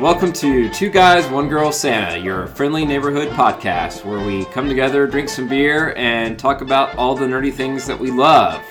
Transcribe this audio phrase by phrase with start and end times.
[0.00, 5.08] welcome to Two Guys, One Girl Santa, your friendly neighborhood podcast where we come together,
[5.08, 8.62] drink some beer, and talk about all the nerdy things that we love.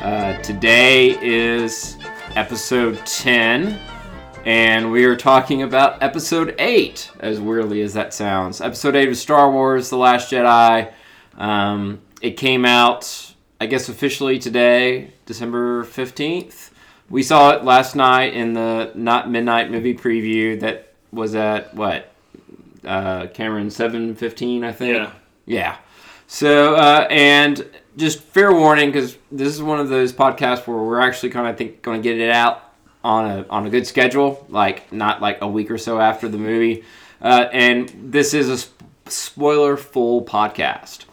[0.00, 1.96] Uh, today is
[2.34, 3.78] episode 10,
[4.46, 8.60] and we are talking about episode 8, as weirdly as that sounds.
[8.60, 10.92] Episode 8 of Star Wars The Last Jedi.
[11.36, 16.70] Um, it came out, I guess, officially today, December 15th.
[17.10, 22.10] We saw it last night in the not midnight movie preview that was at what
[22.84, 24.96] uh, Cameron seven fifteen I think.
[24.96, 25.12] Yeah.
[25.46, 25.76] Yeah.
[26.26, 27.64] So uh, and
[27.96, 31.56] just fair warning because this is one of those podcasts where we're actually kind of
[31.56, 32.62] think going to get it out
[33.04, 36.38] on a on a good schedule, like not like a week or so after the
[36.38, 36.84] movie.
[37.20, 41.04] Uh, and this is a sp- spoiler full podcast.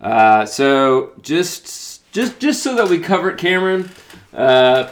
[0.00, 3.90] Uh, so just just just so that we cover it, Cameron.
[4.32, 4.90] Uh,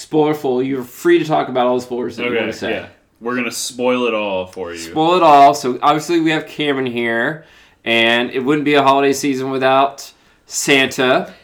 [0.00, 0.62] spoiler full.
[0.62, 2.70] You're free to talk about all the spoilers that you want to say.
[2.72, 2.88] yeah.
[3.20, 4.78] We're gonna spoil it all for you.
[4.78, 5.52] Spoil it all.
[5.54, 7.44] So obviously we have Cameron here,
[7.84, 10.12] and it wouldn't be a holiday season without
[10.46, 11.34] Santa.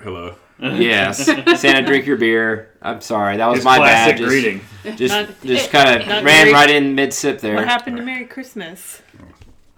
[0.00, 0.36] Hello.
[0.60, 1.24] Yes,
[1.60, 2.70] Santa, drink your beer.
[2.80, 4.18] I'm sorry, that was His my classic bad.
[4.18, 4.60] Just, greeting.
[4.96, 7.56] just, Not- just kind of ran very- right in mid sip there.
[7.56, 9.00] What happened to Merry Christmas?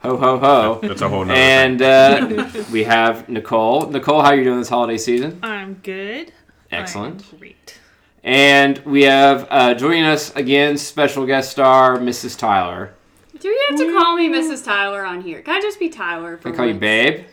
[0.01, 0.81] Ho ho ho.
[0.83, 3.89] That's a whole nother And uh, we have Nicole.
[3.89, 5.39] Nicole, how are you doing this holiday season?
[5.43, 6.33] I'm good.
[6.71, 7.25] Excellent.
[7.33, 7.79] I'm great.
[8.27, 12.37] And we have uh, joining us again, special guest star Mrs.
[12.37, 12.93] Tyler.
[13.39, 14.65] Do you have to call me Mrs.
[14.65, 15.43] Tyler on here?
[15.43, 16.37] Can I just be Tyler?
[16.37, 16.75] For Can I call you?
[16.75, 17.27] Babe?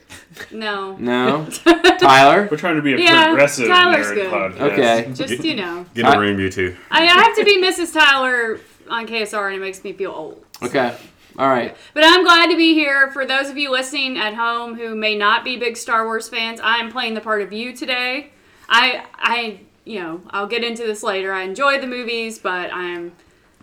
[0.51, 0.95] No.
[0.97, 1.47] No.
[1.99, 2.47] Tyler.
[2.51, 4.31] We're trying to be a Yeah, progressive Tyler's nerd good.
[4.31, 4.71] podcast.
[4.71, 5.13] Okay.
[5.15, 6.75] Just you know, Get I- a room, you two.
[6.91, 7.91] I, I have to be Mrs.
[7.91, 10.45] Tyler on KSR, and it makes me feel old.
[10.61, 10.95] Okay.
[11.39, 11.75] All right.
[11.95, 13.09] But I'm glad to be here.
[13.11, 16.59] For those of you listening at home who may not be big Star Wars fans,
[16.59, 18.29] I am playing the part of you today.
[18.69, 21.33] I, I, you know, I'll get into this later.
[21.33, 23.13] I enjoy the movies, but I'm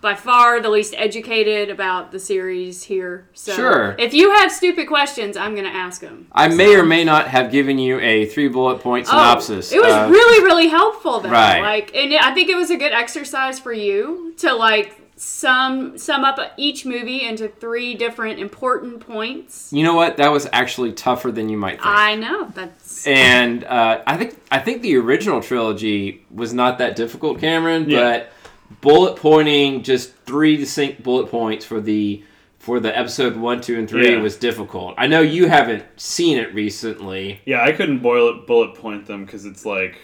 [0.01, 3.27] by far the least educated about the series here.
[3.35, 3.97] So Sure.
[3.99, 6.27] if you have stupid questions, I'm going to ask them.
[6.33, 9.73] I may or may not have given you a three bullet point oh, synopsis.
[9.73, 11.29] Oh, it was of- really, really helpful though.
[11.31, 11.61] Right.
[11.61, 16.25] Like, and I think it was a good exercise for you to like sum sum
[16.25, 19.71] up each movie into three different important points.
[19.71, 20.17] You know what?
[20.17, 21.87] That was actually tougher than you might think.
[21.87, 26.97] I know that's and uh, I think I think the original trilogy was not that
[26.97, 27.91] difficult, Cameron.
[27.91, 28.01] Yeah.
[28.01, 28.33] But
[28.81, 32.25] bullet pointing just three distinct bullet points for the
[32.59, 34.21] for the episode one, two, and three Yeah.
[34.23, 34.95] was difficult.
[34.97, 37.41] I know you haven't seen it recently.
[37.45, 39.99] Yeah, I couldn't boil it, bullet point them because it's like,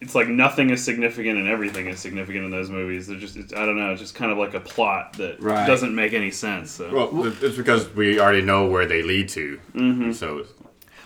[0.00, 3.06] it's like nothing is significant and everything is significant in those movies.
[3.06, 5.66] They're just, it's, I don't know, it's just kind of like a plot that Right.
[5.66, 6.70] doesn't make any sense.
[6.70, 6.92] So.
[7.12, 9.60] Well, it's because we already know where they lead to.
[9.74, 10.12] Mm-hmm.
[10.12, 10.46] So,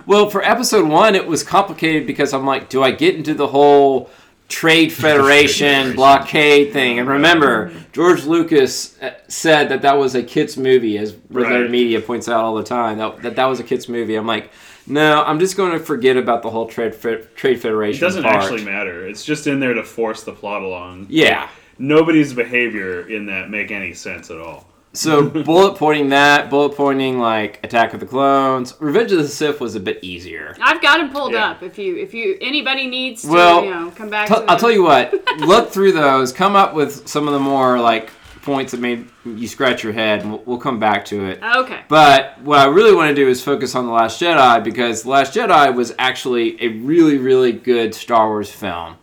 [0.07, 3.49] Well, for episode one, it was complicated because I'm like, do I get into the
[3.49, 4.11] whole
[4.49, 5.97] Trade Federation Federation.
[5.97, 6.99] blockade thing?
[7.01, 11.63] And remember, George Lucas uh, said that that was a kids' movie, as Red Letter
[11.63, 11.71] Right.
[11.71, 12.99] Media points out all the time.
[12.99, 14.15] That, that that was a kids' movie.
[14.15, 14.51] I'm like,
[14.87, 18.03] no, I'm just going to forget about the whole Trade Fe- Trade federation.
[18.03, 18.37] it doesn't part.
[18.37, 19.07] actually matter.
[19.07, 21.07] It's just in there to force the plot along.
[21.09, 21.49] Yeah.
[21.79, 24.67] Nobody's behavior in that make any sense at all.
[24.93, 29.61] So bullet pointing that, bullet pointing like Attack of the Clones, Revenge of the Sith
[29.61, 30.55] was a bit easier.
[30.63, 31.51] I've got them pulled Yeah.
[31.51, 31.63] up.
[31.65, 34.29] If you if you anybody needs to, Well, you know, come back.
[34.29, 35.13] Tell- to I'll tell you what.
[35.39, 36.33] Look through those.
[36.33, 38.11] Come up with some of the more like
[38.45, 41.43] points that made you scratch your head, and we'll, we'll come back to it.
[41.43, 41.81] Okay.
[41.89, 45.11] But what I really want to do is focus on the Last Jedi because the
[45.11, 48.97] Last Jedi was actually a really, really good Star Wars film.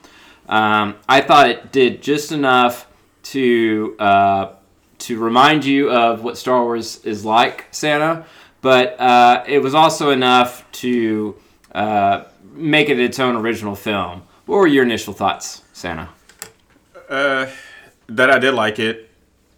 [0.47, 2.87] Um, I thought it did just enough
[3.23, 4.53] to uh,
[4.99, 8.25] to remind you of what Star Wars is like, Santa,
[8.61, 11.35] but uh, it was also enough to
[11.73, 14.23] uh, make it its own original film.
[14.45, 16.09] What were your initial thoughts, Santa?
[17.11, 17.47] uh,
[18.07, 19.10] that I did like it,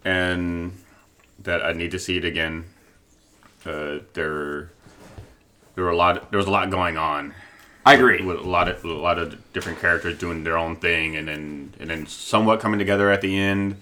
[0.04, 0.72] and
[1.42, 2.64] that I need to see it again.
[3.64, 4.70] Uh, there,
[5.74, 6.30] there were a lot.
[6.30, 7.34] There was a lot going on.
[7.86, 8.24] I agree.
[8.24, 11.74] with a lot of a lot of different characters doing their own thing, and then
[11.80, 13.76] and then somewhat coming together at the end.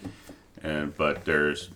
[0.64, 1.70] Uh, but there's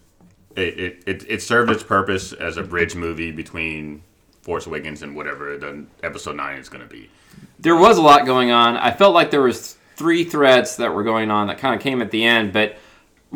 [0.56, 4.02] it, it, it, it served its purpose as a bridge movie between
[4.42, 7.10] Force Awakens and whatever the episode nine is going to be.
[7.58, 8.76] there was a lot going on.
[8.76, 12.00] I felt like there was three threads that were going on that kind of came
[12.00, 12.76] at the end, but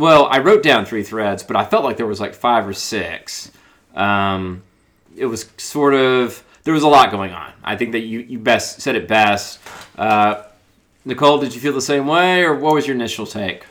[0.00, 2.72] well, I wrote down three threads, but I felt like there was like five or
[2.72, 3.52] six.
[3.94, 4.62] Um,
[5.14, 7.52] it was sort of there was a lot going on.
[7.62, 9.60] I think that you you best said it best.
[9.98, 10.44] Uh,
[11.04, 13.66] Nicole, did you feel the same way, or what was your initial take?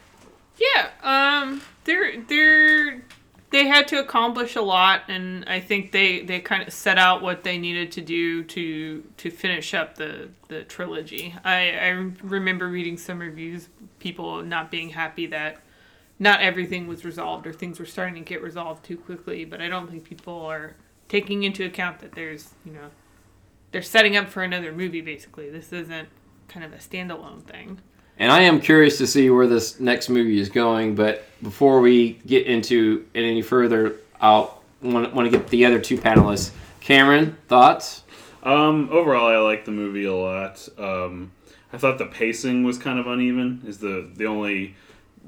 [0.58, 3.02] Yeah, um, they're they're
[3.50, 7.24] they had to accomplish a lot, and I think they they kind of set out
[7.24, 11.34] what they needed to do to to finish up the the trilogy.
[11.44, 11.88] I I
[12.22, 13.68] remember reading some reviews,
[13.98, 15.62] people not being happy that
[16.20, 19.46] not everything was resolved or things were starting to get resolved too quickly.
[19.46, 20.76] But I don't think people are
[21.08, 22.90] taking into account that there's you know
[23.72, 25.02] they're setting up for another movie.
[25.02, 26.10] Basically, this isn't
[26.48, 27.80] kind of a standalone thing.
[28.18, 30.94] And I am curious to see where this next movie is going.
[30.94, 35.80] But before we get into it any further, I'll want, want to get the other
[35.80, 36.52] two panelists.
[36.82, 38.04] Cameron, thoughts?
[38.44, 40.68] Um, overall, I like the movie a lot.
[40.78, 41.32] Um,
[41.72, 43.62] I thought the pacing was kind of uneven.
[43.66, 44.76] Is the the only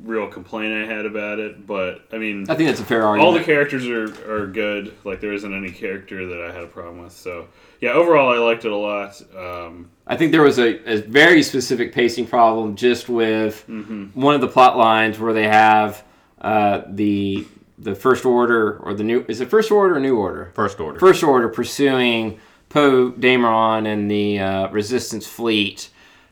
[0.03, 1.65] real complaint I had about it.
[1.67, 3.25] But I mean, I think that's a fair argument.
[3.27, 4.93] all the characters are, are good.
[5.03, 7.13] Like there isn't any character that I had a problem with.
[7.13, 7.47] So
[7.79, 9.21] yeah, overall, I liked it a lot.
[9.35, 14.41] Um, I think there was a, a very specific pacing problem just with one of
[14.41, 16.03] the plot lines where they have
[16.41, 17.45] uh, the
[17.77, 20.99] the first order or the new is it first order or new order First order.
[20.99, 22.39] first order pursuing
[22.69, 25.89] Poe Dameron and the uh, Resistance fleet.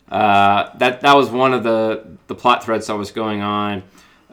[0.09, 3.83] Uh, that that was one of the the plot threads that was going on.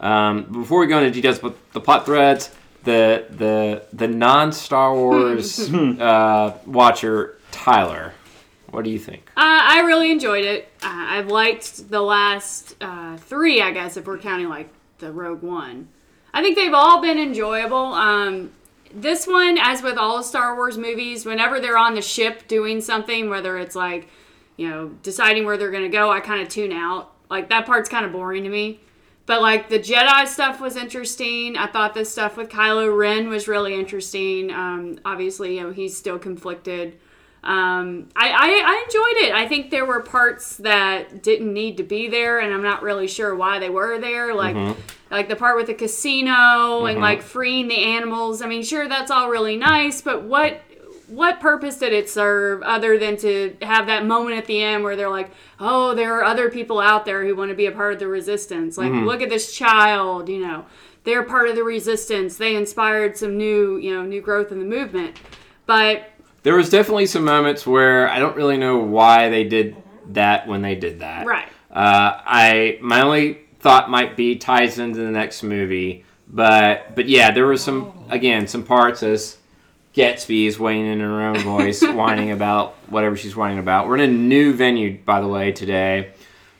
[0.00, 2.50] Um, before we go into details, but the plot threads,
[2.84, 8.14] the the the non Star Wars uh, watcher Tyler,
[8.70, 9.30] what do you think?
[9.36, 10.68] Uh, I really enjoyed it.
[10.82, 14.68] Uh, I've liked the last uh, three, I guess, if we're counting like
[14.98, 15.88] the Rogue One.
[16.32, 17.76] I think they've all been enjoyable.
[17.76, 18.52] Um,
[18.94, 23.28] this one, as with all Star Wars movies, whenever they're on the ship doing something,
[23.28, 24.08] whether it's like,
[24.56, 27.12] you know, deciding where they're going to go, I kind of tune out.
[27.28, 28.80] Like, that part's kind of boring to me.
[29.26, 31.56] But, like, the Jedi stuff was interesting.
[31.56, 34.50] I thought this stuff with Kylo Ren was really interesting.
[34.52, 36.98] Um, obviously, you know, he's still conflicted.
[37.42, 39.34] Um, I, I, I enjoyed it.
[39.34, 43.06] I think there were parts that didn't need to be there, and I'm not really
[43.06, 44.34] sure why they were there.
[44.34, 44.76] Like,
[45.10, 48.42] like the part with the casino and like freeing the animals.
[48.42, 50.60] I mean, sure, that's all really nice, but what
[51.08, 54.96] what purpose did it serve other than to have that moment at the end where
[54.96, 55.30] they're like,
[55.60, 58.08] oh, there are other people out there who want to be a part of the
[58.08, 58.76] resistance.
[58.76, 60.66] Like, look at this child, you know,
[61.04, 62.36] they're part of the resistance.
[62.36, 65.16] They inspired some new, you know, new growth in the movement.
[65.66, 66.10] But
[66.42, 69.76] There was definitely some moments where I don't really know why they did
[70.08, 71.26] that when they did that.
[71.26, 71.48] Right.
[71.70, 77.30] Uh, I my only thought might be ties into the next movie, but but yeah,
[77.32, 79.36] there was some again some parts as
[79.96, 83.88] Gatsby is weighing in her own voice, whining about whatever she's whining about.
[83.88, 86.12] We're in a new venue, by the way, today.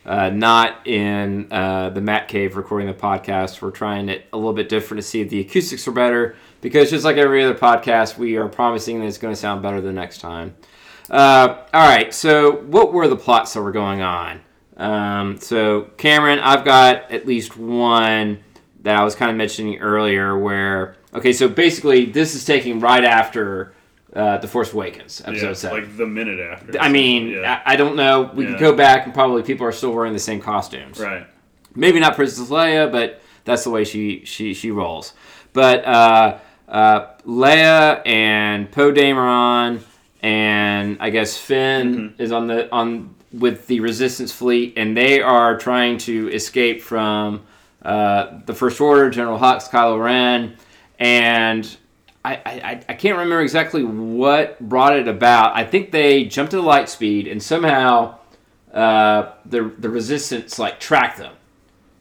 [0.07, 3.61] Uh, not in uh, the Matt Cave recording the podcast.
[3.61, 6.91] We're trying it a little bit different to see if the acoustics are better because
[6.91, 9.93] just like every other podcast, we are promising that it's going to sound better the
[9.93, 10.55] next time.
[11.11, 14.41] Uh, all right, so what were the plots that were going on?
[14.77, 18.45] Um, so, Cameron, I've got at least one
[18.83, 23.05] that I was kind of mentioning earlier where, okay, so basically this is taking right
[23.05, 23.73] after
[24.15, 25.81] uh, The Force Awakens, episode yeah, 7.
[25.81, 26.79] like the minute after.
[26.81, 27.61] I mean, yeah.
[27.67, 28.31] I, I don't know.
[28.35, 28.51] We Yeah.
[28.53, 30.99] could go back and probably people are still wearing the same costumes.
[31.01, 31.27] right.
[31.75, 35.13] Maybe not Princess Leia, but that's the way she she she rolls.
[35.53, 39.81] But uh, uh, Leia and Poe Dameron
[40.23, 45.59] and I guess Finn is on the on with the Resistance fleet, and they are
[45.59, 47.43] trying to escape from
[47.83, 50.57] uh, the First Order, General Hux, Kylo Ren,
[50.99, 51.77] and.
[52.25, 55.55] I, I, I can't remember exactly what brought it about.
[55.55, 58.19] I think they jumped to the light speed and somehow
[58.73, 61.35] uh, the the resistance like tracked them.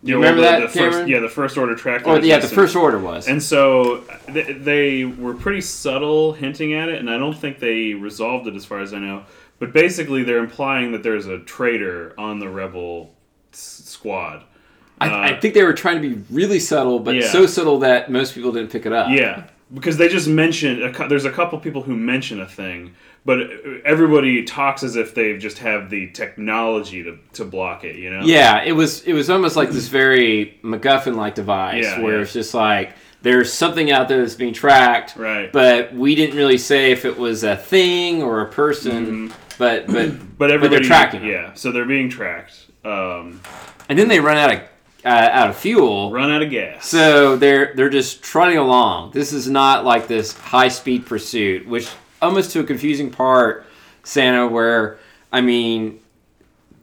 [0.02, 2.06] You remember the, that, the first, yeah, the first order track.
[2.08, 3.28] Or yeah, the first order was.
[3.28, 7.94] And so th- they were pretty subtle hinting at it, and I don't think they
[7.94, 9.26] resolved it as far as I know.
[9.58, 13.16] But basically, they're implying that there's a traitor on the rebel
[13.52, 14.44] s- squad.
[15.02, 17.28] I, uh, I think they were trying to be really subtle, but Yeah.
[17.28, 19.10] so subtle that most people didn't pick it up.
[19.10, 22.94] Yeah, because they just mentioned a, there's a couple people who mention a thing,
[23.26, 23.40] but
[23.84, 27.96] everybody talks as if they just have the technology to, to block it.
[27.98, 28.22] You know?
[28.24, 32.22] Yeah, it was it was almost like this very MacGuffin like device Yeah, where yeah.
[32.22, 35.52] it's just like there's something out there that's being tracked, Right.
[35.52, 39.34] but we didn't really say if it was a thing or a person.
[39.58, 40.26] But but Mm-hmm.
[40.38, 41.30] But they're tracking them.
[41.30, 42.68] Yeah, so they're being tracked.
[42.84, 43.42] Um,
[43.90, 44.60] and then they run out of
[45.06, 46.12] uh, out of fuel.
[46.12, 46.88] run out of gas.
[46.88, 49.12] So they're they're just trotting along.
[49.12, 51.88] This is not like this high speed pursuit, which
[52.22, 53.66] almost to a confusing part,
[54.04, 54.98] Santa, where
[55.32, 56.00] I mean,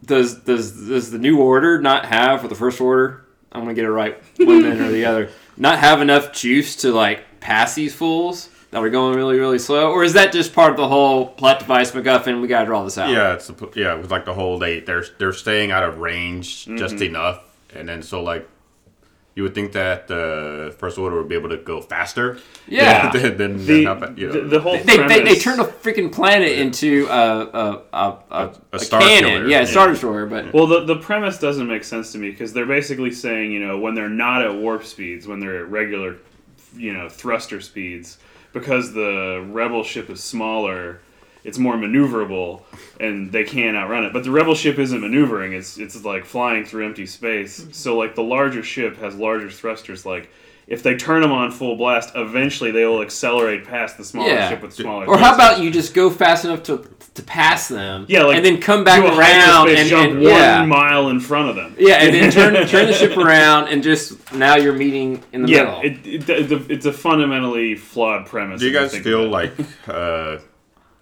[0.05, 3.25] does does does the new order not have or the first order?
[3.53, 5.29] I'm gonna get it right one minute or the other.
[5.57, 9.91] Not have enough juice to like pass these fools that were going really really slow,
[9.93, 12.41] or is that just part of the whole plot device MacGuffin?
[12.41, 13.11] We gotta draw this out.
[13.11, 13.95] Yeah, it's suppo- yeah.
[13.95, 17.43] It was like the whole they they're they're staying out of range just enough,
[17.75, 18.49] and then so like
[19.35, 22.39] you would think that the First Order would be able to go faster.
[22.69, 23.11] Yeah.
[23.13, 25.61] than, than, The, than how- you know, the, the whole They, they, they premise- turned
[25.61, 29.31] a freaking planet into a a, a, a, a, A Star cannon.
[29.31, 29.49] Killer.
[29.49, 29.65] Yeah, a Yeah.
[29.67, 30.27] Star Destroyer.
[30.27, 33.67] But Well, the, the premise doesn't make sense to me because they're basically saying, you
[33.67, 36.17] know, when they're not at warp speeds, when they're at regular,
[36.77, 38.19] you know, thruster speeds,
[38.53, 41.01] because the rebel ship is smaller,
[41.45, 42.63] it's more maneuverable,
[43.01, 44.13] and they can't outrun it.
[44.13, 47.67] But the rebel ship isn't maneuvering; it's it's like flying through empty space.
[47.73, 50.07] So like the larger ship has larger thrusters.
[50.07, 50.31] Like
[50.69, 54.49] if they turn them on full blast, eventually they will accelerate past the smaller Yeah.
[54.49, 55.07] ship with smaller.
[55.07, 58.07] or how about you just go fast enough to to pass them?
[58.09, 60.65] Yeah, like and then come back around and, jump and one yeah.
[60.65, 61.75] mile in front of them?
[61.79, 65.49] Yeah, and then turn turn the ship around and just now you're meeting in the
[65.49, 65.81] Yeah, middle.
[65.83, 68.61] it, it, it, it's a fundamentally flawed premise.
[68.61, 69.53] Do you guys feel like
[69.89, 70.52] uh, if if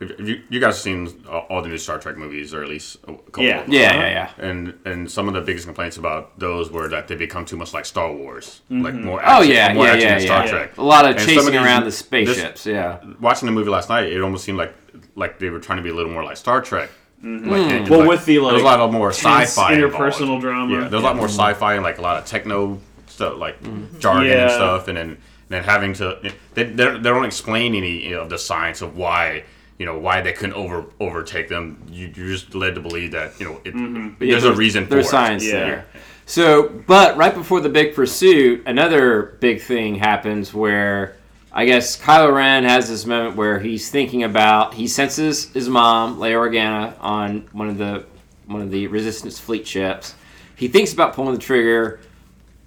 [0.00, 3.12] you, you guys seen all all the new Star Trek movies, or at least a
[3.14, 3.60] couple Yeah.
[3.60, 3.74] of them?
[3.74, 4.00] yeah, uh-huh.
[4.00, 4.48] yeah, yeah.
[4.48, 7.74] And and some of the biggest complaints about those were that they become too much
[7.74, 8.82] like Star Wars, mm-hmm.
[8.82, 10.50] like more Oh yeah, more yeah, action yeah, than Star yeah.
[10.50, 10.78] Trek.
[10.78, 12.66] A lot of And some of chasing these- around the this- spaceships.
[12.66, 12.98] yeah.
[13.20, 14.74] Watching the movie last night, it almost seemed like
[15.16, 16.90] like they were trying to be a little more like Star Trek.
[17.22, 17.44] Mm-hmm.
[17.44, 17.50] Hmm.
[17.50, 20.42] Like, they- Well, like, with the, there was a lot of more sci-fi, interpersonal involved.
[20.42, 20.72] drama.
[20.74, 23.98] Yeah, there's a lot more sci-fi and like a lot of techno stuff, like mm-hmm.
[23.98, 24.42] jargon Yeah.
[24.44, 25.18] and stuff, and then and
[25.50, 26.18] then having to
[26.54, 29.44] they, they they don't explain any of the science of why
[29.80, 31.82] you know why they couldn't over overtake them.
[31.90, 34.90] You, you're just led to believe that you know it, Yeah, there's a reason for
[34.90, 35.10] There's it.
[35.10, 35.52] science Yeah.
[35.52, 35.86] there.
[36.26, 41.16] So, but right before the big pursuit, another big thing happens where
[41.50, 46.18] I guess Kylo Ren has this moment where he's thinking about he senses his mom,
[46.18, 48.04] Leia Organa, on one of the
[48.46, 50.14] one of the Resistance fleet ships.
[50.56, 52.00] He thinks about pulling the trigger,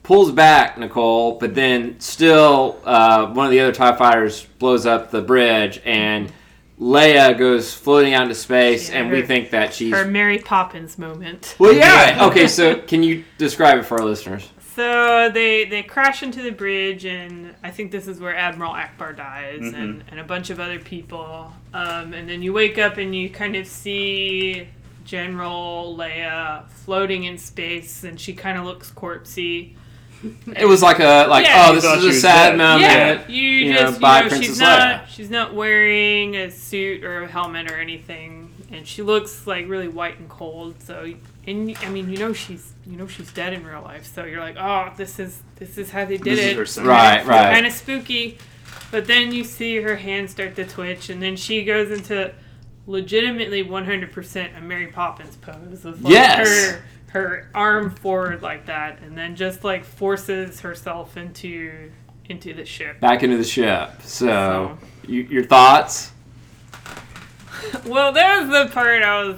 [0.02, 5.12] pulls back Nicole, but then still uh, one of the other Tie fighters blows up
[5.12, 6.32] the bridge and.
[6.84, 10.98] Leia goes floating out into space, Yeah, and we think that she's Her Mary Poppins
[10.98, 11.56] moment.
[11.58, 12.28] well, yeah.
[12.28, 14.50] Okay, so can you describe it for our listeners?
[14.76, 19.16] So they they crash into the bridge, and I think this is where Admiral Ackbar
[19.16, 21.54] dies, and, and a bunch of other people.
[21.74, 24.68] Um, and then you wake up and you kind of see
[25.06, 29.76] General Leia floating in space, and she kind of looks corpsey.
[30.56, 31.68] It was like a like Yeah.
[31.70, 32.58] oh this is a sad dead.
[32.58, 32.82] moment.
[32.82, 35.08] yeah, you, you know, just by you know, Princess she's not Leia.
[35.08, 39.88] she's not wearing a suit or a helmet or anything, and she looks like really
[39.90, 40.82] white and cold.
[40.82, 41.14] So,
[41.46, 44.06] and I mean, you know she's you know she's dead in real life.
[44.06, 46.58] So you're like, oh, this is this is how they did This is it.
[46.58, 46.86] her sign.
[46.86, 47.54] Right, right.
[47.54, 48.38] Kind of spooky,
[48.92, 52.34] but then you see her hand start to twitch, and then she goes into
[52.86, 56.48] legitimately 100% a Mary Poppins pose with like Yes.
[56.74, 61.92] her her arm forward like that, and then just like forces herself into
[62.28, 63.00] into the ship.
[63.00, 64.02] Back into the ship.
[64.02, 64.78] So,
[65.08, 66.12] you, your thoughts?
[67.86, 69.38] Well, that was the part I was.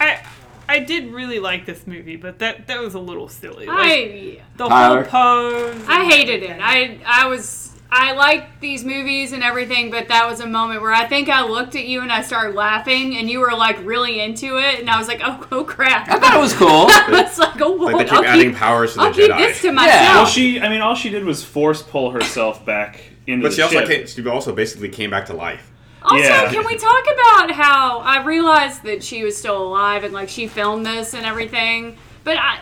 [0.00, 0.26] I
[0.68, 3.66] I did really like this movie, but that that was a little silly.
[3.66, 5.04] Like, I the Tyler?
[5.04, 5.84] whole pose.
[5.86, 6.58] I hated it.
[6.60, 10.92] I I was I liked these movies and everything, but that was a moment where
[10.92, 14.20] I think I looked at you and I started laughing, and you were like really
[14.20, 16.08] into it, and I was like, oh, oh crap.
[16.08, 16.68] I thought it was cool.
[16.88, 19.30] I was like, oh, Like they keep I'll adding keep, powers to the I'll keep
[19.30, 19.38] Jedi.
[19.38, 19.72] this to Yeah.
[19.72, 20.14] myself.
[20.14, 23.56] Well, she, I mean, all she did was force pull herself back into but the
[23.56, 25.70] she also came, she also basically came back to life.
[26.02, 26.50] Also, Yeah.
[26.50, 30.46] can we talk about how I realized that she was still alive and like she
[30.46, 31.96] filmed this and everything?
[32.24, 32.60] But I,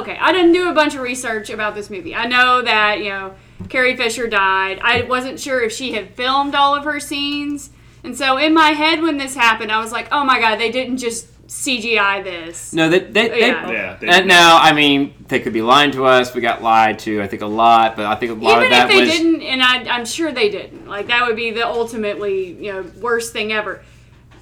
[0.00, 2.14] okay, I didn't do a bunch of research about this movie.
[2.14, 3.34] I know that, you know,
[3.68, 4.80] Carrie Fisher died.
[4.82, 7.70] I wasn't sure if she had filmed all of her scenes.
[8.02, 10.70] And so in my head when this happened, I was like, oh my god, they
[10.70, 12.72] didn't just CGI this.
[12.72, 13.70] No, they, they, they Yeah.
[13.70, 13.96] Yeah.
[13.96, 16.32] They, uh, and now, I mean, they could be lying to us.
[16.32, 18.70] We got lied to, I think, a lot, but I think a lot Even of
[18.70, 18.94] that was.
[18.94, 19.18] But if they was.
[19.18, 22.82] didn't, and I, I'm sure they didn't, like that would be the ultimately, you know,
[23.00, 23.82] worst thing ever.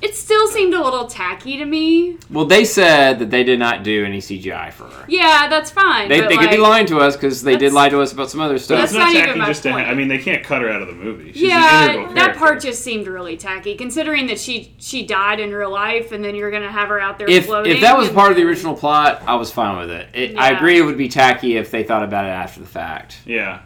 [0.00, 2.18] It still seemed a little tacky to me.
[2.30, 5.04] Well, they said that they did not do any CGI for her.
[5.08, 6.08] Yeah, that's fine.
[6.08, 8.30] They, but they could be lying to us because they did lie to us about
[8.30, 8.84] some other stuff.
[8.84, 9.70] it's That's not, not even tacky my just to.
[9.70, 9.88] Ha- point.
[9.88, 11.32] I mean, they can't cut her out of the movie.
[11.32, 15.40] She's an yeah, integral that part just seemed really tacky, considering that she she died
[15.40, 17.72] in real life, and then you're gonna have her out there if floating.
[17.72, 20.08] if that was part of the original plot, I was fine with it.
[20.14, 23.18] it I agree it would be tacky if they thought about it after the fact.
[23.24, 23.62] Yeah.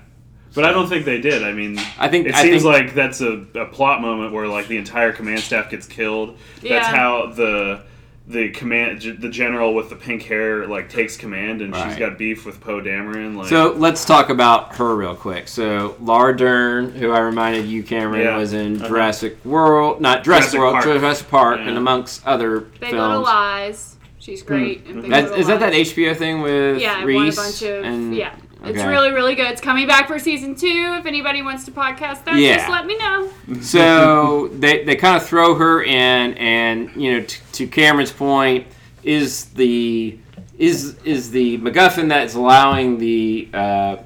[0.54, 1.42] But I don't think they did.
[1.42, 4.46] I mean, I think- it I seems think- like that's a, a plot moment where
[4.48, 6.36] like the entire command staff gets killed.
[6.56, 6.84] That's Yeah.
[6.96, 7.80] how the
[8.28, 12.46] the command the general with the pink hair like takes command, and she's got beef
[12.46, 13.36] with Poe Dameron.
[13.36, 15.48] Like, So let's talk about her real quick.
[15.48, 18.36] So Laura Dern, who I reminded you, Cameron, Yeah.
[18.36, 18.86] was in Uh-huh.
[18.88, 20.84] Jurassic World, not Jurassic, Jurassic World, Park.
[20.84, 21.68] Jurassic Park, Yeah.
[21.68, 23.22] and amongst other Big Little.
[23.22, 23.96] Lies.
[24.20, 24.86] She's great.
[24.88, 27.16] in Big That, Little is that that HBO thing with Yeah, Reese?
[27.16, 28.30] won a bunch of and, yeah.
[28.64, 29.50] It's really really good.
[29.50, 30.96] It's coming back for season two.
[30.98, 32.56] If anybody wants to podcast that, Yeah.
[32.58, 33.30] just let me know.
[33.62, 38.66] So they, they kind of throw her in, and you know, t- to Cameron's point,
[39.02, 40.18] is the
[40.58, 43.96] is is the MacGuffin that's allowing the uh,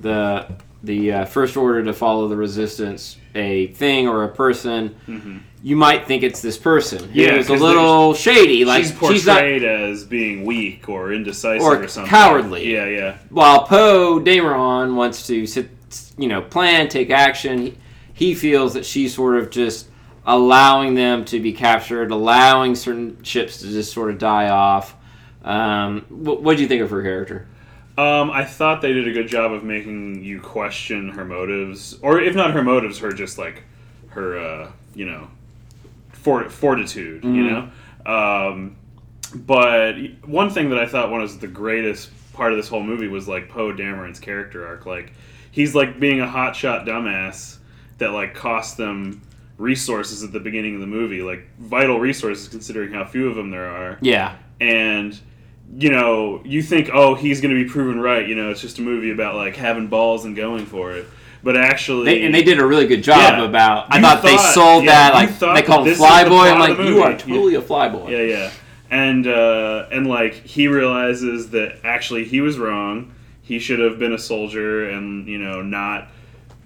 [0.00, 0.46] the
[0.82, 5.44] the uh, First Order to follow the Resistance a thing or a person.
[5.62, 7.10] You might think it's this person.
[7.12, 9.40] Yeah, who's a little shady, like she's she's not.
[9.40, 12.08] portrayed as being weak or indecisive Or or, something.
[12.10, 12.72] cowardly.
[12.72, 13.18] Yeah, yeah.
[13.28, 15.68] While Poe Dameron wants to sit,
[16.16, 17.76] you know, plan, take action,
[18.14, 19.88] he, feels that she's sort of just
[20.24, 24.96] allowing them to be captured, allowing certain ships to just sort of die off.
[25.44, 27.48] Um, what what do you think of her character?
[27.98, 32.18] Um, I thought they did a good job of making you question her motives, or
[32.18, 33.62] if not her motives, her just like
[34.08, 35.28] her, uh, you know,
[36.22, 37.24] fort- fortitude.
[37.24, 37.70] You know.
[38.06, 38.76] Um,
[39.34, 43.28] but one thing that I thought was the greatest part of this whole movie was
[43.28, 44.86] like Poe Dameron's character arc.
[44.86, 45.12] Like
[45.50, 47.58] he's like being a hotshot dumbass
[47.98, 49.22] that like cost them
[49.58, 53.50] resources at the beginning of the movie, like vital resources considering how few of them
[53.50, 55.18] there are Yeah, and
[55.76, 58.78] you know you think oh he's going to be proven right you know it's just
[58.80, 61.06] a movie about like having balls and going for it
[61.42, 63.44] but actually they, and they did a really good job Yeah.
[63.44, 63.86] about.
[63.92, 66.06] I You thought, they sold yeah, that like they that called him this is the
[66.06, 66.26] Flyboy.
[66.28, 68.10] plot I'm like, you are movie." totally a Flyboy.
[68.10, 68.50] yeah yeah
[68.90, 74.12] and uh and like he realizes that actually he was wrong he should have been
[74.12, 76.08] a soldier and you know not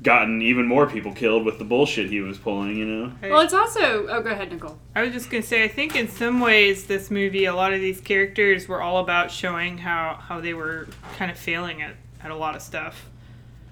[0.02, 3.54] gotten even more people killed with the bullshit he was pulling you know Well, it's
[3.54, 4.06] also.
[4.06, 4.78] Oh, go ahead, Nicole.
[4.94, 7.80] I was just gonna say, I think in some ways this movie, a lot of
[7.80, 12.30] these characters were all about showing how how they were kind of failing at at
[12.30, 13.06] a lot of stuff.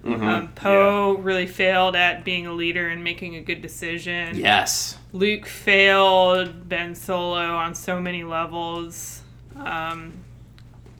[0.04, 0.28] Mm-hmm.
[0.28, 4.36] Um, Poe really failed at being a leader and making a good decision.
[4.36, 4.98] Yes.
[5.12, 9.22] Luke failed Ben Solo on so many levels.
[9.56, 10.12] Um,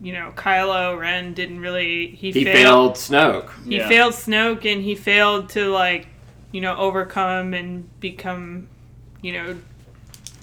[0.01, 2.09] you know, Kylo Ren didn't really.
[2.09, 3.51] He, He failed Snoke.
[3.65, 3.89] He Yeah.
[3.89, 6.09] failed Snoke, and he failed to like,
[6.51, 8.69] you know, overcome and become,
[9.21, 9.57] you know,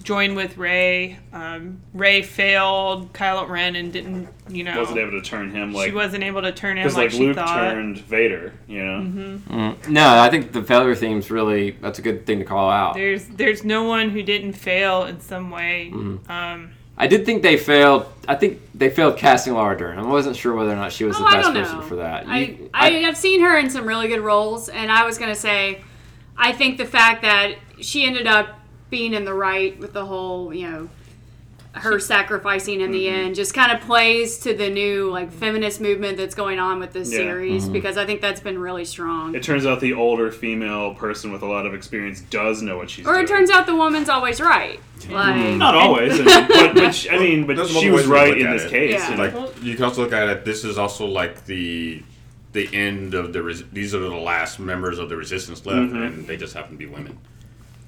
[0.02, 1.18] join with Rey.
[1.32, 5.88] Um, Rey failed Kylo Ren and didn't, you know, wasn't able to turn him like
[5.88, 7.70] she wasn't able to turn him because like, like she luke thought.
[7.72, 9.88] turned vader you know Mm.
[9.88, 12.94] No, I think the failure theme's really that's a good thing to call out.
[12.94, 15.90] There's there's no one who didn't fail in some way.
[15.92, 16.30] Mm-hmm.
[16.30, 18.06] Um, I did think they failed.
[18.28, 19.98] I think they failed casting Laura Dern.
[19.98, 22.26] I wasn't sure whether or not she was Oh, the best person for that.
[22.28, 25.30] I, You- I, have seen her in some really good roles, and I was going
[25.32, 25.80] to say,
[26.36, 28.59] I think the fact that she ended up
[28.90, 30.88] being in the right with the whole, you know,
[31.72, 33.14] her sacrificing in the Mm-hmm.
[33.26, 36.92] end just kind of plays to the new like feminist movement that's going on with
[36.92, 37.18] this Yeah.
[37.18, 37.72] series Mm-hmm.
[37.72, 39.36] because I think that's been really strong.
[39.36, 42.90] It turns out the older female person with a lot of experience does know what
[42.90, 43.20] she's or doing.
[43.20, 44.80] Or it turns out the woman's always right.
[45.08, 48.36] Like not always, I mean, but, but she, I mean, but There's she was right
[48.36, 48.70] in this it.
[48.70, 48.92] case.
[48.94, 49.10] Yeah.
[49.12, 49.40] you know?
[49.46, 50.44] Like you can also look at it.
[50.44, 52.02] This is also like the
[52.52, 53.44] the end of the.
[53.44, 56.02] Res- these are the last members of the resistance left, Mm-hmm.
[56.02, 57.16] and they just happen to be women.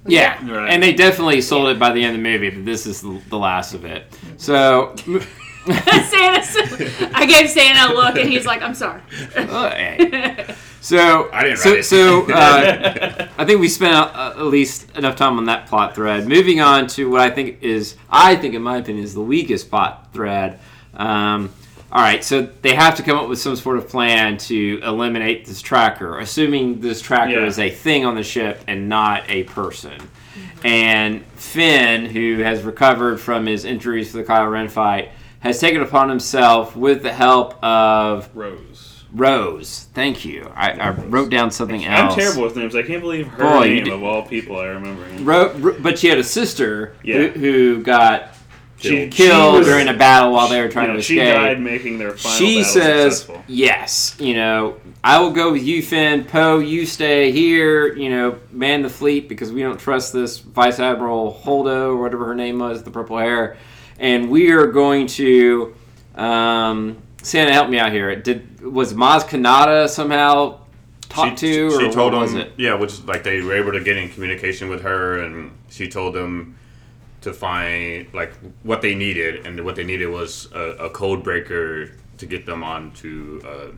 [0.07, 0.71] Yeah, Right.
[0.71, 3.21] and they definitely sold it by the end of the movie, but this is the
[3.29, 4.05] the last of it.
[4.37, 4.95] So,
[5.67, 9.01] Santa, I gave Santa a look, and he's like, "I'm sorry."
[9.35, 10.55] hey.
[10.81, 11.85] so I didn't so write it.
[11.85, 12.33] so.
[12.33, 16.27] Uh, I think we spent uh, at least enough time on that plot thread.
[16.29, 19.71] Moving on to what I think is, I think in my opinion, is the weakest
[19.71, 20.59] plot thread.
[20.95, 21.53] Um,
[21.93, 25.45] all right, so they have to come up with some sort of plan to eliminate
[25.45, 27.47] this tracker, assuming this tracker Yeah.
[27.47, 29.99] is a thing on the ship and not a person.
[30.65, 35.83] And Finn, who has recovered from his injuries for the Kylo Ren fight, has taken
[35.83, 39.05] upon himself, with the help of Rose.
[39.13, 39.89] Rose.
[39.93, 40.51] Thank you.
[40.55, 42.15] I, I wrote down something else.
[42.15, 42.75] I'm terrible with names.
[42.75, 45.03] I can't believe her Boy, name of all people I remember.
[45.23, 47.27] Ro- Ro- but she had a sister Yeah.
[47.27, 48.32] who, who got
[48.83, 51.19] She, killed she was- during a battle while they were trying you know, to She
[51.19, 51.35] escape.
[51.35, 53.45] died making their final she battle says, successful.
[53.49, 56.25] "Yes, you know, I will go with you, Finn.
[56.25, 57.95] Poe, you stay here.
[57.95, 62.25] You know, man the fleet because we don't trust this Vice Admiral Holdo or whatever
[62.27, 63.57] her name was, the purple hair,
[63.99, 65.75] and we are going to."
[66.17, 68.15] Um, Santa, help me out here.
[68.17, 70.59] Did was Maz Kanata somehow
[71.09, 72.53] talked to, or she told what was them, it?
[72.57, 76.15] yeah, which like they were able to get in communication with her, and she told
[76.15, 76.57] them
[77.23, 78.33] to find like
[78.63, 82.63] what they needed, and what they needed was a, a code breaker to get them
[82.63, 83.69] onto uh,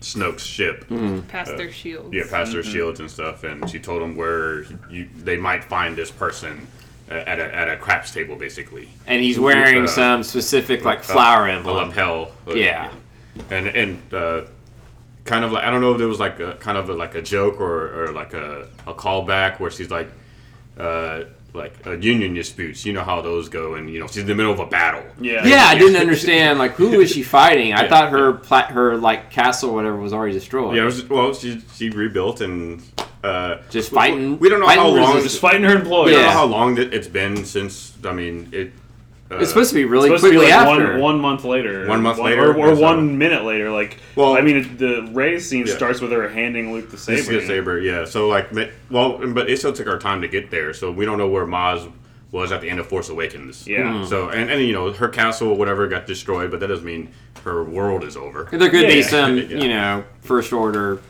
[0.00, 0.84] Snoke's ship.
[1.28, 2.12] past their shields.
[2.12, 5.96] Yeah, past their shields and stuff, and she told them where you, they might find
[5.96, 6.66] this person
[7.10, 8.88] uh, at a at a craps table, basically.
[9.06, 11.88] And he's wearing Uh, some specific like flower a emblem.
[11.88, 12.32] lapel.
[12.48, 12.92] Yeah.
[13.50, 14.42] and and uh,
[15.24, 17.14] kind of like I don't know if there was like a kind of a, like
[17.14, 20.08] a joke or, or like a, a callback where she's like
[20.78, 21.24] uh,
[21.56, 22.84] like uh, union disputes.
[22.86, 25.02] You know how those go, and you know she's in the middle of a battle.
[25.20, 25.44] Yeah.
[25.46, 26.58] Yeah, I didn't understand.
[26.58, 27.72] Like, who was she fighting?
[27.72, 27.88] I Yeah.
[27.88, 30.76] thought her pla- her like castle, or whatever, was already destroyed.
[30.76, 32.82] Yeah, it was, well, she she rebuilt and
[33.24, 34.96] uh, Just fighting- We don't know how long.
[34.98, 35.24] resistance.
[35.24, 36.06] Just fighting her employees.
[36.06, 36.26] We don't Yeah.
[36.26, 37.92] know how long that it's been since.
[38.04, 38.72] I mean, it
[39.30, 40.92] uh, It's supposed to be really It's supposed to quickly be like after.
[40.92, 41.86] one one month later.
[41.86, 42.82] One month or- later, or, or or so.
[42.82, 43.70] one minute later.
[43.70, 45.74] Like, Well- well, I mean, the Rey scene Yeah.
[45.76, 47.40] starts with her handing Luke the This saber.
[47.40, 48.04] the saber, yeah.
[48.04, 48.48] So like,
[48.90, 51.46] well, but it still took our time to get there, so we don't know where
[51.46, 51.90] Maz
[52.32, 53.66] was at the end of Force Awakens.
[53.66, 54.00] Yeah.
[54.00, 54.04] Hmm.
[54.06, 57.08] So and, and you know her castle or whatever got destroyed, but that doesn't mean
[57.44, 58.48] her world is over.
[58.50, 59.06] there could Yeah, be yeah.
[59.06, 59.44] some, Yeah.
[59.44, 61.00] you know, first order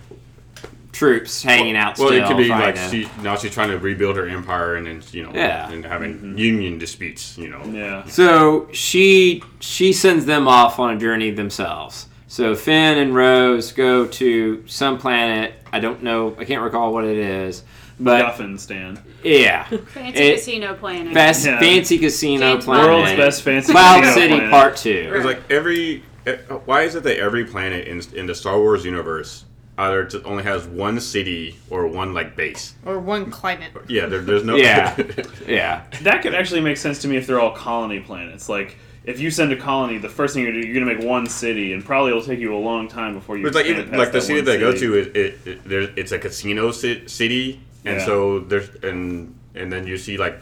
[0.97, 3.09] troops hanging out Well, it could be like fighting.
[3.09, 5.71] she now she's trying to rebuild her empire and then you know Yeah.
[5.71, 7.37] and having union disputes.
[7.39, 7.63] You know.
[7.67, 8.05] Yeah.
[8.07, 12.09] So she she sends them off on a journey themselves.
[12.29, 15.55] So Finn and Rose go to some planet.
[15.73, 16.35] I don't know.
[16.39, 17.63] I can't recall what it is.
[17.99, 19.01] But Guffin stand.
[19.25, 21.15] yeah, Fancy It- casino planning.
[21.15, 21.59] best Yeah.
[21.59, 22.87] fancy casino James planet.
[22.91, 24.51] World's best fancy Cloud casino City planet.
[24.51, 25.13] Part Two.
[25.15, 26.03] It's like every.
[26.27, 29.45] eh, Why is it that every planet in in the Star Wars universe
[29.79, 32.75] either t- only has one city or one like base?
[32.85, 33.73] or one climate.
[33.89, 34.57] Yeah, there, there's no.
[34.67, 34.97] Yeah.
[35.47, 38.49] Yeah, That could actually make sense to me if they're all colony planets.
[38.49, 41.05] Like, if you send a colony, the first thing you're gonna do, you're gonna make
[41.07, 43.45] one city, and probably it'll take you a long time before you.
[43.45, 45.89] But like even past like the city one they go to, is it, it there's
[45.97, 48.05] it's a casino ci- city, and Yeah.
[48.05, 50.41] so there's and and then you see like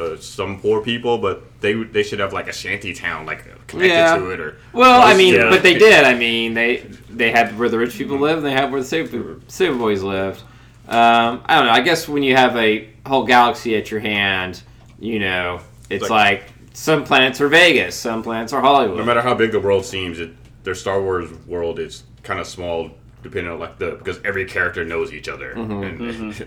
[0.00, 3.88] uh, some poor people, but they they should have like a shanty town like connected
[3.94, 4.16] Yeah.
[4.16, 5.50] to it or Well, I mean, Yeah.
[5.50, 6.04] but they did.
[6.04, 8.86] I mean, they they had where the rich people live, and they had where the
[8.86, 10.40] saber, saber boys lived.
[10.88, 11.72] Um, I don't know.
[11.72, 14.62] I guess when you have a whole galaxy at your hand,
[14.98, 18.96] you know, it's Like- like, some planets are Vegas, some planets are Hollywood.
[18.98, 20.30] no matter how big the world seems, it
[20.64, 22.90] their Star Wars world is kind of small
[23.22, 25.54] depending on like the because every character knows each other.
[25.56, 25.82] Mm-hmm.
[25.82, 26.00] And,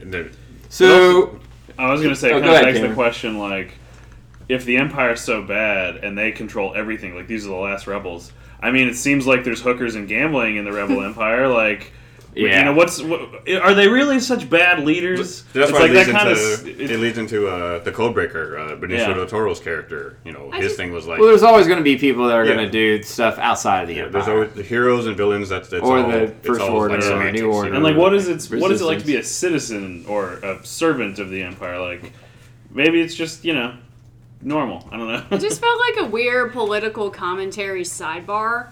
[0.04, 0.32] and they're-
[0.70, 1.38] so
[1.78, 3.74] I was gonna say, Oh, it go kind of begs the question, like,
[4.50, 8.32] if the Empire's so bad and they control everything, like these are the last rebels.
[8.62, 11.48] I mean, it seems like there's hookers and gambling in the Rebel Empire.
[11.48, 11.92] Like,
[12.36, 12.60] Yeah.
[12.60, 13.22] you know, what's what,
[13.62, 15.44] are they really such bad leaders?
[15.54, 16.92] that's it's why like it leads that kind into of.
[16.92, 19.14] it leads into uh, the Codebreaker, uh, Benicio Yeah.
[19.14, 20.18] del Toro's character.
[20.24, 22.28] You know, I his just- thing was like well, there's always going to be people
[22.28, 22.54] that are Yeah.
[22.54, 24.12] going to do stuff outside of the yeah, empire.
[24.22, 25.50] there's always the heroes and villains.
[25.50, 27.74] That's, that's Or all, the First all, Order like, or semantics, New Order.
[27.74, 28.60] and like, what is it?
[28.62, 31.80] What is it like to be a citizen or a servant of the Empire?
[31.80, 32.14] Like,
[32.70, 33.74] maybe it's just you know,
[34.42, 34.88] normal.
[34.92, 35.26] I don't know.
[35.32, 38.72] It just felt like a weird political commentary sidebar.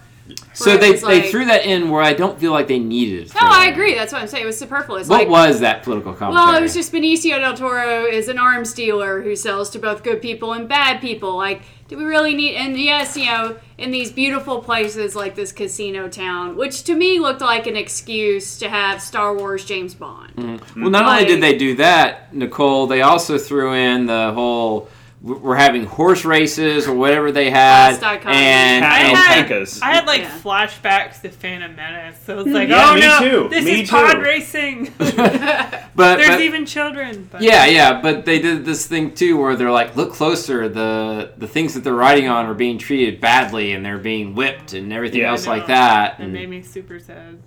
[0.53, 3.27] so they, was they like- threw that in where I don't feel like they needed
[3.27, 3.33] it.
[3.33, 3.95] No, I agree.
[3.95, 4.43] That's what I'm saying.
[4.43, 5.07] It was superfluous.
[5.07, 6.45] What like, was that political commentary?
[6.45, 10.03] Well, it was just Benicio del Toro is an arms dealer who sells to both
[10.03, 11.35] good people and bad people.
[11.35, 12.53] Like, do we really need?
[12.55, 17.17] And yes, you know, in these beautiful places like this casino town, which to me
[17.17, 20.35] looked like an excuse to have Star Wars James Bond.
[20.35, 20.81] Mm-hmm.
[20.83, 24.87] Well, not only did they do that, Nicole, they also threw in the whole
[25.21, 29.51] we're having horse races or whatever they had, and, I I and- had,
[29.81, 30.39] I had like Yeah.
[30.39, 32.53] flashbacks to Phantom Menace, so it's hmm.
[32.53, 33.49] like, Yeah, oh me no, too.
[33.49, 34.93] this Me is pod racing.
[34.97, 35.17] but,
[35.95, 37.27] There's but- even children.
[37.29, 41.33] But yeah, yeah, but they did this thing too where they're like, look closer, the
[41.37, 44.93] the things that they're riding on are being treated badly and they're being whipped and
[44.93, 45.31] everything Yeah.
[45.31, 45.67] else like know.
[45.75, 46.19] that.
[46.19, 47.39] It And- made me super sad.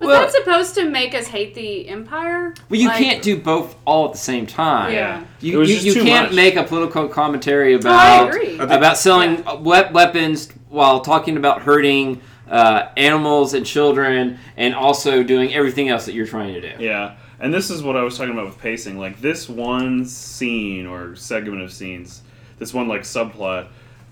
[0.00, 2.54] Was Well- that supposed to make us hate the Empire?
[2.68, 4.92] well, you Like- can't do both all at the same time.
[4.92, 5.20] Yeah.
[5.20, 6.36] It You, was you, just you too can't much.
[6.36, 8.58] make a political commentary about agree.
[8.58, 15.52] about selling we- weapons while talking about hurting uh, animals and children, and also doing
[15.52, 16.70] everything else that you're trying to do.
[16.82, 18.98] Yeah, and this is what I was talking about with pacing.
[18.98, 22.22] Like this one scene or segment of scenes,
[22.58, 23.66] this one like subplot,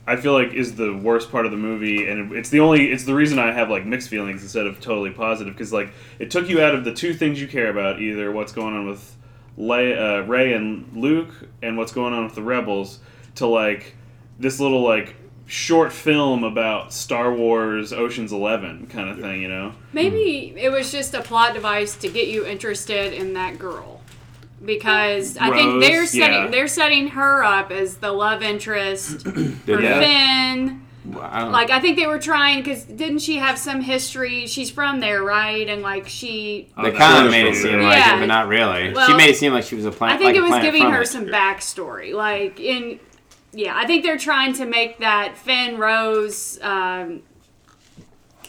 [0.07, 3.05] I feel like is the worst part of the movie, and it's the only it's
[3.05, 6.49] the reason I have like mixed feelings instead of totally positive because like it took
[6.49, 9.17] you out of the two things you care about, either what's going on with
[9.57, 13.01] Lay, uh, Rey and Luke, and what's going on with the rebels,
[13.37, 13.97] to like
[14.39, 15.17] this little like
[15.47, 19.73] short film about Star Wars Ocean's Eleven kind of thing, you know.
[19.93, 23.96] Maybe it was just a plot device to get you interested in that girl.
[24.67, 26.49] Because I think they're setting yeah.
[26.49, 29.23] they're setting her up as the love interest
[29.65, 30.01] for Yeah.
[30.01, 30.83] Finn.
[31.21, 34.47] I don't- Like I think they were trying because didn't she have some history?
[34.49, 35.69] She's from there, right?
[35.69, 38.17] And like she, Oh, they kind of made it seem like Yeah.
[38.17, 38.93] it, but not really.
[39.07, 40.15] she made it seem like she was a I planet.
[40.17, 42.13] I think like it was giving her some backstory.
[42.13, 42.99] Like in,
[43.53, 47.23] yeah, I think they're trying to make that Finn Rose, um,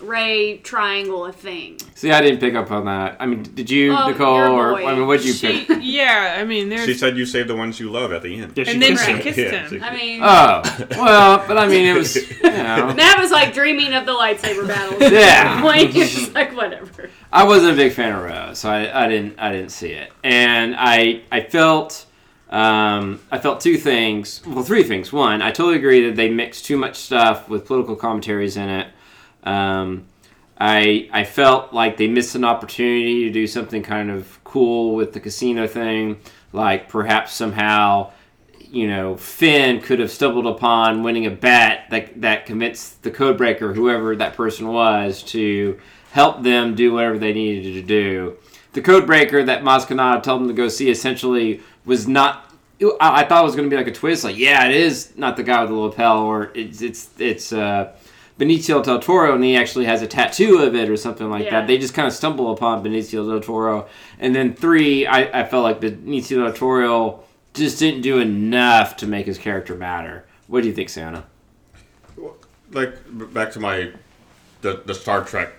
[0.02, 1.80] Rey triangle a thing.
[1.96, 3.18] See, I didn't pick up on that.
[3.20, 4.86] I mean, did you, Oh, Nicole, your or boy.
[4.88, 5.80] I mean, what did you She, pick?
[5.82, 8.54] yeah, I mean, there's She said you saved the ones you love at the end.
[8.56, 9.70] Yeah, she and then did she say- kissed Yeah, him.
[9.70, 13.54] she- I mean, Oh, well, but I mean, it was, you know, Matt was like
[13.54, 15.12] dreaming of the lightsaber battles.
[15.12, 15.62] Yeah.
[15.64, 17.10] like it's like whatever.
[17.32, 20.12] I wasn't a big fan of Rose, so I, I didn't, I didn't see it,
[20.24, 22.06] and I, I felt,
[22.50, 24.42] um, I felt two things.
[24.48, 25.12] Well, three things.
[25.12, 28.88] One, I totally agree that they mixed too much stuff with political commentaries in it.
[29.48, 30.08] Um,
[30.60, 35.14] I, I felt like they missed an opportunity to do something kind of cool with
[35.14, 36.20] the casino thing,
[36.52, 38.12] like perhaps somehow
[38.60, 43.76] you know Finn could have stumbled upon winning a bet that that commits the codebreaker,
[43.76, 45.80] whoever that person was, to
[46.12, 48.38] help them do whatever they needed to do.
[48.74, 52.52] The codebreaker that Maz Kanata told them to go see essentially was not.
[52.82, 55.16] I, I thought it was going to be like a twist, like yeah, it is
[55.16, 57.54] not the guy with the lapel, or it's it's it's.
[57.54, 57.94] Uh,
[58.40, 61.52] Benicio del Toro, and he actually has a tattoo of it or something like Yeah.
[61.52, 61.68] that.
[61.68, 63.88] They just kind of stumble upon Benicio del Toro.
[64.20, 67.24] And then three, I, I felt like Benicio del Toro
[67.54, 70.26] just didn't do enough to make his character matter.
[70.48, 71.24] What do you think, Santa?
[72.72, 72.96] like
[73.34, 73.92] back to my
[74.62, 75.50] the, the Star Trek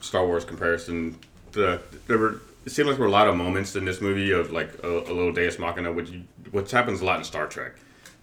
[0.00, 1.16] Star Wars comparison.
[1.52, 4.30] The there were it seemed like there were a lot of moments in this movie
[4.30, 7.46] of like a, a little Deus Machina, which you, which happens a lot in Star
[7.46, 7.72] Trek.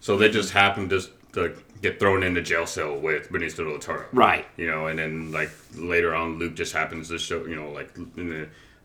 [0.00, 0.34] So they mm-hmm.
[0.34, 1.02] just happen to,
[1.34, 4.46] to get thrown into jail cell with Benicio del Toro, Right.
[4.56, 7.90] You know, and then like later on, Luke just happens to show you know like
[8.16, 8.28] in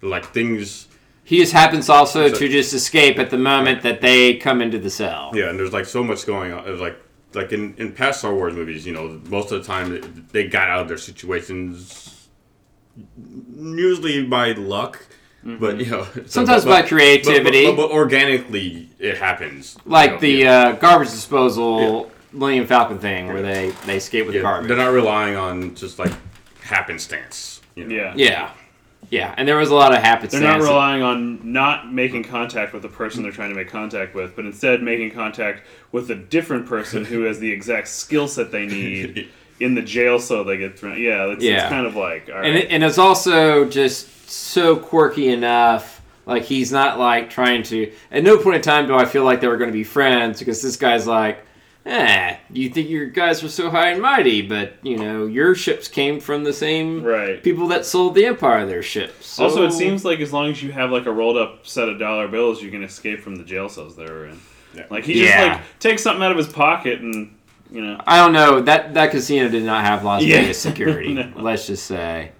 [0.02, 0.88] the, like things.
[1.24, 4.78] He just happens also So- to just escape at the moment that they come into
[4.80, 5.32] the cell.
[5.34, 6.68] Yeah, and there's like so much going on.
[6.68, 6.98] It's like
[7.34, 10.70] like in, in past Star Wars movies, you know, most of the time they got
[10.70, 12.28] out of their situations
[13.58, 15.06] usually by luck,
[15.44, 16.28] but you know, so- Mm-hmm.
[16.28, 17.66] Sometimes but- by creativity.
[17.66, 19.76] But, but, but organically, it happens.
[19.86, 20.60] you Like know, the yeah.
[20.68, 24.68] uh, garbage disposal Millennium Falcon thing where they, they escape with Yeah, the garbage.
[24.68, 26.12] They're not relying on just like
[26.62, 27.62] happenstance.
[27.76, 27.96] You know?
[27.96, 28.14] Yeah.
[28.16, 28.52] yeah.
[29.12, 29.34] Yeah.
[29.38, 30.42] And there was a lot of happenstance.
[30.42, 34.16] They're not relying on not making contact with the person they're trying to make contact
[34.16, 38.52] with, but instead making contact with a different person who has the exact skill set
[38.52, 41.00] they need in the jail so they get thrown.
[41.00, 41.62] Yeah, it's, Yeah.
[41.62, 42.46] it's kind of like, all right.
[42.46, 46.02] and, it, and it's also just so quirky enough.
[46.26, 47.92] Like he's not like trying to.
[48.12, 50.40] At no point in time do I feel like they were going to be friends
[50.40, 51.46] because this guy's like,
[51.86, 55.88] eh, you think your guys were so high and mighty, but you know your ships
[55.88, 57.42] came from the same right.
[57.44, 59.28] people that sold the Empire their ships.
[59.28, 61.88] So- Also, it seems like as long as you have like a rolled up set
[61.90, 64.40] of dollar bills, you can escape from the jail cells they were in.
[64.76, 64.86] Yeah.
[64.90, 67.34] Like he just like takes something out of his pocket and
[67.72, 68.00] you know.
[68.06, 70.42] I don't know that that casino did not have Las Yeah.
[70.42, 71.14] Vegas security.
[71.14, 71.32] No.
[71.36, 72.32] Let's just say.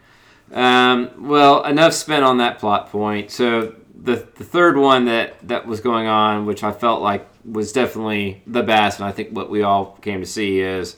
[0.52, 3.32] Um, well, enough spent on that plot point.
[3.32, 7.72] So the the third one that that was going on, which I felt like was
[7.72, 10.98] definitely the best, and I think what we all came to see is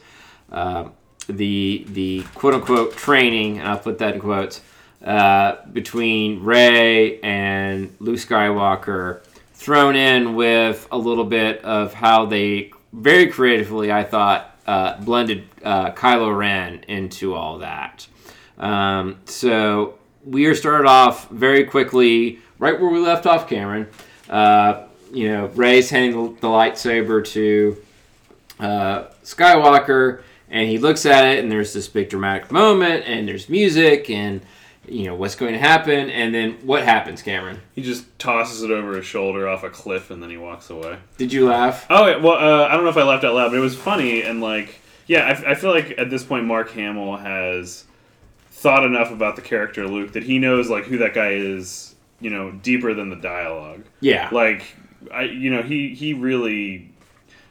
[0.51, 0.89] uh,
[1.27, 4.61] the the quote unquote training, and I'll put that in quotes,
[5.03, 12.71] uh, between Rey and Luke Skywalker, thrown in with a little bit of how they
[12.93, 18.07] very creatively, I thought, uh, blended uh, Kylo Ren into all that.
[18.57, 23.87] Um, so we are started off very quickly, right where we left off, Cameron.
[24.29, 27.77] Uh, you know, Rey's handing the, the lightsaber to
[28.59, 33.49] uh, Skywalker, and he looks at it, and there's this big dramatic moment, and there's
[33.49, 34.41] music, and
[34.87, 37.59] you know what's going to happen, and then what happens, Cameron?
[37.75, 40.97] He just tosses it over his shoulder off a cliff and then he walks away.
[41.17, 41.85] Did you laugh?
[41.89, 43.75] Oh yeah, well, uh, I don't know if I laughed out loud, but it was
[43.75, 47.83] funny and like, yeah, I, I feel like at this point Mark Hamill has
[48.49, 52.29] thought enough about the character Luke that he knows like who that guy is, you
[52.29, 53.83] know, deeper than the dialogue.
[53.99, 54.29] Yeah.
[54.31, 54.65] Like,
[55.11, 56.89] I, you know, he he really,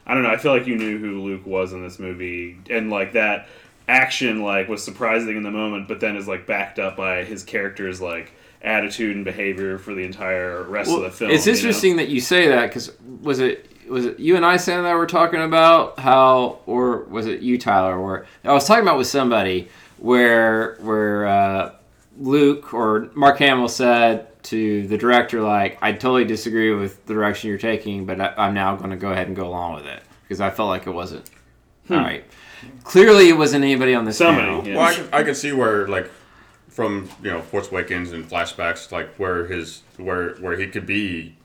[0.05, 0.31] I don't know.
[0.31, 3.47] I feel like you knew who Luke was in this movie, and like that
[3.87, 7.43] action like was surprising in the moment, but then is like backed up by his
[7.43, 11.31] character's like attitude and behavior for the entire rest of the film.
[11.31, 11.57] it's you know?
[11.57, 14.93] interesting that you say that because was it was it you and I Sam that
[14.93, 19.07] were talking about how or was it you Tyler or I was talking about with
[19.07, 21.73] somebody where where uh,
[22.19, 27.49] Luke or Mark Hamill said to the director like I totally disagree with the direction
[27.49, 30.03] you're taking but I, I'm now going to go ahead and go along with it
[30.23, 31.29] because I felt like it wasn't
[31.87, 31.93] hmm.
[31.93, 32.25] all right
[32.83, 34.75] clearly it wasn't anybody on this Somebody, panel yeah.
[34.77, 36.09] Well, I can, I can see where like
[36.77, 41.35] from you know Force Awakens and flashbacks, like where his where where he could be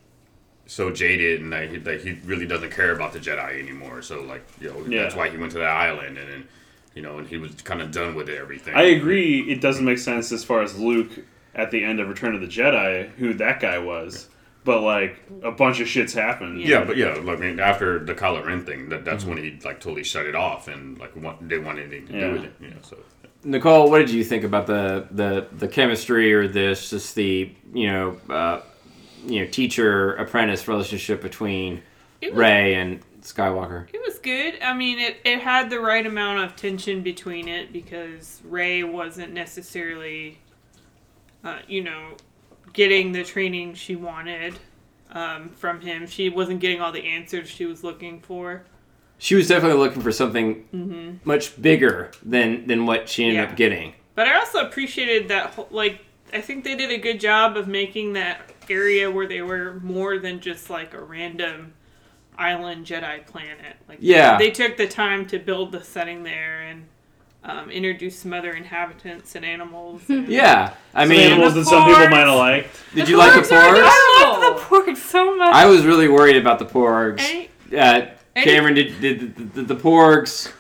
[0.66, 4.02] so jaded and that he, that he really doesn't care about the Jedi anymore.
[4.02, 5.02] So like you know Yeah.
[5.02, 6.48] that's why he went to that island and then
[6.94, 8.74] you know and he was kind of done with everything.
[8.74, 9.50] I agree.
[9.50, 11.10] It doesn't make sense as far as Luke
[11.54, 14.28] at the end of Return of the Jedi, who that guy was.
[14.64, 16.60] But like a bunch of shits happened.
[16.60, 19.34] Yeah, but yeah, I mean, after the Kylo Ren thing, that, that's Mm-hmm.
[19.34, 22.20] when he like totally shut it off and like want, didn't want anything to Yeah.
[22.28, 22.52] do with it.
[22.60, 22.96] You know, so
[23.44, 27.88] Nicole, what did you think about the the the chemistry or this just the you
[27.90, 28.60] know uh,
[29.26, 31.82] you know teacher apprentice relationship between
[32.22, 33.88] was, Rey and Skywalker?
[33.92, 34.62] it was good.
[34.62, 39.32] I mean, it, it had the right amount of tension between it because Rey wasn't
[39.32, 40.38] necessarily,
[41.44, 42.12] uh, you know,
[42.72, 44.58] getting the training she wanted
[45.10, 46.06] um, from him.
[46.06, 48.64] She wasn't getting all the answers she was looking for.
[49.18, 53.44] She was definitely looking for something much bigger than than what she ended Mm-hmm.
[53.46, 53.50] Yeah.
[53.52, 53.94] up getting.
[54.14, 57.66] But I also appreciated that, whole, like, I think they did a good job of
[57.68, 61.72] making that area where they were more than just like a random
[62.38, 63.76] island Jedi planet.
[63.88, 64.38] Like Yeah.
[64.38, 66.86] they took the time to build the setting there and
[67.44, 70.02] um, introduce some other inhabitants and animals.
[70.08, 72.76] and- Yeah, I mean, animals that some people might have liked.
[72.94, 73.80] did you like the porgs?
[73.84, 75.54] I love the pork so much.
[75.54, 77.20] I was really worried about the porgs.
[77.20, 80.52] Any- Uh, Cameron, did, did the, the, the porgs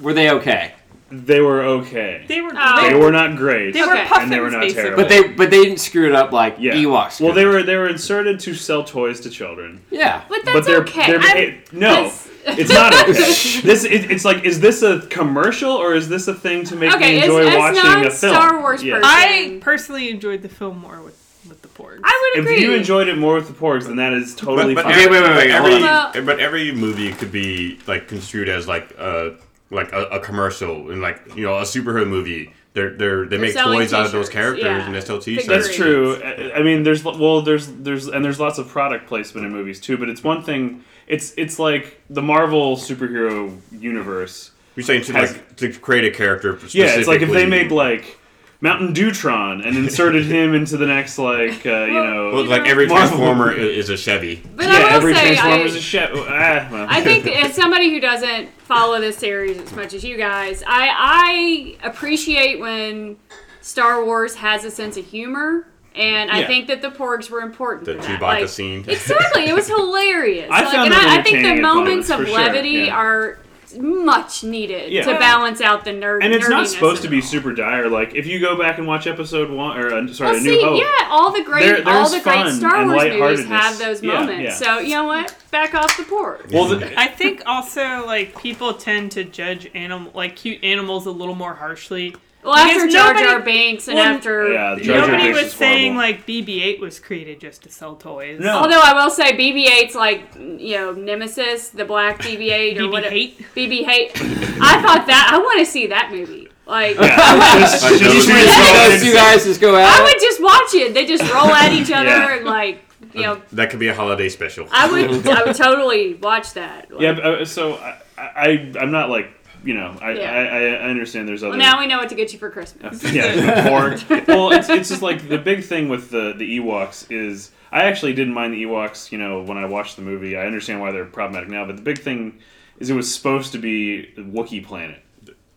[0.00, 0.74] were they okay?
[1.10, 2.24] They were okay.
[2.28, 2.82] they were Oh.
[2.82, 3.72] They they, were not great.
[3.72, 4.04] they were Okay.
[4.04, 4.82] puffins And they were not basically.
[4.82, 5.02] terrible.
[5.04, 6.74] But they but they didn't screw it up like Yeah.
[6.74, 7.18] Ewoks.
[7.20, 9.80] Well, they were they were inserted to sell toys to children.
[9.90, 10.24] yeah.
[10.28, 11.06] But that's but they're, okay.
[11.12, 12.28] they're I'm- it- no, that's-
[12.58, 13.12] it's not okay.
[13.62, 16.94] this it, it's like is this a commercial or is this a thing to make
[16.94, 18.34] Okay, me as, enjoy as watching not a film?
[18.34, 19.00] Star Wars Yeah.
[19.02, 22.00] I personally enjoyed the film more with with the porgs.
[22.04, 22.56] I would agree.
[22.56, 25.00] If you enjoyed it more with the porgs, then that is totally but, but fine.
[25.00, 25.80] Okay, wait, wait, wait, Every.
[25.80, 29.36] Well- but every movie could be like construed as like a
[29.70, 32.52] like a, a commercial and like you know a superhero movie.
[32.74, 34.86] They're they're they make selling toys out of those characters yeah.
[34.86, 35.44] and they sell Figures.
[35.44, 35.66] T-shirts.
[35.66, 36.22] That's true.
[36.22, 39.80] I I mean, there's well, there's there's and there's lots of product placement in movies
[39.80, 39.96] too.
[39.96, 40.84] But it's one thing.
[41.08, 44.50] It's it's like the Marvel superhero universe.
[44.76, 46.58] You're saying to Has- like to create a character.
[46.70, 48.18] Yeah, it's like if they specifically- made like
[48.60, 52.30] Mountain Dewtron and inserted him into the next like uh, you know.
[52.34, 54.42] well, like every Transformer i- is a Chevy.
[54.56, 56.10] but yeah, I will every say, Transformer's I, a chef.
[56.14, 56.86] Ah, well.
[56.90, 61.76] I think as somebody who doesn't follow this series as much as you guys, I
[61.82, 63.16] I appreciate when
[63.62, 65.66] Star Wars has a sense of humor.
[65.98, 66.46] And I Yeah.
[66.46, 67.86] think that the porgs were important.
[67.86, 68.20] The for that.
[68.20, 68.84] Chewbacca Like, scene.
[68.88, 70.48] Exactly, it was hilarious.
[70.50, 72.34] I Like, found and them I, I think the at moments moments, of for sure,
[72.34, 72.96] levity yeah.
[72.96, 73.38] are
[73.76, 75.02] much needed Yeah.
[75.04, 76.20] to balance out the nerd.
[76.24, 77.22] and it's not nerdiness supposed of to it be all.
[77.26, 77.88] super dire.
[77.88, 80.50] Like if you go back and watch episode one or uh, sorry, Well, A New
[80.58, 80.80] see, Hope.
[80.80, 83.46] yeah, all the great, There- all there's the great fun Star and Wars movies lightheartedness.
[83.48, 84.42] have those Yeah, moments.
[84.42, 84.54] yeah.
[84.54, 85.34] So you know what?
[85.50, 86.50] Back off the porg.
[86.50, 91.10] Well, the, I think also like people tend to judge animal like cute animals a
[91.10, 92.16] little more harshly.
[92.48, 95.42] Well, after Because Jar nobody- Jar Binks and well, after Yeah, Jar Jar Nobody Binks
[95.42, 98.40] was saying like BB-8 was created just to sell toys.
[98.40, 98.50] No.
[98.58, 103.14] Although I will say BB-8's like you know Nemesis, the black BB-8 or BB whatever.
[103.14, 103.38] hate.
[103.54, 104.12] BB hate.
[104.60, 106.48] I thought that I want to see that movie.
[106.66, 110.94] Like yeah, just, just- just- Those two guys just go I would just watch it.
[110.94, 112.36] They just roll at each other Yeah.
[112.36, 112.82] and like
[113.14, 113.40] you know.
[113.52, 114.68] That could be a holiday special.
[114.70, 116.90] I would I would totally watch that.
[116.90, 117.10] Like, yeah.
[117.12, 119.37] uh, So I, I, I'm not like
[119.68, 119.94] you know.
[120.00, 120.32] I, Yeah.
[120.32, 121.28] I, I I understand.
[121.28, 121.50] There's other.
[121.50, 123.04] well, now we know what to get you for Christmas.
[123.12, 124.26] yeah, porg.
[124.28, 128.14] well, it's, it's just like the big thing with the the Ewoks is I actually
[128.14, 129.12] didn't mind the Ewoks.
[129.12, 131.66] You know, when I watched the movie, I understand why they're problematic now.
[131.66, 132.38] But the big thing
[132.78, 135.02] is it was supposed to be a Wookiee planet.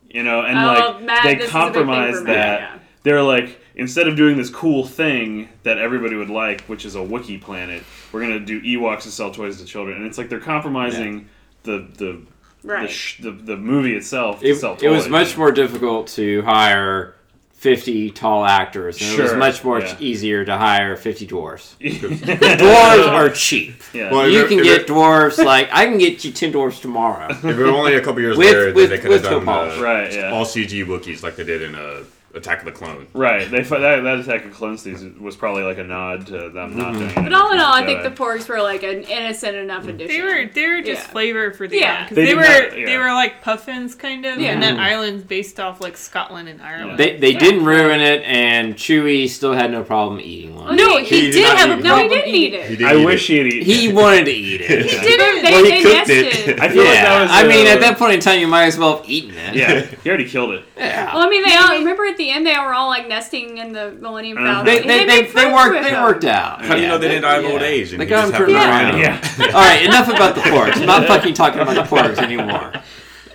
[0.10, 0.62] You know, and Oh,
[0.98, 2.60] like Matt, they this is a big thing for compromised that.
[2.60, 2.80] yeah.
[3.04, 7.00] They're like instead of doing this cool thing that everybody would like, which is a
[7.00, 10.40] Wookiee planet, we're gonna do Ewoks to sell toys to children, and it's like they're
[10.42, 11.30] compromising
[11.64, 12.06] the the.
[12.06, 12.22] The,
[12.64, 12.90] Right.
[12.90, 17.16] sh- the, the movie itself to It, sell it was much more difficult to hire
[17.54, 19.00] 50 tall actors.
[19.02, 19.96] And it was much more yeah.
[20.00, 21.76] easier to hire 50 dwarves.
[21.80, 23.82] Dwarves are cheap.
[23.94, 24.12] Yeah.
[24.12, 27.28] Well, you if can it- get dwarves like I can get you 10 dwarves tomorrow.
[27.30, 29.32] If it were only a couple years With- later, with- then they could with have
[29.32, 29.78] done toe polish.
[29.80, 30.32] uh, Right, yeah.
[30.32, 33.08] all CG Wookiees like they did in uh, Attack of the Clone.
[33.14, 33.50] Right.
[33.50, 36.94] They that that Attack of Clone Season was probably like a nod to them not
[36.94, 37.00] mm-hmm.
[37.00, 37.16] doing it.
[37.16, 39.90] But all in all, I think the porgs were like an innocent enough mm.
[39.90, 40.08] addition.
[40.16, 41.12] They were they were just Yeah.
[41.12, 41.92] flavor for the Yeah.
[41.94, 42.86] island, 'cause They they, were not- yeah.
[42.86, 44.52] they were like puffins kind of, Yeah.
[44.52, 44.82] and that mm-hmm.
[44.82, 46.98] island's based off like Scotland and Ireland.
[46.98, 47.40] They, they Yeah.
[47.40, 50.70] didn't ruin it, and Chewie still had no problem eating one.
[50.70, 51.84] Oh, no, He he, did did not have a eat it.
[51.84, 52.78] no, he problem didn't eat it.
[52.78, 53.34] did I eat wish it.
[53.34, 53.66] he had eaten.
[53.66, 54.86] He wanted to eat it.
[54.86, 55.44] He didn't.
[55.44, 56.26] They, Well, he they cooked nested.
[56.50, 56.60] it.
[56.60, 57.30] I feel like that was.
[57.32, 59.56] I mean, at that point in time, you might as well have eaten it.
[59.56, 60.64] Yeah, he already killed it.
[60.78, 61.14] yeah.
[61.14, 63.74] Well, I mean, they all remember at the end they were all like nesting in
[63.74, 64.64] the Millennium Uh-huh.
[64.64, 64.88] Falcon.
[64.88, 66.64] They, they, they, they worked they worked out.
[66.64, 67.92] How do you know they didn't die of old age?
[67.92, 68.92] and They got just them turned around.
[68.94, 69.46] run Yeah.
[69.48, 70.78] All right, enough about the porgs.
[70.78, 72.72] I'm not fucking talking about the porgs anymore.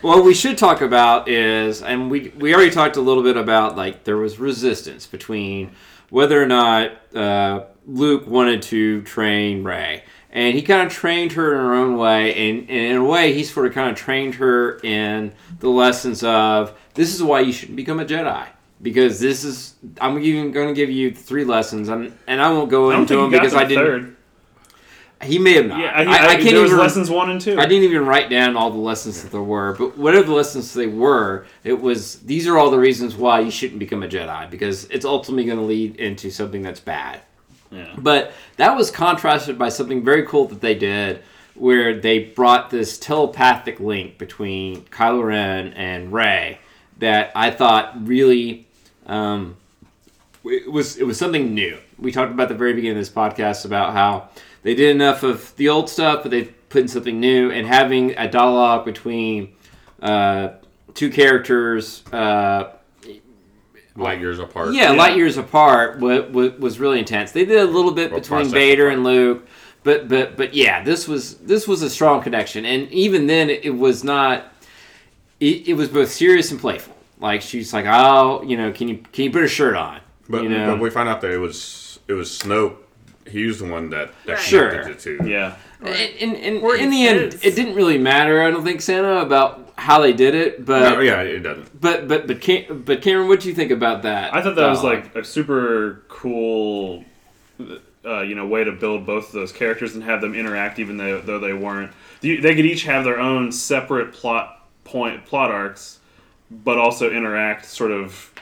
[0.02, 3.76] What we should talk about is, and we we already talked a little bit about
[3.76, 5.72] like there was resistance between
[6.10, 11.52] whether or not uh, Luke wanted to train Rey, and he kind of trained her
[11.52, 14.36] in her own way, and, and in a way he sort of kind of trained
[14.36, 18.46] her in the lessons of this is why you shouldn't become a Jedi.
[18.86, 22.70] Because this is, I'm even going to give you three lessons, and, and I won't
[22.70, 23.84] go I into them because I didn't.
[23.84, 24.16] third.
[25.24, 25.80] He may have not.
[25.80, 26.78] Yeah, I, I, I, can't even.
[26.78, 27.58] lessons one and two.
[27.58, 30.72] I didn't even write down all the lessons that there were, but whatever the lessons
[30.72, 34.48] they were, it was these are all the reasons why you shouldn't become a Jedi
[34.50, 37.22] because it's ultimately going to lead into something that's bad.
[37.72, 37.92] Yeah.
[37.98, 41.24] But that was contrasted by something very cool that they did,
[41.56, 46.60] where they brought this telepathic link between Kylo Ren and Rey
[46.98, 48.65] that I thought really
[49.06, 49.56] um,
[50.44, 51.78] it was it was something new.
[51.98, 54.28] We talked about the very beginning of this podcast about how
[54.62, 58.16] they did enough of the old stuff, but they put in something new, and having
[58.18, 59.54] a dialogue between
[60.02, 60.50] uh,
[60.94, 62.04] two characters.
[62.12, 62.72] Uh,
[63.96, 64.74] light years apart.
[64.74, 64.98] yeah, Yeah.
[64.98, 67.32] light years apart was, was, was really intense.
[67.32, 69.46] They did a little bit Well, between Vader and Luke,
[69.84, 73.76] but but but yeah, this was this was a strong connection, and even then, it
[73.76, 74.52] was not.
[75.38, 76.95] It, it was both serious and playful.
[77.18, 80.42] Like she's like, "Oh, you know, can you can you put a shirt on?" But,
[80.42, 82.76] you know, but we find out that it was it was Snoke.
[83.28, 84.40] He was the one that, that Right.
[84.40, 84.70] Sure.
[84.70, 85.28] connected the two.
[85.28, 85.56] Yeah.
[85.80, 88.40] And, and, and in it the end, says- it didn't really matter.
[88.42, 91.80] I don't think Santa about how they did it, but No, yeah, it doesn't.
[91.80, 94.32] but but but Cam- but Cameron, what do you think about that?
[94.34, 97.04] I thought that was like a super cool,
[98.04, 100.96] uh, you know, way to build both of those characters and have them interact, even
[100.96, 101.92] though though they weren't.
[102.20, 105.95] They they could each have their own separate plot point plot arcs,
[106.50, 107.64] but also interact.
[107.66, 108.32] Sort of,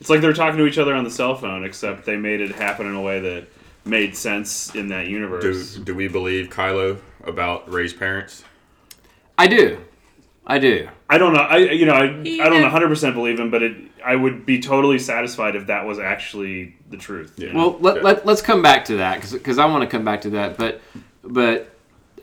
[0.00, 2.52] it's like they're talking to each other on the cell phone, except they made it
[2.52, 3.46] happen in a way that
[3.84, 5.76] made sense in that universe.
[5.76, 8.42] do we believe Kylo about Rey's parents?
[9.38, 9.78] I do,
[10.46, 10.88] I do.
[11.08, 11.40] I don't know.
[11.40, 14.16] I you know I, He I don't did- 100 percent believe him, but it I
[14.16, 17.34] would be totally satisfied if that was actually the truth.
[17.38, 17.58] you know?
[17.70, 18.02] Well, let, Yeah.
[18.02, 20.80] let, let's come back to that because I want to come back to that, but
[21.22, 21.70] but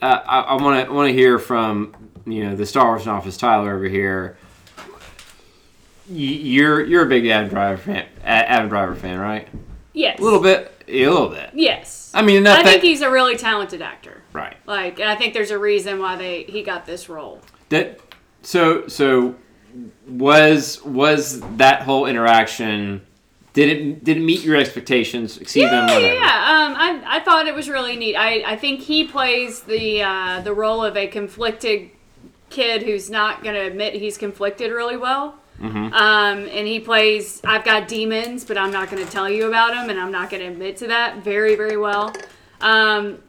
[0.02, 1.94] uh, I want to want to hear from
[2.26, 4.38] you know the Star Wars office Tyler over here.
[6.14, 9.48] You're you're a big Adam Driver fan, Adam Driver fan, right?
[9.94, 10.20] Yes.
[10.20, 11.52] A little bit, a little bit.
[11.54, 12.12] Yes.
[12.14, 14.22] I mean, enough I that think he's a really talented actor.
[14.34, 14.56] right.
[14.66, 17.42] Like, and I think there's a reason why they he got this role.
[17.70, 18.00] That
[18.42, 19.36] so so
[20.08, 23.02] was was that whole interaction
[23.54, 26.22] did it did it meet your expectations exceed them Yeah, whatever yeah.
[26.22, 28.16] Um, I, I thought it was really neat.
[28.16, 31.90] I, I think he plays the uh, the role of a conflicted
[32.50, 35.36] kid who's not going to admit he's conflicted really well.
[35.64, 35.94] Mm-hmm.
[35.94, 39.72] Um, and he plays I've got demons, but I'm not going to tell you about
[39.74, 42.14] them, and I'm not going to admit to that very very well.
[42.62, 43.20] Um,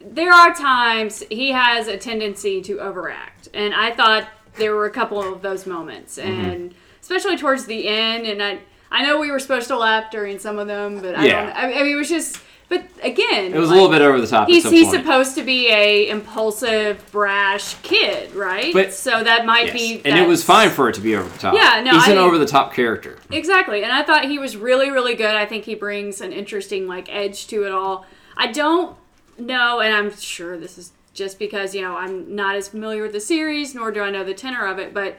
[0.00, 4.90] there are times he has a tendency to overact, and I thought there were a
[4.90, 6.44] couple of those moments, Mm-hmm.
[6.50, 8.26] and especially towards the end.
[8.26, 11.26] And I, I know we were supposed to laugh during some of them, but I
[11.26, 11.48] don't.
[11.56, 12.40] I, I mean, it was just.
[12.72, 15.02] But again, it was a little bit over the top He's at some he's point.
[15.02, 18.72] supposed to be a impulsive, brash kid, right?
[18.72, 19.72] But- so that might Yes.
[19.74, 20.00] be.
[20.06, 22.16] and it was fine for it to be over the top Yeah, no, he's an
[22.16, 23.82] over the top character Exactly.
[23.82, 25.34] And I thought he was really, really good.
[25.34, 28.06] I think he brings an interesting like edge to it all.
[28.38, 28.96] I don't
[29.36, 33.12] know, and I'm sure this is just because, you know, I'm not as familiar with
[33.12, 35.18] the series, nor do I know the tenor of it, but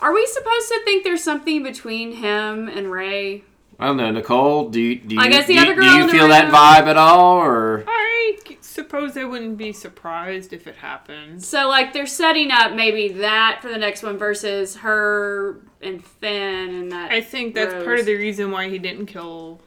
[0.00, 3.42] are we supposed to think there's something between him and Rey?
[3.82, 4.70] I don't know, Nicole.
[4.70, 6.28] Do you do you, I guess the do, you- other do you in the feel
[6.28, 11.46] that vibe at all, or I suppose I wouldn't be surprised if it happens.
[11.46, 16.74] So like they're setting up maybe that for the next one versus her and Finn
[16.74, 17.10] and that.
[17.10, 19.60] I think that's part of the reason why he didn't kill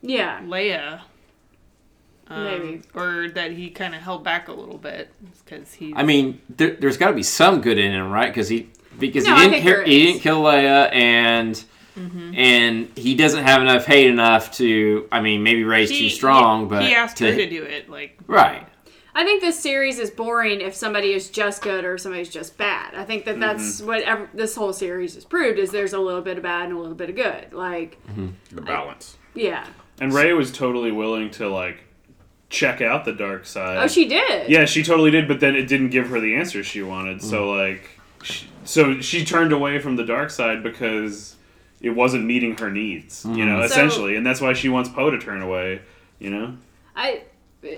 [0.00, 0.40] yeah.
[0.42, 1.00] Leia.
[2.28, 2.82] Um, Maybe.
[2.94, 5.12] Or that he kind of held back a little bit
[5.44, 5.92] because he.
[5.94, 8.28] I mean, there, there's got to be some good in him, right?
[8.28, 11.62] Because he because No, he didn't think he didn't kill Leia, and
[11.96, 12.34] Mm-hmm.
[12.34, 15.08] and he doesn't have enough hate enough to.
[15.10, 17.62] I mean, maybe Rey's he, too strong, he, but he asked to, her to do
[17.62, 17.88] it.
[17.88, 18.66] Like right.
[19.14, 22.94] I think this series is boring if somebody is just good or somebody's just bad.
[22.94, 23.86] I think that that's mm-hmm.
[23.86, 26.76] what ev- this whole series has proved is there's a little bit of bad and
[26.76, 27.54] a little bit of good.
[27.54, 28.28] Like, mm-hmm.
[28.54, 29.16] The balance.
[29.34, 29.66] yeah.
[30.02, 31.78] And Rey was totally willing to like
[32.50, 33.78] check out the dark side.
[33.78, 34.50] Oh, she did.
[34.50, 37.22] Yeah, she totally did, but then it didn't give her the answer she wanted.
[37.22, 37.72] So mm-hmm.
[37.72, 37.88] like,
[38.22, 41.35] she, so she turned away from the dark side because
[41.80, 43.24] it wasn't meeting her needs.
[43.28, 45.80] You know, So- essentially, and that's why she wants Poe to turn away.
[46.18, 46.56] You know,
[46.94, 47.22] I,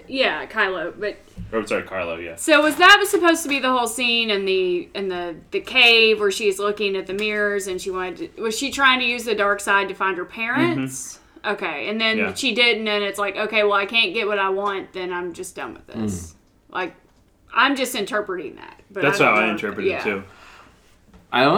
[0.07, 0.95] yeah, Kylo.
[0.99, 1.17] But
[1.53, 2.17] Oh, sorry, Carlo.
[2.17, 2.37] Yeah.
[2.37, 5.61] so was that was supposed to be the whole scene in the in the the
[5.61, 9.05] cave where she's looking at the mirrors and she wanted to, was she trying to
[9.07, 11.19] use the dark side to find her parents?
[11.45, 12.29] Okay, and then Mm-hmm.
[12.29, 12.35] Yeah.
[12.35, 15.33] she didn't, and it's like, okay, well, I can't get what I want, then I'm
[15.33, 16.35] just done with this.
[16.69, 16.95] Like,
[17.55, 18.81] I'm just interpreting that.
[18.91, 19.53] But That's I how I know.
[19.53, 20.01] interpret yeah.
[20.01, 20.25] it too.
[21.33, 21.55] I don't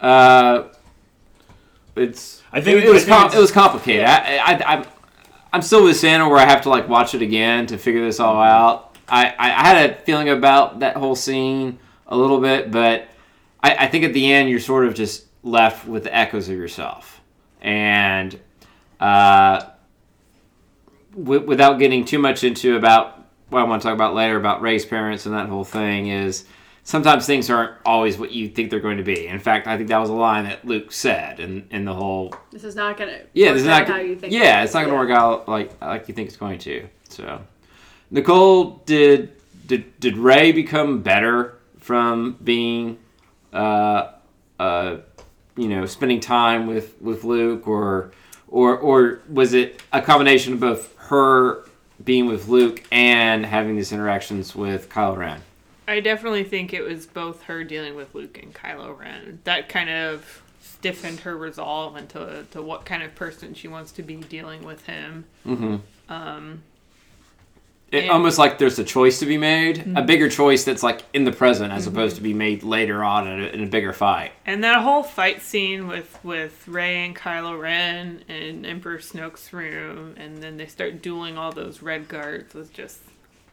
[0.00, 0.08] know.
[0.08, 0.68] Uh,
[1.96, 2.42] it's.
[2.52, 4.04] I think- it, it was think com- it was complicated.
[4.04, 4.84] I, I, I'm
[5.52, 8.20] I'm still with Santa where I have to like watch it again to figure this
[8.20, 8.96] all out.
[9.08, 11.78] I, I, I had a feeling about that whole scene
[12.08, 13.08] a little bit, but
[13.62, 16.56] I, I think at the end you're sort of just left with the echoes of
[16.56, 17.20] yourself,
[17.62, 18.38] and
[19.00, 19.64] uh,
[21.16, 24.60] w- without getting too much into about what I want to talk about later about
[24.60, 26.44] Rey's parents and that whole thing is
[26.86, 29.26] sometimes things aren't always what you think they're going to be.
[29.26, 32.34] In fact, I think that was a line that Luke said in, in the whole
[32.52, 33.22] This is not gonna.
[33.34, 34.32] yeah, this is not how you think.
[34.32, 36.88] yeah, it's not going to work out like like you think it's going to.
[37.08, 37.42] So,
[38.10, 39.32] Nicole, did
[39.66, 42.98] did did Rey become better from being,
[43.52, 44.12] uh,
[44.58, 44.98] uh,
[45.56, 48.12] you know, spending time with with Luke, or
[48.48, 51.64] or or was it a combination of both her
[52.04, 55.42] being with Luke and having these interactions with Kylo Ren?
[55.88, 59.40] I definitely think it was both her dealing with Luke and Kylo Ren.
[59.44, 64.02] That kind of stiffened her resolve into to what kind of person she wants to
[64.02, 65.24] be dealing with him.
[65.46, 65.76] Mm-hmm.
[67.92, 70.06] it, And- almost like there's a choice to be made, a Mm-hmm.
[70.06, 73.40] bigger choice that's like in the present as opposed to be made later on in
[73.40, 74.32] a, in a bigger fight.
[74.44, 80.14] And that whole fight scene with with Rey and Kylo Ren in Emperor Snoke's room,
[80.16, 82.98] and then they start dueling all those red guards was just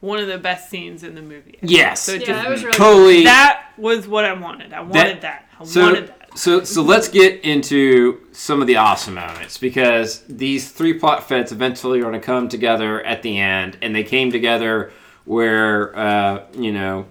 [0.04, 1.58] one of the best scenes in the movie.
[1.62, 3.24] Yes, So Yeah, just that was really totally.
[3.24, 4.74] that was what I wanted.
[4.74, 5.48] I wanted that.
[5.58, 6.38] I so, wanted that.
[6.38, 11.54] So, so let's get into some of the awesome moments because these three plot feds
[11.54, 14.92] eventually are going to come together at the end, and they came together
[15.24, 17.06] where uh, you know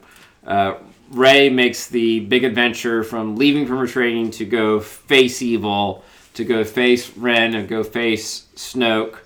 [0.46, 0.74] uh,
[1.10, 6.44] Rey makes the big adventure from leaving from her training to go face evil, to
[6.44, 9.16] go face Ren, and go face Snoke,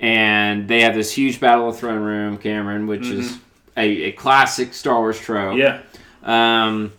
[0.00, 3.38] and they have this huge battle of throne room, Cameron, which is
[3.76, 5.56] a, a classic Star Wars trope.
[5.58, 5.82] Yeah.
[6.22, 6.92] Um,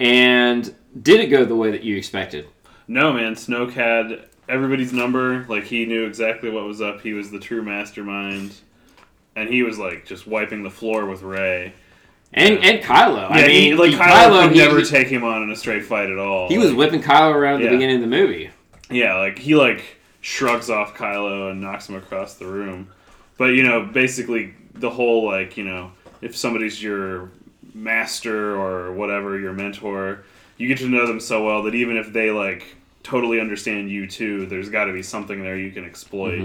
[0.00, 2.46] and did it go the way that you expected?
[2.88, 3.34] No, man.
[3.34, 5.44] Snoke had everybody's number.
[5.48, 7.00] Like he knew exactly what was up.
[7.00, 8.54] He was the true mastermind,
[9.36, 11.72] and he was like just wiping the floor with Rey.
[12.32, 13.30] And and Kylo.
[13.30, 15.50] I Yeah, mean, he, like he- Kylo, could he, never he, take him on in
[15.50, 16.48] a straight fight at all.
[16.48, 17.70] he was Like, whipping Kylo around at Yeah.
[17.70, 18.50] the beginning of the movie.
[18.90, 22.88] Yeah, like he like shrugs off Kylo and knocks him across the room.
[23.36, 27.30] But you know, basically the whole like you know, if somebody's your
[27.74, 30.24] master or whatever, your mentor,
[30.56, 34.06] you get to know them so well that even if they like totally understand you
[34.08, 36.38] too, there's got to be something there you can exploit,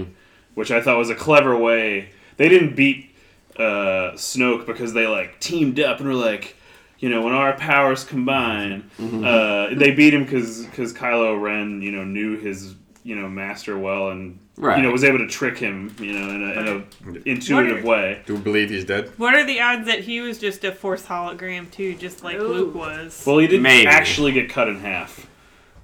[0.54, 2.10] which I thought was a clever way.
[2.36, 3.10] They didn't beat
[3.56, 6.56] uh, Snoke because they like teamed up and were like.
[7.00, 8.88] You know, when our powers combine,
[9.26, 10.64] uh, they beat him because
[10.94, 14.76] Kylo Ren, you know, knew his you know master well and Right.
[14.78, 16.68] you know was able to trick him, you know, in a, in
[17.16, 18.22] a intuitive way.
[18.24, 19.10] Do we believe he's dead?
[19.16, 22.46] What are the odds that he was just a Force hologram too, just like Ooh.
[22.48, 23.22] Luke was?
[23.26, 23.86] Well, he didn't Maybe.
[23.88, 25.26] actually get cut in half.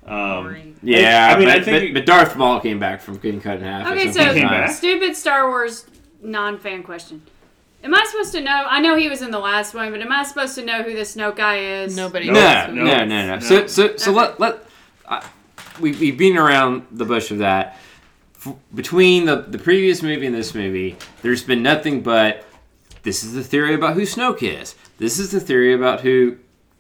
[0.06, 0.74] Um.
[0.82, 3.58] Yeah, I mean, but, I think- but, but Darth Maul came back from getting cut
[3.58, 3.86] in half.
[3.88, 4.60] Okay, so point in Came time.
[4.66, 4.70] back?
[4.70, 5.86] stupid Star Wars
[6.22, 7.22] non-fan question.
[7.82, 8.66] Am I supposed to know?
[8.68, 10.92] I know he was in the last one, but am I supposed to know who
[10.94, 11.96] this Snoke guy is?
[11.96, 12.26] Nobody.
[12.26, 12.34] No.
[12.34, 13.40] No, no, no, no, no, no.
[13.40, 14.20] So, so, so Okay.
[14.20, 14.64] let let
[15.06, 15.22] uh,
[15.81, 17.76] we we've been around the bush of that.
[18.37, 22.45] F- between the the previous movie and this movie, there's been nothing but
[23.03, 24.74] this is the theory about who Snoke is.
[24.99, 26.37] This is the theory about who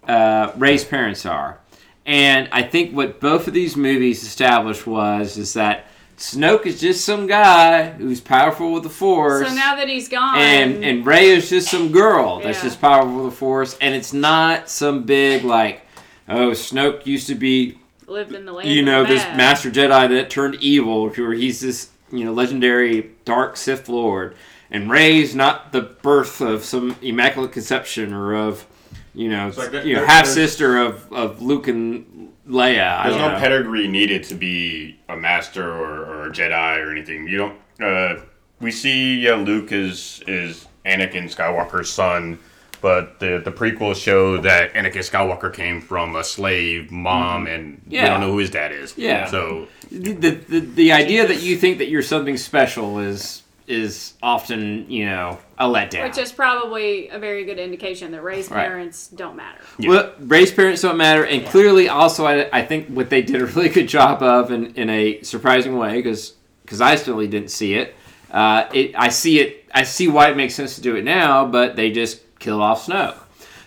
[0.06, 1.58] uh, Rey's parents are.
[2.06, 5.86] And I think what both of these movies established was is that
[6.16, 10.38] Snoke is just some guy who's powerful with the Force So now that he's gone,
[10.38, 12.64] and and Rey is just some girl that's Yeah.
[12.64, 15.86] just powerful with the Force, and it's not some big like,
[16.28, 17.78] oh, Snoke used to be,
[18.10, 19.24] lived in the land, you know, the this.
[19.36, 24.34] Master Jedi that turned evil, he's this, you know, legendary dark Sith Lord,
[24.70, 28.66] and Rey's not the birth of some immaculate conception or of,
[29.14, 33.04] you know, like that- you know, half sister of of Luke and Leia.
[33.04, 33.38] There's no know.
[33.38, 37.28] pedigree needed to be a master or, or a Jedi or anything.
[37.28, 37.56] You don't.
[37.80, 38.22] Uh,
[38.60, 42.38] we see yeah, Luke is is Anakin Skywalker's son,
[42.80, 47.96] but the the prequels show that Anakin Skywalker came from a slave mom, and we
[47.98, 48.96] don't know who his dad is.
[48.96, 49.26] Yeah.
[49.26, 54.14] So the, the, the, the idea that you think that you're something special is is
[54.20, 56.02] often you know a letdown.
[56.02, 58.66] which is probably a very good indication that Rey's Right.
[58.66, 59.60] parents don't matter.
[59.78, 63.46] Well, Rey's parents don't matter, and clearly, also, I, I think what they did a
[63.46, 67.74] really good job of, in, in a surprising way, because because I certainly didn't see
[67.74, 67.94] it.
[68.30, 68.94] Uh, it.
[68.96, 69.64] I see it.
[69.74, 72.86] I see why it makes sense to do it now, but they just kill off
[72.86, 73.16] Snoke.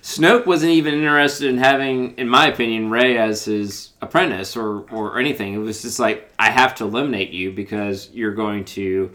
[0.02, 5.18] Snoke wasn't even interested in having, in my opinion, Rey as his apprentice or, or
[5.18, 5.54] anything.
[5.54, 9.12] It was just like, I have to eliminate you because you're going to,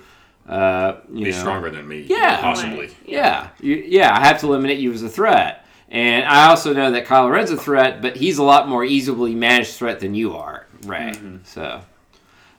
[0.48, 2.06] uh, you be know, stronger than me.
[2.08, 2.40] Yeah.
[2.40, 2.96] possibly.
[3.04, 5.66] yeah, you, yeah, I have to eliminate you as a threat.
[5.90, 9.34] And I also know that Kylo Ren's a threat, but he's a lot more easily
[9.34, 11.12] managed threat than you are, Rey.
[11.44, 11.82] So,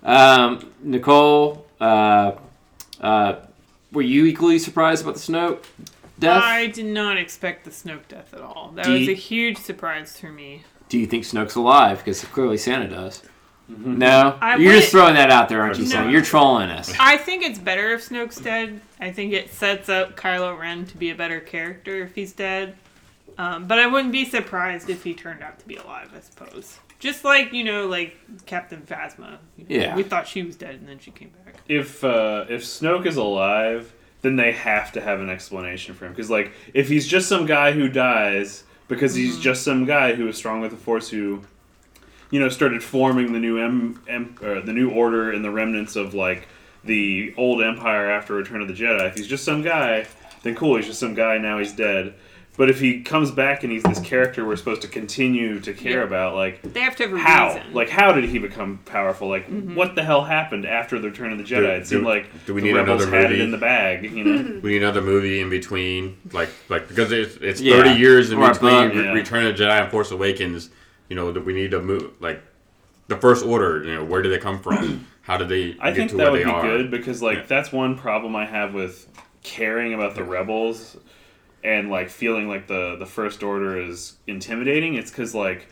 [0.03, 2.33] um, Nicole, uh,
[3.01, 3.35] uh,
[3.91, 5.63] were you equally surprised about the Snoke
[6.20, 6.43] death?
[6.43, 8.72] I did not expect the Snoke death at all.
[8.76, 10.63] That Do was you- a huge surprise for me.
[10.89, 11.99] Do you think Snoke's alive?
[11.99, 13.22] Because clearly Santa does.
[13.67, 15.84] No, I you're just wouldn't- throwing that out there, aren't you?
[15.84, 15.89] No.
[15.91, 16.09] Sam?
[16.09, 16.91] You're trolling us.
[16.99, 18.82] I think it's better if Snoke's dead.
[18.99, 22.76] I think it sets up Kylo Ren to be a better character if he's dead.
[23.38, 26.80] Um, but I wouldn't be surprised if he turned out to be alive, I suppose.
[26.97, 28.17] Just like, you know, like
[28.47, 29.38] Captain Phasma.
[29.55, 29.95] You know, Yeah.
[29.95, 31.55] We thought she was dead and then she came back.
[31.67, 36.11] If uh, if Snoke is alive, then they have to have an explanation for him.
[36.11, 39.41] Because like, if he's just some guy who dies because he's mm-hmm.
[39.41, 41.43] just some guy who is strong with the Force, who,
[42.32, 45.95] you know, started forming the new em, em or the new order and the remnants
[45.95, 46.47] of like
[46.84, 49.07] the old Empire after Return of the Jedi.
[49.07, 50.07] If he's just some guy,
[50.43, 51.38] then cool, he's just some guy.
[51.38, 52.15] Now he's dead.
[52.60, 55.99] But if he comes back and he's this character we're supposed to continue to care
[55.99, 56.03] Yeah.
[56.03, 57.74] about, like They have to have a how, reason.
[57.74, 59.30] like how did he become powerful?
[59.30, 59.76] Like Mm-hmm.
[59.76, 61.62] what the hell happened after the Return of the Jedi?
[61.62, 63.43] Do- it seemed do- like do we the need rebels another had it movie?
[63.43, 64.60] in the bag, you know.
[64.62, 67.76] We need another movie in between, like like because it's it's Yeah.
[67.78, 68.93] thirty years in Or between book.
[68.93, 69.14] Re- Yeah.
[69.14, 70.70] Return of the Jedi and Force Awakens.
[71.07, 72.41] You know that we need to move like
[73.07, 73.86] the First Order.
[73.86, 75.05] You know where did they come from?
[75.22, 76.62] How did they I get think to that where would they be are?
[76.62, 77.43] good because like Yeah.
[77.47, 79.07] that's one problem I have with
[79.43, 80.97] caring about the rebels
[81.64, 84.95] and like feeling like the the first order is intimidating.
[84.95, 85.68] It's because like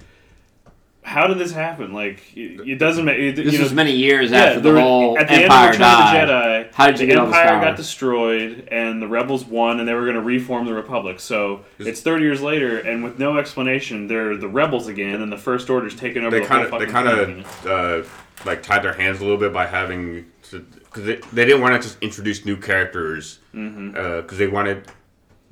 [1.04, 1.94] how did this happen?
[1.94, 4.74] Like it, it doesn't make it, This you was know, many years yeah, after the
[4.74, 6.22] there- whole at the Empire end of died.
[6.24, 6.34] of the
[6.70, 7.64] Jedi, How did you the get all this Empire power?
[7.66, 11.22] got destroyed and the rebels won, and they were going to reform the Republic.
[11.22, 15.38] So it's thirty years later, and with no explanation, they're the rebels again, and the
[15.38, 16.38] First Order's taken over.
[16.40, 18.04] They kind of they kind of uh,
[18.46, 21.88] like tied their hands a little bit by having because they, they didn't want to
[21.88, 24.38] just introduce new characters because Mm-hmm.
[24.38, 24.84] they wanted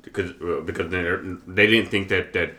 [0.06, 1.02] because uh, because they
[1.46, 2.54] they didn't think that that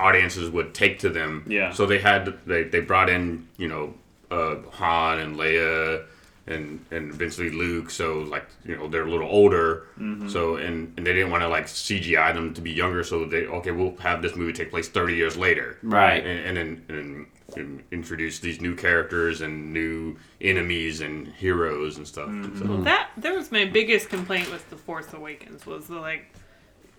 [0.00, 1.44] audiences would take to them.
[1.46, 1.72] Yeah.
[1.72, 3.94] So they had they they brought in you know
[4.30, 6.04] uh, Han and Leia.
[6.44, 10.28] And, and eventually Luke, so like you know they're a little older, Mm-hmm.
[10.28, 13.46] so and, and they didn't want to like CGI them to be younger, so they
[13.46, 16.26] okay we'll have this movie take place thirty years later, Right.
[16.26, 17.26] and, and then and,
[17.56, 22.28] and introduce these new characters and new enemies and heroes and stuff.
[22.28, 22.58] Mm-hmm.
[22.58, 26.24] So, that that was my biggest complaint with the Force Awakens was the like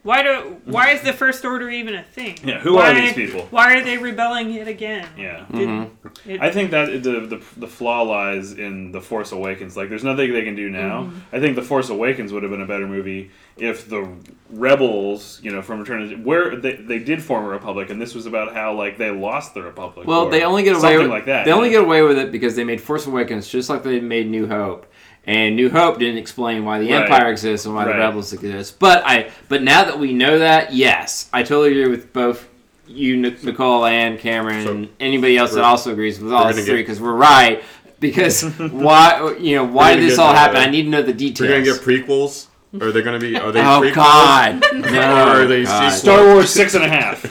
[0.04, 2.38] why do why is the First Order even a thing?
[2.43, 3.47] Yeah, who why, are these people?
[3.51, 5.08] Why are they rebelling yet again?
[5.18, 5.45] Yeah.
[5.49, 5.91] Did-
[6.26, 9.78] it- I think that the, the the flaw lies in the Force Awakens.
[9.78, 11.04] Like, there's nothing they can do now.
[11.04, 11.36] Mm-hmm.
[11.36, 14.08] I think the Force Awakens would have been a better movie if the
[14.49, 18.14] rebels, you know, from Return of where they, they did form a republic, and this
[18.14, 20.06] was about how like they lost the republic.
[20.06, 21.45] Well, or they only get away with like that.
[21.45, 21.78] They only yeah.
[21.78, 24.86] get away with it because they made Force Awakens just like they made New Hope.
[25.26, 27.03] And New Hope didn't explain why the Right.
[27.03, 27.93] Empire exists and why Right.
[27.93, 28.78] the Rebels exist.
[28.80, 32.47] But I, but now that we know that, yes, I totally agree with both
[32.88, 36.55] you, Nicole, and Cameron, So, and anybody else that also agrees with all we're us
[36.55, 37.63] gonna three because we're right.
[38.01, 40.57] Because why, you know, why did this all happen?
[40.57, 41.47] I need to know the details.
[41.49, 42.47] we're gonna get prequels.
[42.82, 43.38] Are they gonna be?
[43.38, 43.61] Are they?
[43.61, 43.93] oh prequels?
[43.93, 44.99] God, Or no,
[45.41, 45.89] are they God.
[45.91, 47.24] Star Wars six and a half.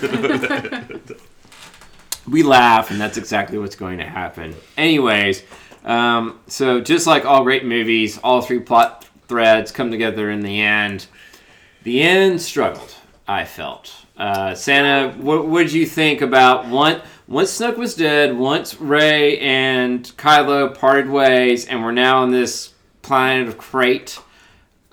[2.28, 4.54] we laugh, and that's exactly what's going to happen.
[4.78, 5.42] Anyways,
[5.84, 10.60] um, so just like all great movies, all three plot threads come together in the
[10.60, 11.06] end.
[11.82, 12.94] The end struggled,
[13.26, 13.94] I felt.
[14.16, 20.04] Uh, Santa, what would you think about once once Snoke was dead, once Rey and
[20.16, 24.18] Kylo parted ways, and we're now on this planet of Crait?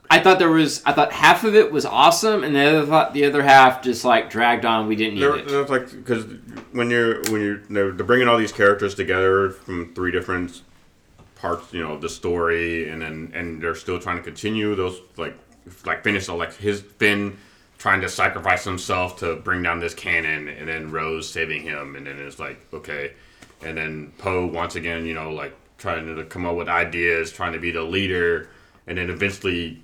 [0.09, 0.81] I thought there was.
[0.85, 4.03] I thought half of it was awesome, and the other thought the other half just
[4.03, 4.87] like dragged on.
[4.87, 5.69] We didn't need They're, it.
[5.69, 6.25] like because
[6.71, 10.61] when you're when you're they're, they're bringing all these characters together from three different
[11.39, 15.01] parts, you know, of the story, and then and they're still trying to continue those
[15.17, 15.35] like
[15.85, 17.37] like finish like his Finn
[17.77, 22.05] trying to sacrifice himself to bring down this cannon, and then Rose saving him, and
[22.05, 23.13] then it's like okay,
[23.61, 27.53] and then Poe once again, you know, like trying to come up with ideas, trying
[27.53, 28.49] to be the leader,
[28.87, 29.81] and then eventually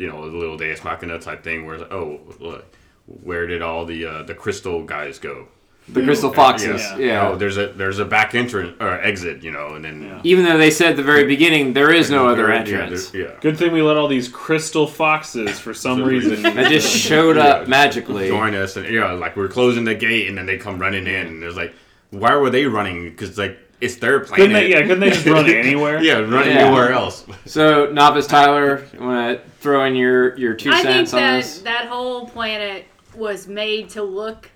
[0.00, 2.74] you know, a little Deus Machina type thing where, it's like, oh, look,
[3.22, 5.46] where did all the uh, the crystal guys go?
[5.88, 6.96] The Crystal Foxes, Yeah.
[6.98, 7.28] yeah.
[7.28, 10.20] Oh, there's a there's a back entrance or exit, you know, and then Yeah.
[10.22, 13.08] Even though they said at the very beginning there is no other entrance.
[13.10, 13.28] there- yeah.
[13.40, 16.42] Good thing we let all these crystal foxes for some reason.
[16.42, 18.28] That just showed up magically.
[18.28, 21.26] join us, and yeah, like we're closing the gate, and then they come running in,
[21.26, 21.72] and there's like,
[22.10, 23.10] why were they running?
[23.10, 24.36] Because like it's their planet.
[24.36, 24.70] couldn't they?
[24.70, 26.00] Yeah, couldn't they just run anywhere?
[26.02, 26.66] yeah, run Yeah.
[26.66, 27.24] anywhere else.
[27.46, 31.36] So, Novice Tyler, you want to throw in your, your two I cents on that
[31.38, 31.60] this?
[31.62, 32.84] that whole planet
[33.16, 34.50] was made to look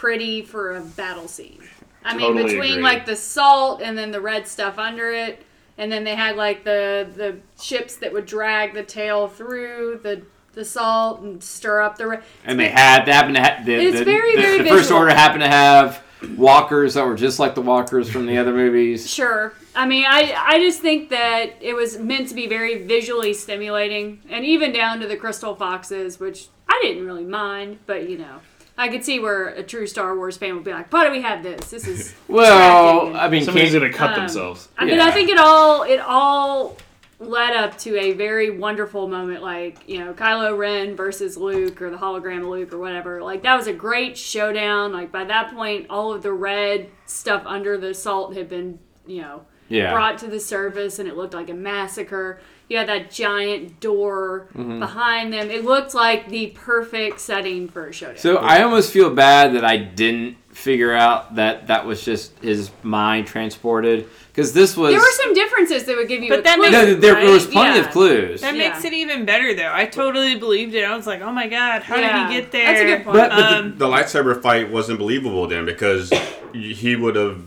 [0.00, 1.62] pretty for a battle scene.
[2.02, 2.82] I mean, Totally between agree.
[2.82, 5.44] like the salt and then the red stuff under it,
[5.76, 10.22] and then they had like the the ships that would drag the tail through the
[10.54, 12.06] the salt and stir up the.
[12.08, 14.70] Re- And they had, they happened to have, the, It's the, very, the, very the
[14.70, 14.90] First.
[14.90, 16.02] Order happened to have
[16.36, 19.08] walkers that were just like the walkers from the other movies.
[19.08, 19.52] Sure.
[19.76, 24.22] I mean, I I just think that it was meant to be very visually stimulating,
[24.30, 28.40] and even down to the crystal foxes, which I didn't really mind, but you know.
[28.80, 31.20] I could see where a true Star Wars fan would be like, "Why do we
[31.22, 31.70] have this?
[31.70, 33.14] This is Well.
[33.14, 34.68] I mean, Somebody's gonna cut Um, themselves.
[34.78, 35.06] I mean, Yeah.
[35.06, 36.76] I think it all it all
[37.18, 41.90] led up to a very wonderful moment, like you know, Kylo Ren versus Luke, or
[41.90, 43.22] the hologram of Luke, or whatever.
[43.22, 44.92] Like that was a great showdown.
[44.92, 49.20] Like by that point, all of the red stuff under the salt had been, you
[49.20, 49.92] know, Yeah.
[49.92, 52.40] brought to the surface and it looked like a massacre.
[52.70, 54.78] You had that giant door Mm-hmm.
[54.78, 55.50] behind them.
[55.50, 58.18] It looked like the perfect setting for a showdown.
[58.18, 62.70] So I almost feel bad that I didn't figure out that that was just his
[62.84, 64.92] mind transported because this was.
[64.92, 67.14] there were some differences that would give you But a that clue, no, there, there
[67.14, 67.24] right?
[67.28, 67.84] was plenty Yeah.
[67.86, 68.40] of clues.
[68.40, 68.68] That Yeah.
[68.70, 69.72] makes it even better, though.
[69.72, 70.84] I totally believed it.
[70.84, 72.28] I was like, oh my god, how Yeah.
[72.28, 72.66] did he get there?
[72.66, 73.16] That's a good point.
[73.16, 76.12] But, but Um, the, the lightsaber fight wasn't believable then because
[76.52, 77.40] he would have.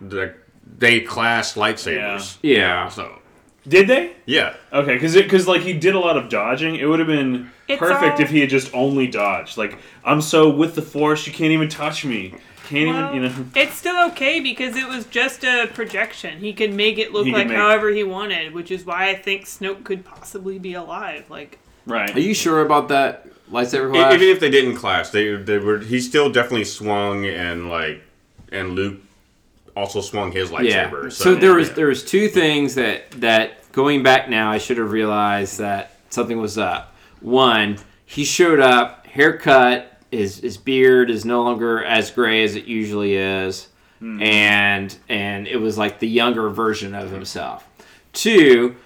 [0.00, 0.34] The,
[0.78, 2.36] they clashed lightsabers.
[2.42, 2.88] Yeah.
[2.88, 3.18] So
[3.68, 4.12] Did they?
[4.26, 6.76] yeah, Okay, because because like he did a lot of dodging.
[6.76, 9.58] It would have been It's perfect all- if he had just only dodged.
[9.58, 12.34] Like I'm so with the force, you can't even touch me.
[12.68, 13.46] Can't well, even, you know.
[13.56, 16.38] it's still okay because it was just a projection.
[16.38, 19.14] He could make it look He like make- however he wanted, which is why I
[19.16, 21.24] think Snoke could possibly be alive.
[21.28, 22.14] Like, Right.
[22.14, 24.14] Are you sure about that lightsaber clash?
[24.14, 25.80] even if they didn't clash, they they were.
[25.80, 28.02] He still definitely swung and like,
[28.52, 29.00] and Luke
[29.80, 30.64] also swung his lightsaber.
[30.68, 30.90] yeah.
[30.90, 31.12] lightsaber.
[31.12, 31.74] So, there was yeah.
[31.74, 36.38] there was two things that that going back now I should have realized that something
[36.40, 36.94] was up.
[37.20, 42.64] One, he showed up, haircut, his his beard is no longer as gray as it
[42.64, 43.68] usually is,
[43.98, 44.22] hmm.
[44.22, 47.66] and and it was like the younger version of himself.
[48.12, 48.76] Two,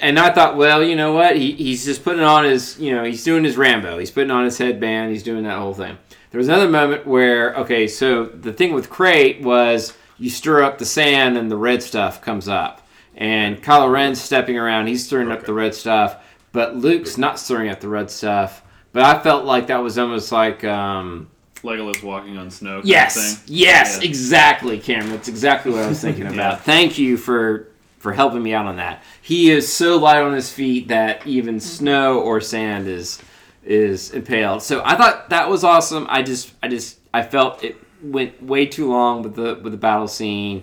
[0.00, 1.36] and I thought, well, you know what?
[1.36, 3.98] He, he's just putting on his, you know, he's doing his Rambo.
[3.98, 5.12] He's putting on his headband.
[5.12, 5.96] He's doing that whole thing.
[6.30, 10.78] There was another moment where, okay, so the thing with Crait was you stir up
[10.78, 12.86] the sand and the red stuff comes up.
[13.16, 14.86] And Kylo Ren's stepping around.
[14.86, 16.16] He's stirring up the red stuff.
[16.52, 18.62] But Luke's not stirring up the red stuff.
[18.92, 21.28] But I felt like that was almost like, um,
[21.62, 22.70] Legolas walking on snow.
[22.70, 23.44] kind of Yes, thing.
[23.56, 24.08] yes, Yeah.
[24.08, 25.10] exactly, Cameron.
[25.10, 26.36] That's exactly what I was thinking about.
[26.36, 26.56] Yeah.
[26.56, 29.02] Thank you for for helping me out on that.
[29.20, 33.20] He is so light on his feet that even snow or sand is
[33.64, 34.62] is impaled.
[34.62, 36.06] So I thought that was awesome.
[36.08, 39.78] I just I just I felt it went way too long with the with the
[39.78, 40.62] battle scene.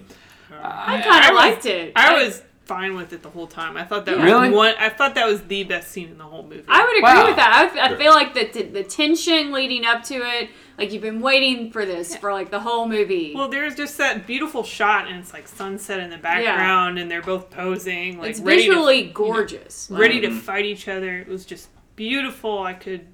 [0.52, 1.92] I I kind of was- liked it.
[1.96, 3.78] I was fine with it the whole time.
[3.78, 4.50] I thought that Really?
[4.50, 4.74] was one.
[4.80, 6.64] I thought that was the best scene in the whole movie.
[6.68, 7.28] I would agree Wow.
[7.28, 7.72] with that.
[7.76, 11.22] I, I feel like the, the the tension leading up to it, like you've been
[11.22, 13.34] waiting for this for like the whole movie.
[13.36, 17.22] Well, there's just that beautiful shot, and it's like sunset in the background, and they're
[17.22, 19.92] both posing, like it's ready visually to, gorgeous.
[19.92, 20.38] Like, ready to mm-hmm.
[20.40, 21.20] fight each other.
[21.20, 22.64] It was just beautiful.
[22.64, 23.06] I could,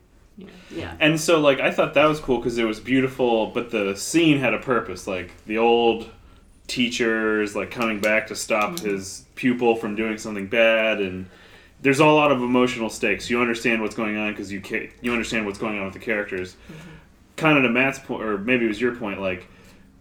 [0.70, 0.96] yeah.
[1.00, 4.40] And so, like, I thought that was cool because it was beautiful, but the scene
[4.40, 5.08] had a purpose.
[5.08, 6.10] Like, the old
[6.68, 8.90] teachers, like, coming back to stop mm-hmm.
[8.90, 11.28] his pupil from doing something bad, and
[11.82, 13.30] there's a lot of emotional stakes.
[13.30, 16.00] You understand what's going on because you ca- you understand what's going on with the
[16.00, 16.54] characters.
[16.54, 16.90] Mm-hmm.
[17.36, 19.48] Kind of to Matt's point, or maybe it was your point, like,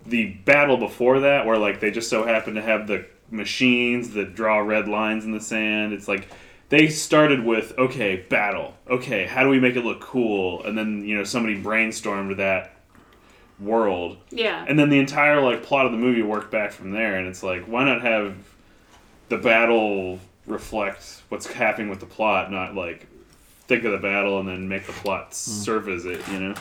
[0.07, 4.35] the battle before that, where, like, they just so happen to have the machines that
[4.35, 5.93] draw red lines in the sand.
[5.93, 6.29] It's like
[6.71, 8.75] they started with okay battle.
[8.89, 10.65] Okay how do we make it look cool?
[10.65, 12.77] And then you know somebody brainstormed that
[13.59, 14.17] world.
[14.31, 14.65] Yeah.
[14.67, 17.43] and then the entire like plot of the movie worked back from there and it's
[17.43, 18.35] like why not have
[19.29, 23.07] the battle reflect what's happening with the plot not like
[23.69, 25.33] think of the battle and then make the plot hmm.
[25.33, 26.55] serve as it you know?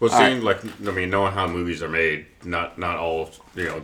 [0.00, 3.64] Well, All seeing like I mean, knowing how movies are made, not not all you
[3.64, 3.82] know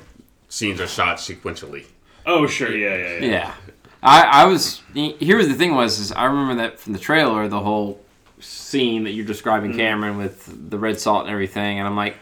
[0.48, 1.86] scenes are shot sequentially.
[2.26, 2.74] oh sure.
[2.74, 3.54] Yeah yeah yeah, Yeah.
[4.02, 7.48] I, I was here was the thing was is I remember that from the trailer
[7.48, 8.00] the whole
[8.40, 9.80] scene that you're describing mm-hmm.
[9.80, 12.16] Cameron with the red salt and everything and I'm like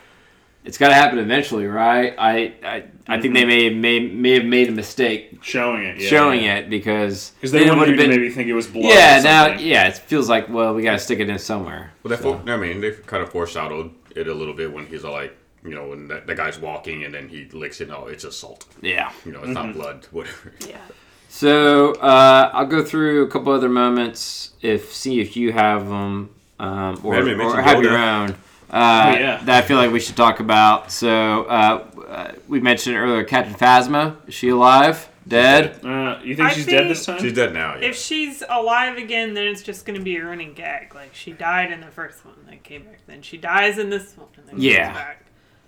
[0.63, 3.81] it's got to happen eventually right I I, I think they mm-hmm.
[3.81, 6.57] may, may may have made a mistake showing it yeah, showing yeah.
[6.57, 9.23] it because because they then it would've to maybe think it was blood yeah or
[9.23, 12.23] now yeah it feels like well we got to stick it in somewhere Well, they
[12.23, 15.37] fo- I mean, they kind of foreshadowed it a little bit when he's all like,
[15.65, 17.91] you know, when the, the guy's walking and then he licks it.
[17.91, 18.67] Oh, it's just salt.
[18.83, 19.79] yeah You know, it's not mm-hmm.
[19.79, 20.07] blood.
[20.11, 20.53] Whatever.
[20.67, 20.79] Yeah.
[21.33, 26.31] So uh, I'll go through a couple other moments if see if you have them
[26.59, 28.23] um, or, We haven't or mentioned have your Yoda.
[28.31, 28.31] own.
[28.31, 28.35] Uh,
[28.73, 29.41] Oh, yeah.
[29.45, 30.91] That I feel like we should talk about.
[30.93, 34.17] So uh, uh, we mentioned earlier Captain Phasma.
[34.29, 35.09] Is she alive?
[35.27, 35.85] Dead?
[35.85, 37.77] uh, you think I she's think- dead this time She's dead now.
[37.77, 37.89] Yeah.
[37.89, 40.95] if she's alive again, then it's just going to be a running gag.
[40.95, 43.01] Like she died in the first one, then came back.
[43.07, 44.87] Then she dies in this one, and then Yeah.
[44.87, 45.25] comes back.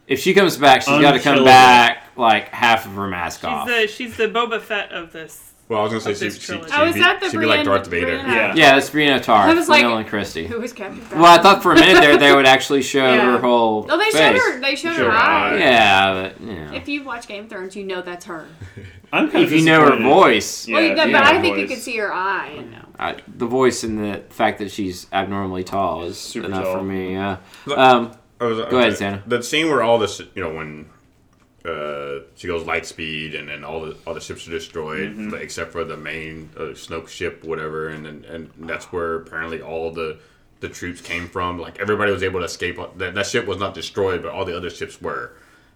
[0.08, 3.44] If she comes back, she's got to come back like half of her mask She's
[3.48, 3.68] off.
[3.68, 5.51] the she's the Boba Fett of this.
[5.72, 6.70] Well, I was gonna say this she, she, trilogy.
[6.70, 8.06] she'd Oh, is be, that the she'd be like Darth Vader.
[8.06, 8.54] Brienne- Yeah.
[8.54, 9.48] yeah, that's Brienne of Tarth.
[9.50, 10.46] I was like- Nolan Christie.
[10.46, 11.14] Who was Captain Phasma?
[11.20, 13.32] Well, I thought for a minute there they would actually show Yeah.
[13.32, 14.16] her whole Oh, they face.
[14.16, 14.60] showed her.
[14.60, 15.50] They showed Showed her her eye.
[15.54, 15.58] eye.
[15.58, 16.72] Yeah, but you know.
[16.74, 18.46] If you watch Game of Thrones, you know that's her.
[19.14, 21.34] I'm kind if of you know her voice, Yeah, well, if but you know I
[21.34, 21.74] her think you voice.
[21.76, 22.78] could see her eye and know.
[22.98, 26.78] I, the voice and the fact that she's abnormally tall is Super enough tall.
[26.78, 27.12] for me.
[27.12, 27.36] Yeah.
[27.66, 29.22] Look- Um, was, Go ahead, Santa.
[29.26, 30.86] The scene where all this, you know, when
[31.64, 35.34] uh, she goes light speed and then all the all the ships are destroyed, Mm-hmm.
[35.34, 39.92] except for the main uh, Snoke ship, whatever, and, and and that's where apparently all
[39.92, 40.18] the
[40.60, 41.58] the troops came from.
[41.58, 42.78] Like everybody was able to escape.
[42.98, 45.32] That that ship was not destroyed, but all the other ships were.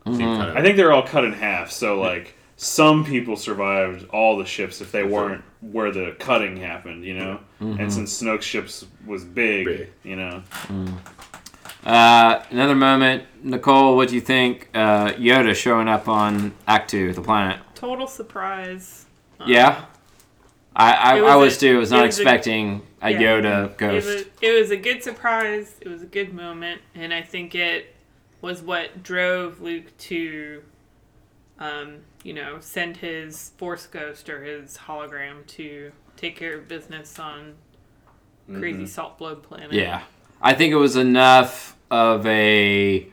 [0.07, 1.71] Seemed kind of- I think they're all cut in half.
[1.73, 7.05] So like some people survived all the ships if they weren't where the cutting happened,
[7.05, 7.41] you know.
[7.61, 9.89] And since Snoke's ships was big, Big.
[10.05, 10.43] you know.
[11.87, 13.95] Uh, another moment, Nicole.
[13.97, 14.69] What do you think?
[14.75, 17.61] Uh, Yoda showing up on Ahch-To, the planet.
[17.77, 19.07] Total surprise.
[19.39, 19.85] Um, Yeah,
[20.75, 21.79] I I, It I was was a- too.
[21.79, 23.21] Was not was expecting a, yeah.
[23.21, 24.07] Yoda It ghost.
[24.09, 25.77] was, it was a good surprise.
[25.81, 27.95] It was a good moment, and I think it
[28.41, 30.63] was what drove Luke to,
[31.61, 37.19] um, you know, send his Force Ghost or his hologram to take care of business
[37.21, 37.55] on
[38.53, 39.73] crazy salt blood planet.
[39.73, 40.03] Yeah,
[40.43, 43.07] I think it was enough of a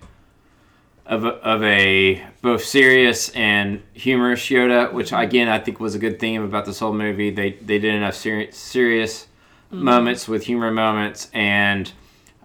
[1.06, 5.22] of a, of a both serious and humorous Yoda, which mm-hmm.
[5.22, 7.30] again I think was a good theme about this whole movie.
[7.30, 9.28] They they did enough seri- serious
[9.72, 9.84] mm-hmm.
[9.84, 11.92] moments with humor moments, and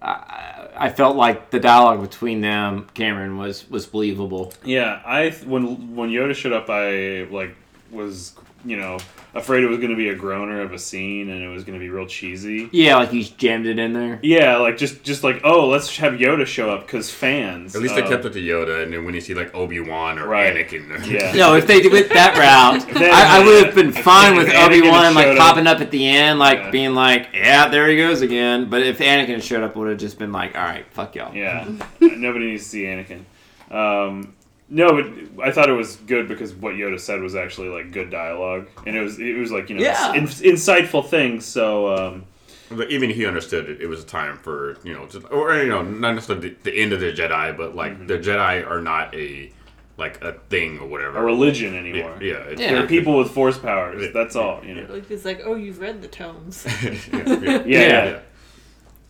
[0.02, 4.52] I, I felt like the dialogue between them, Cameron, was was believable.
[4.64, 7.54] Yeah, I when when Yoda showed up, I like
[7.90, 8.98] was you know
[9.34, 11.78] afraid it was going to be a groaner of a scene and it was going
[11.78, 12.68] to be real cheesy.
[12.72, 14.18] Yeah, like he's jammed it in there.
[14.22, 17.74] Yeah, like just just like oh, let's have Yoda show up because fans.
[17.76, 19.80] At least they uh, kept it to Yoda, and then when you see like Obi
[19.80, 20.54] Wan or Right.
[20.54, 21.32] Anakin, Yeah.
[21.34, 24.48] No, if they went that route, Then- I, I would have been fine if with
[24.48, 26.70] Anakin Obi Wan like up- popping up at the end, like Yeah.
[26.70, 30.18] being like, "Yeah, there he goes again." But if Anakin showed up, would have just
[30.18, 31.68] been like, "All right, fuck y'all." Yeah,
[32.00, 33.24] nobody needs to see Anakin.
[33.70, 34.34] Um,
[34.70, 35.02] no,
[35.36, 38.68] but I thought it was good because what Yoda said was actually like good dialogue,
[38.86, 40.14] and it was it was like you know Yeah.
[40.14, 41.44] in, insightful things.
[41.44, 42.24] So um,
[42.70, 43.80] But even he understood it.
[43.80, 46.74] It was a time for you know, just, or you know, not necessarily the, the
[46.82, 48.06] end of the Jedi, but like Mm-hmm.
[48.08, 49.50] the Jedi are not a
[49.96, 51.18] like a thing or whatever.
[51.18, 52.18] a religion Yeah, anymore.
[52.20, 52.72] yeah, it's, Yeah.
[52.74, 54.12] They're people with force powers.
[54.12, 54.62] That's all.
[54.64, 54.86] You know.
[54.92, 56.64] Like it's like, oh, you've read the tomes.
[56.82, 58.04] yeah, yeah, Yeah, Yeah.
[58.04, 58.18] yeah.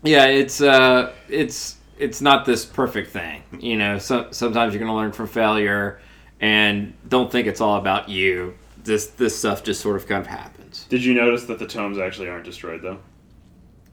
[0.05, 3.43] Yeah, it's uh, it's it's not this perfect thing.
[3.59, 6.01] You know, so, sometimes you're gonna learn from failure,
[6.41, 8.55] and don't think it's all about you.
[8.85, 10.87] This this stuff just sort of kind of happens.
[10.89, 12.99] Did you notice that the tomes actually aren't destroyed though?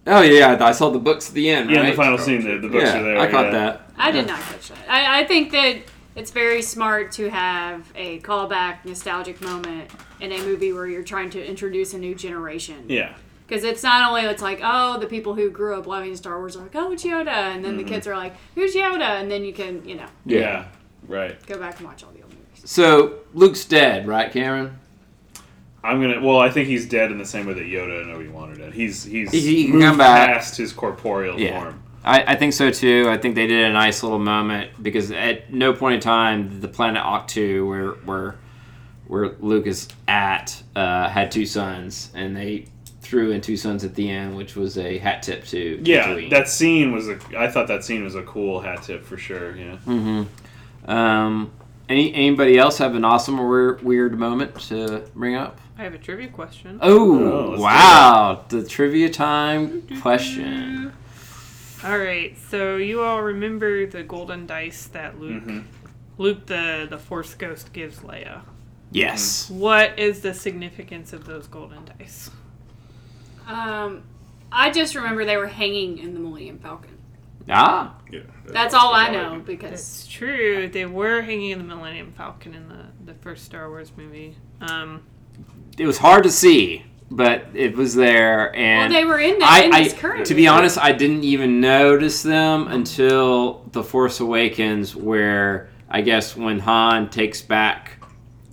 [0.07, 1.67] Oh yeah, I saw the books at the end.
[1.67, 1.73] Right?
[1.73, 1.91] Yeah, in right?
[1.91, 3.17] the final scene, the, the books yeah, are there.
[3.17, 3.51] I caught yeah.
[3.51, 3.91] that.
[3.97, 4.89] I did not catch that.
[4.89, 5.77] I, I think that
[6.15, 9.89] it's very smart to have a callback, nostalgic moment
[10.19, 12.85] in a movie where you're trying to introduce a new generation.
[12.87, 13.15] Yeah,
[13.47, 16.55] Because it's not only it's like oh the people who grew up loving Star Wars
[16.55, 19.43] are like oh it's Yoda and then the kids are like who's Yoda and then
[19.45, 20.65] you can you know yeah,
[21.07, 21.43] right.
[21.45, 22.61] go back and watch all the old movies.
[22.69, 24.79] So Luke's dead, right, Cameron?
[25.83, 26.19] I'm gonna.
[26.19, 28.55] Well, I think he's dead in the same way that Yoda and Obi Wan are
[28.55, 28.73] dead.
[28.73, 30.29] He's he's He- he can moved come back.
[30.29, 31.59] past his corporeal Yeah.
[31.61, 31.83] form.
[32.03, 33.07] I, I think so too.
[33.09, 36.67] I think they did a nice little moment because at no point in time the
[36.67, 38.35] planet Ahch-To, where where
[39.07, 42.65] where Luke is at, uh, had two sons, and they
[43.05, 46.29] threw in two suns at the end, which was a hat tip to Yeah, Tatooine.
[46.31, 47.19] that scene was a.
[47.37, 49.55] I thought that scene was a cool hat tip for sure.
[49.55, 49.75] Yeah.
[49.77, 50.23] Hmm.
[50.85, 51.51] Um,
[51.89, 55.59] any anybody else have an awesome or weird, weird moment to bring up?
[55.77, 56.79] I have a trivia question.
[56.81, 58.43] Oh, Oh, wow!
[58.49, 60.93] The trivia time question.
[61.83, 65.63] All right, so you all remember the golden dice that Luke, Mhm.
[66.17, 68.41] Luke the the Force Ghost gives Leia.
[68.91, 69.49] Yes.
[69.49, 72.29] What is the significance of those golden dice?
[73.47, 74.03] Um,
[74.51, 76.91] I just remember they were hanging in the Millennium Falcon.
[77.49, 77.95] Ah.
[78.11, 78.21] yeah.
[78.47, 80.67] That's all I can- know because It's true.
[80.67, 84.35] They were hanging in the Millennium Falcon in the the first Star Wars movie.
[84.61, 85.01] Um,
[85.77, 89.45] It was hard to see, but it was there, well and they were in, the,
[89.45, 90.25] I, in I this current.
[90.25, 96.35] to be honest, I didn't even notice them until The Force Awakens, where I guess
[96.35, 98.03] when Han takes back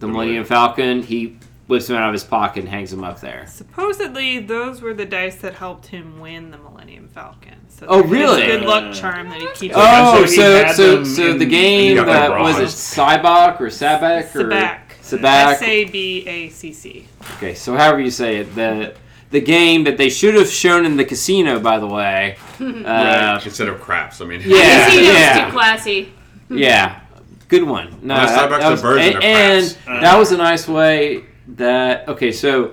[0.00, 1.38] the Millennium Falcon, he
[1.72, 3.46] whips them out of his pocket and hangs them up there.
[3.46, 7.56] supposedly, those were the dice that helped him win the Millennium Falcon.
[7.70, 8.44] So Oh, really?
[8.44, 9.74] Good luck charm that he keeps.
[9.76, 12.76] Oh, so so so so the game got that was it bronzed.
[12.76, 14.80] Cybok or Sabacc or Sabacc.
[15.00, 15.52] Sabacc.
[15.54, 17.08] S A B A C C.
[17.36, 18.94] Okay, so however you say it, the
[19.30, 22.36] the game that they should have shown in the casino, by the way.
[22.60, 23.40] Uh, Right.
[23.46, 24.42] Instead of craps, I mean.
[24.44, 24.84] Yeah.
[24.86, 25.44] Casino's yeah.
[25.46, 26.12] too classy.
[26.48, 27.00] Yeah,
[27.48, 27.98] good one.
[28.02, 30.02] No, Well, that, that was, a version and, of and Craps.
[30.02, 31.24] that was a nice way
[31.62, 32.72] that okay, so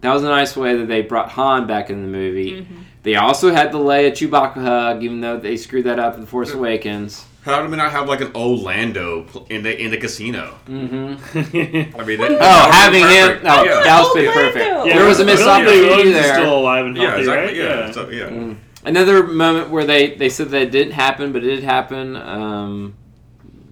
[0.00, 2.66] that was a nice way that they brought Han back in the movie.
[3.02, 6.26] They also had the Leia Chewbacca hug, even though they screwed that up in The
[6.26, 7.24] Force Awakens.
[7.42, 10.58] How do we not have like an old Lando in the in the casino?
[10.66, 11.96] Mm-hmm.
[12.00, 13.84] I mean, that, Oh, having him, no, yeah.
[13.84, 14.64] that was pretty perfect.
[14.64, 16.34] Yeah, there was a missed Billy opportunity Williams there.
[16.34, 17.46] still alive and yeah, healthy, exactly.
[17.46, 17.56] right?
[17.56, 18.54] Yeah, so, yeah.
[18.84, 22.16] Another moment where they, they said that it didn't happen, but it did happen.
[22.16, 22.94] Um,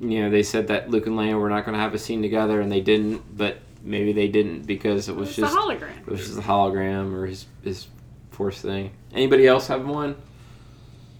[0.01, 2.23] you know, they said that Luke and Leia were not going to have a scene
[2.23, 3.37] together, and they didn't.
[3.37, 6.01] But maybe they didn't because it was It's just the hologram.
[6.01, 7.87] it was just a hologram or his his
[8.31, 8.91] force thing.
[9.13, 10.17] Anybody else have one?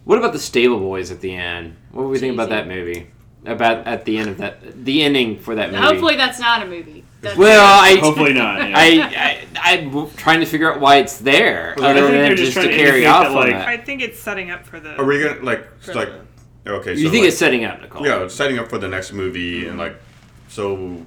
[0.03, 1.75] What about the Stable Boys at the end?
[1.91, 3.07] What do we think about that movie?
[3.45, 5.83] about at the end of that the ending for that movie.
[5.83, 7.03] Hopefully, that's not a movie.
[7.21, 8.69] That's well, I, Hopefully not.
[8.69, 8.77] Yeah.
[8.77, 12.35] I, I I'm trying to figure out why it's there, I other think than they're
[12.35, 13.67] just, just to trying to carry off that, on like- that.
[13.67, 14.95] I think it's setting up for the.
[14.95, 16.09] Are we gonna like like
[16.63, 16.93] the- okay?
[16.93, 18.05] you think like, it's setting up, Nicole?
[18.05, 19.79] yeah, it's setting up for the next movie and mm-hmm.
[19.79, 19.95] like
[20.47, 21.03] so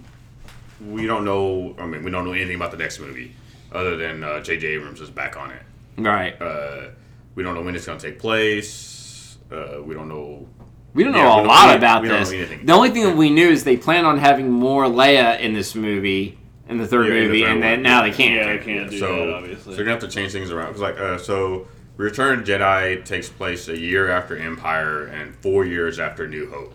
[0.85, 1.75] we don't know.
[1.79, 3.35] I mean, we don't know anything about the next movie
[3.73, 4.67] other than uh, J.J.
[4.69, 5.63] Abrams is back on it.
[5.97, 6.41] Right.
[6.41, 6.89] Uh,
[7.35, 9.39] we don't know when it's going to take place.
[9.51, 10.47] Uh, we don't know.
[10.95, 12.51] We don't know Yeah, a don't lot know- about we don't this.
[12.51, 12.59] know.
[12.65, 15.75] The only thing that we knew is they plan on having more Leia in this
[15.75, 18.35] movie, in the third Yeah, in the movie, third and then now they can't.
[18.47, 19.75] yeah, I can't do so, that so obviously.
[19.77, 20.73] you're gonna have to change things around.
[20.73, 21.69] Cause like, uh, so
[21.99, 26.49] Return of the Jedi takes place a year after Empire and four years after New
[26.51, 26.75] Hope.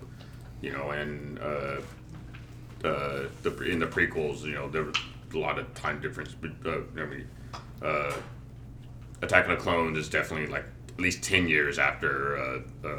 [0.61, 1.77] You know, and uh,
[2.83, 4.95] uh, the in the prequels, you know, there was
[5.33, 6.33] a lot of time difference.
[6.39, 7.27] But uh, I mean,
[7.81, 8.13] uh,
[9.21, 12.97] Attack of the Clones is definitely like at least ten years after uh, uh,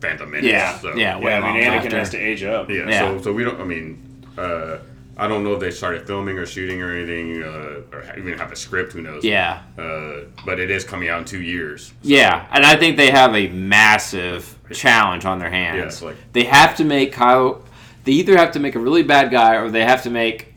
[0.00, 0.46] Phantom Menace.
[0.50, 1.98] Yeah, so, yeah, yeah, I mean, Anakin after.
[1.98, 2.70] has to age up.
[2.70, 3.16] yeah, Yeah.
[3.16, 3.60] So, so we don't.
[3.60, 4.78] I mean, uh,
[5.16, 8.50] I don't know if they started filming or shooting or anything, uh, or even have
[8.50, 8.92] a script.
[8.94, 9.24] Who knows?
[9.24, 9.62] Yeah.
[9.78, 11.92] Uh, but it is coming out in two years.
[12.02, 16.00] Yeah, and I think they have a massive challenge on their hands.
[16.00, 17.62] Yeah, like- they have to make Kyle.
[18.04, 20.54] They either have to make a really bad guy, or they have to make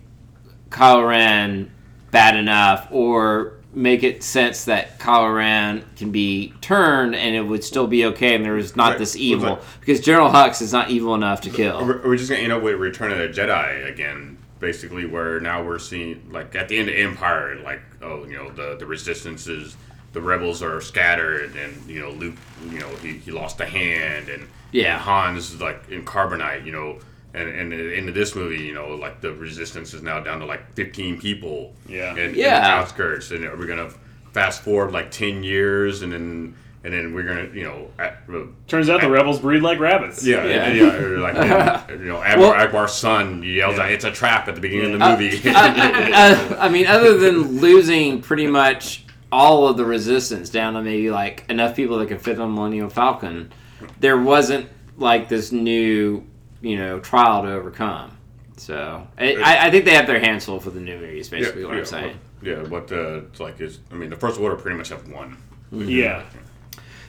[0.69, 1.71] Kylo Ren
[2.11, 7.63] bad enough, or make it sense that Kylo Ren can be turned and it would
[7.63, 8.99] still be okay, and there is not Right.
[8.99, 11.83] this evil like- because General Hux is not evil enough to kill.
[11.85, 14.37] we- are just gonna end up with Return of the Jedi again?
[14.61, 18.49] Basically, where now we're seeing like at the end of Empire, like oh, you know,
[18.49, 19.75] the the Resistance is
[20.13, 22.35] the rebels are scattered, and you know, Luke,
[22.71, 24.93] you know, he, he lost a hand, and Yeah.
[24.93, 26.99] and Han's like in carbonite, you know.
[27.35, 30.73] And, and into this movie, you know, like the resistance is now down to like
[30.75, 31.73] 15 people.
[31.87, 32.11] Yeah.
[32.13, 33.89] In, in the outskirts, and are we gonna
[34.31, 36.55] fast forward like 10 years, and then
[36.85, 40.23] and then we're gonna, you know, at, uh, Turns out the rebels breed like rabbits.
[40.25, 40.71] yeah, Yeah.
[40.71, 41.33] yeah, yeah or like
[41.89, 44.99] you know, Admiral Well- Ackbar's son yells out, "It's a trap!" at the beginning of
[44.99, 45.49] the Uh, movie.
[45.49, 51.09] uh, I mean, other than losing pretty much all of the resistance down to maybe
[51.09, 53.51] like enough people that could fit on Millennium Falcon,
[53.99, 56.23] there wasn't like this new,
[56.65, 58.17] you know, trial to overcome.
[58.57, 61.29] So I, I- I think they have their hands full for the new movies.
[61.29, 62.17] Basically, what I'm saying.
[62.41, 65.37] Yeah, but uh, it's like is I mean, the First Order pretty much have one.
[65.71, 66.23] Yeah.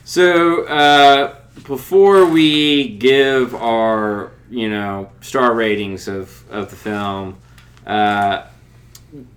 [0.04, 1.36] So uh,
[1.66, 7.36] before we give our you know star ratings of of the film,
[7.86, 8.46] uh,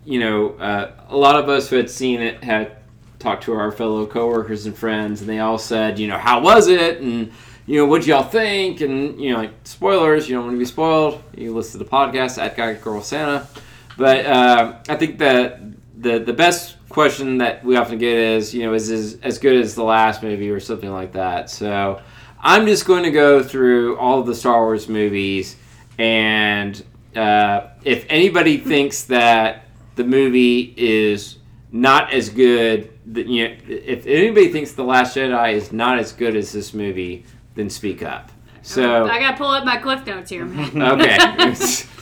[0.06, 2.78] you know uh, a lot of us who had seen it had
[3.20, 6.68] talked to our fellow coworkers and friends, and they all said, you know, how was
[6.70, 7.32] it, and
[7.70, 10.28] you know, what y'all think, and you know, like spoilers.
[10.28, 11.22] You don't want to be spoiled.
[11.38, 13.48] You listen to the podcast at Guy Girl Santa.
[13.96, 15.62] But uh, I think that
[15.96, 19.56] the the best question that we often get is, you know, is this as good
[19.56, 21.52] as the last movie or something like that.
[21.52, 22.02] So
[22.40, 25.56] I'm just going to go through all of the Star Wars movies,
[26.00, 26.84] and
[27.16, 31.38] uh, if anybody thinks that the movie is
[31.72, 36.36] not as good, you know, if anybody thinks the Last Jedi is not as good
[36.36, 38.32] as this movie, then speak up.
[38.62, 40.82] So I gotta pull up my cliff notes here, man.
[40.82, 41.18] okay,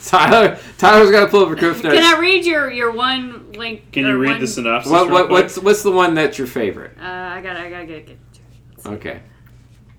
[0.06, 0.58] Tyler.
[0.78, 1.96] Tyler's got to pull up a cliff notes.
[1.96, 3.92] Can I read your your one link?
[3.92, 4.92] Can you read one- the synopsis?
[4.92, 5.44] What, real what, quick?
[5.44, 6.98] what's what's the one that's your favorite?
[7.00, 8.18] Uh, I gotta I gotta get get.
[8.86, 9.20] Okay,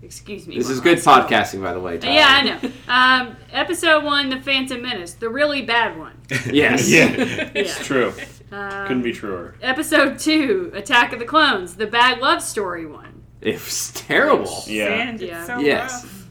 [0.02, 0.56] Excuse me.
[0.56, 1.18] this is good scroll.
[1.20, 1.98] podcasting, by the way.
[1.98, 2.14] Tyler.
[2.14, 2.72] Yeah, I know.
[2.88, 6.14] Um, episode one, The Phantom Menace, the really bad one.
[6.50, 6.88] Yes.
[6.88, 7.50] Yeah, Yeah.
[7.54, 8.14] it's true.
[8.50, 9.56] Um, Couldn't be truer.
[9.60, 13.17] Episode two, Attack of the Clones, the bad love story one.
[13.48, 14.62] It was terrible.
[14.66, 14.86] Yeah.
[14.86, 15.38] Sand, Yeah.
[15.38, 15.92] it's so Yes.
[16.04, 16.26] rough.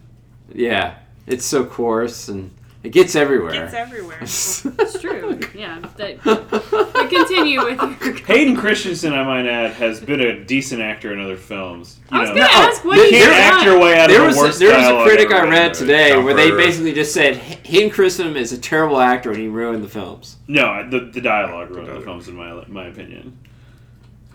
[0.53, 0.93] Yeah,
[1.25, 2.51] it's so coarse and
[2.83, 3.53] it gets everywhere.
[3.53, 4.17] It gets everywhere.
[4.21, 5.39] It's true.
[5.55, 5.79] Yeah.
[5.97, 8.13] That, but continue with your.
[8.27, 11.97] Hayden Christensen, I might add, has been a decent actor in other films.
[12.11, 14.05] You I was know, gonna No, ask what there- he's can't act your way out
[14.05, 15.73] of there the was worst a, there was a critic I read written.
[15.87, 19.83] today where they basically just said Hayden Christensen is a terrible actor and he ruined
[19.83, 20.37] the films.
[20.47, 23.37] No, the, the dialogue ruined the films, in my my opinion.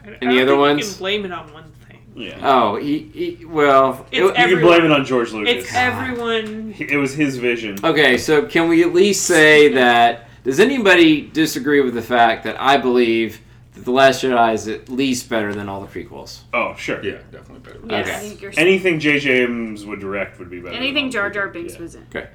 [0.03, 0.81] I don't Any other think ones?
[0.81, 1.72] You can blame it on one thing.
[2.15, 4.07] Yeah, Oh, he, he well.
[4.13, 5.65] It's it- you can blame it on George Lucas.
[5.65, 6.75] It's everyone.
[6.79, 7.79] It was his vision.
[7.83, 10.29] Okay, so can we at least say that?
[10.45, 13.41] Does anybody disagree with the fact that I believe
[13.75, 16.41] that The Last Jedi is at least better than all the prequels?
[16.53, 17.03] Oh, sure.
[17.03, 17.81] yeah, definitely better.
[17.87, 18.11] Yeah, Okay.
[18.15, 18.53] I think you're.
[18.57, 19.31] Anything J.J.
[19.45, 20.75] Abrams would direct would be better.
[20.75, 21.31] than anything all Jar.
[21.31, 21.81] Jar Binks Yeah.
[21.81, 22.07] was in.
[22.15, 22.29] Okay.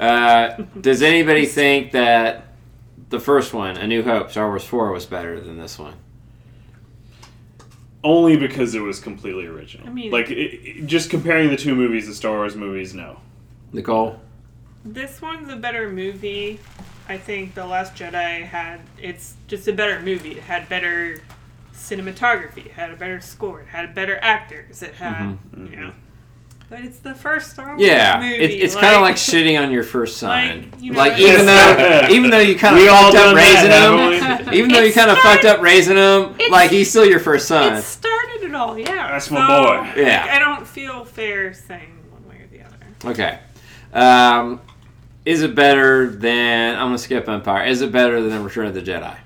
[0.00, 2.54] Uh, does anybody think that
[3.10, 5.94] the first one, A New Hope, Star Wars 4, was better than this one?
[8.02, 9.86] Only because it was completely original.
[9.86, 13.18] I mean- like it, it- just comparing the two movies, the Star Wars movies, no.
[13.72, 14.20] Nicole?
[14.84, 16.58] This one's a better movie.
[17.08, 18.80] I think The Last Jedi had.
[19.00, 20.32] It's just a better movie.
[20.32, 21.20] It had better
[21.74, 22.66] cinematography.
[22.66, 23.60] It had a better score.
[23.60, 24.82] It had better actors.
[24.82, 25.36] It had.
[25.54, 25.66] Mm-hmm.
[25.66, 25.92] You know.
[26.70, 28.36] But it's the first Star Wars Yeah, movie.
[28.36, 30.70] it, it's kind of like shitting on your first son.
[30.70, 33.42] Like, you know, like even though even though you kind of fucked up done that,
[33.42, 34.56] raising haven't him, we?
[34.58, 37.74] even though you kind of fucked up raising him, like he's still your first son.
[37.74, 39.08] It started it all, yeah.
[39.10, 39.78] That's my So, boy.
[39.80, 40.26] like, Yeah.
[40.30, 43.10] I don't feel fair saying one way or the other.
[43.12, 43.38] Okay.
[43.92, 44.60] Um,
[45.26, 47.66] is it better than I'm gonna skip Empire?
[47.66, 49.16] Is it better than Return of the Jedi?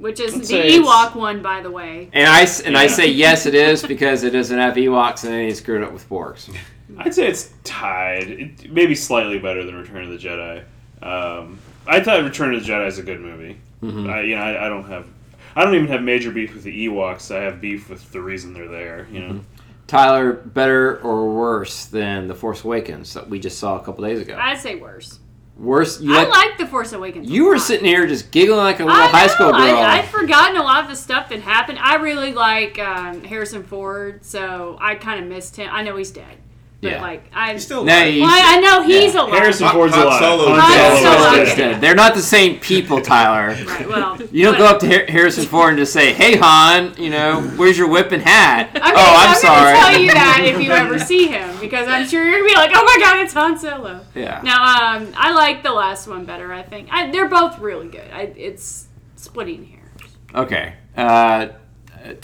[0.00, 2.08] Which is I'd the say Ewok one, by the way.
[2.12, 5.32] And I s- and I say yes, it is because it doesn't have Ewoks and
[5.32, 6.52] then he screwed up with Porgs.
[6.98, 8.28] I'd say it's tied.
[8.30, 10.64] It, maybe slightly better than Return of the Jedi.
[11.02, 13.58] Um, I thought Return of the Jedi is a good movie.
[13.82, 14.10] Mm-hmm.
[14.10, 15.06] I, you know, I, I don't have,
[15.54, 17.34] I don't even have major beef with the Ewoks.
[17.34, 19.06] I have beef with the reason they're there.
[19.12, 19.40] You know,
[19.86, 24.20] Tyler, better or worse than The Force Awakens that we just saw a couple days
[24.20, 24.36] ago?
[24.40, 25.19] I'd say worse.
[25.60, 26.00] Worse.
[26.00, 27.30] You, I like The Force Awakens.
[27.30, 29.60] you were sitting here just giggling like a little high school girl.
[29.60, 31.78] I, I'd forgotten a lot of the stuff that happened.
[31.78, 35.68] I really like um, Harrison Ford, so I kind of missed him.
[35.70, 36.38] I know he's dead,
[36.80, 37.02] but Yeah.
[37.02, 37.52] like I.
[37.52, 38.06] He's still No, alive.
[38.12, 39.20] he's- well, I, I know he's Yeah.
[39.22, 39.34] alive.
[39.40, 40.20] Harrison Ford's Han alive.
[40.22, 41.02] Han is Han dead.
[41.02, 41.56] Solo is dead.
[41.56, 41.80] dead.
[41.80, 43.48] They're not the same people, Tyler.
[43.66, 46.36] Right, well, You don't but- go up to Har- Harrison Ford and just say, "Hey,
[46.36, 49.72] Han, you know, where's your whip and hat?" Okay, oh, I'm, I'm sorry.
[49.74, 52.54] gonna tell you that if you ever see him, because I'm sure you're gonna be
[52.54, 54.40] like, "Oh my God, it's Han Solo." yeah.
[54.42, 56.52] Now, um, I like the last one better.
[56.52, 58.10] I think I, they're both really good.
[58.12, 60.12] I, it's splitting hairs.
[60.34, 60.74] Okay.
[60.96, 61.48] Uh,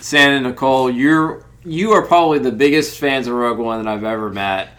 [0.01, 4.31] Santa Nicole, you're you are probably the biggest fans of Rogue One that I've ever
[4.31, 4.71] met.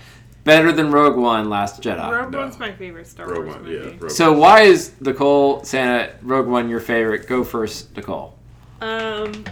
[0.43, 2.09] Better than Rogue One, Last Jedi.
[2.09, 2.39] Rogue no.
[2.39, 3.79] One's my favorite Star Rogue Wars One, yeah.
[3.79, 3.97] movie.
[3.97, 4.39] Rogue so One.
[4.39, 7.27] why is Nicole Santa Rogue One your favorite?
[7.27, 8.37] Go first, Nicole.
[8.79, 9.43] Um,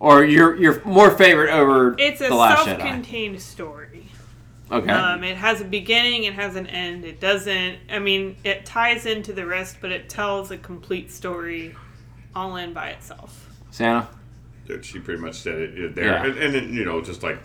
[0.00, 2.76] Or your your more favorite over it's a the Last Jedi.
[2.78, 4.08] self-contained story.
[4.70, 4.90] Okay.
[4.90, 7.04] Um, it has a beginning, it has an end.
[7.04, 7.78] It doesn't.
[7.90, 11.74] I mean, it ties into the rest, but it tells a complete story,
[12.34, 13.48] all in by itself.
[13.70, 14.08] Santa.
[14.66, 16.24] Dude, she pretty much said it there, Yeah.
[16.24, 17.38] and, and then, you know, just like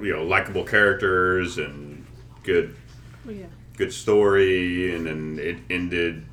[0.00, 2.04] you know, likable characters and
[2.42, 2.74] good,
[3.28, 3.46] yeah.
[3.76, 6.24] good story, and then it ended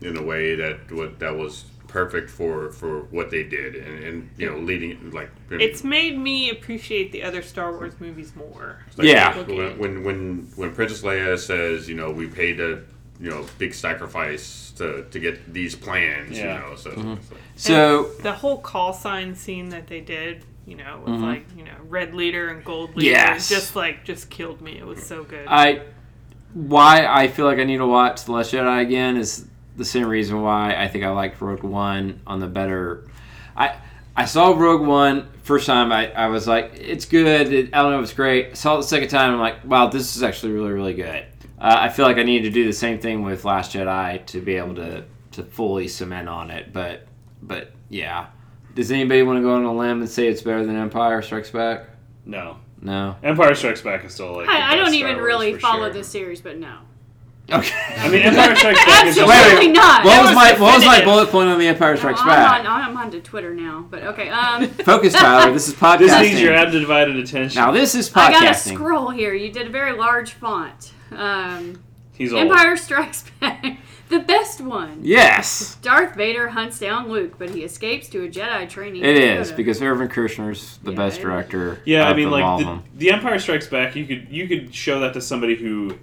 [0.00, 4.30] in a way that what that was perfect for for what they did, and, and
[4.36, 8.80] you know, leading like It's made me appreciate the other Star Wars movies more.
[8.96, 9.36] like, Yeah.
[9.44, 12.82] When, when when when Princess Leia says, you know, we paid a
[13.20, 16.54] you know big sacrifice to to get these plans, Yeah.
[16.54, 16.90] you know, so.
[16.90, 17.12] Mm-hmm.
[17.14, 21.22] it's like- So The whole call sign scene that they did, you know, with Mhm.
[21.22, 23.48] like you know red leader and gold leader, Yes.
[23.48, 24.78] just like just killed me.
[24.78, 25.46] It was so good.
[25.48, 25.82] I
[26.54, 29.46] why I feel like I need to watch The Last Jedi again is
[29.76, 33.04] the same reason why I think I liked Rogue One on the better.
[33.56, 33.74] I
[34.16, 35.92] I saw Rogue One first time.
[35.92, 37.52] I, I was like, it's good.
[37.52, 38.48] It, I don't know if it's great.
[38.50, 39.32] I saw it the second time.
[39.32, 41.24] I'm like, wow, this is actually really really good.
[41.60, 44.40] Uh, I feel like I needed to do the same thing with Last Jedi to
[44.40, 46.72] be able to to fully cement on it.
[46.72, 47.06] But
[47.42, 48.28] but yeah,
[48.74, 51.50] does anybody want to go on a limb and say it's better than Empire Strikes
[51.50, 51.90] Back?
[52.24, 53.16] No, No.
[53.22, 54.46] Empire Strikes Back is still like.
[54.46, 55.92] the I, I don't Star even Wars really follow sure.
[55.94, 56.78] this series, but no,
[57.50, 57.74] Okay.
[57.96, 59.72] I mean, Empire Strikes Back is just absolutely wait.
[59.74, 60.04] not.
[60.04, 62.60] What That was my what was my bullet point on the Empire Strikes I'm Back?
[62.60, 64.28] on, I'm on to Twitter now, but okay.
[64.28, 65.50] Um, Focus, Tyler.
[65.52, 65.98] This is podcasting.
[66.00, 67.58] This needs your undivided attention.
[67.60, 68.20] now this is podcasting.
[68.26, 69.32] I got a scroll here.
[69.32, 70.92] You did a very large font.
[71.10, 71.82] Um,
[72.12, 72.42] He's old.
[72.42, 73.78] Empire Strikes Back,
[74.10, 74.98] the best one.
[75.02, 79.02] Yes, Darth Vader hunts down Luke, but he escapes to a Jedi training.
[79.04, 79.56] it in is Yoda.
[79.56, 81.80] because Irvin Kershner's the Yeah, best director.
[81.86, 85.14] Yeah, I mean, like the, the Empire Strikes Back, you could you could show that
[85.14, 85.96] to somebody who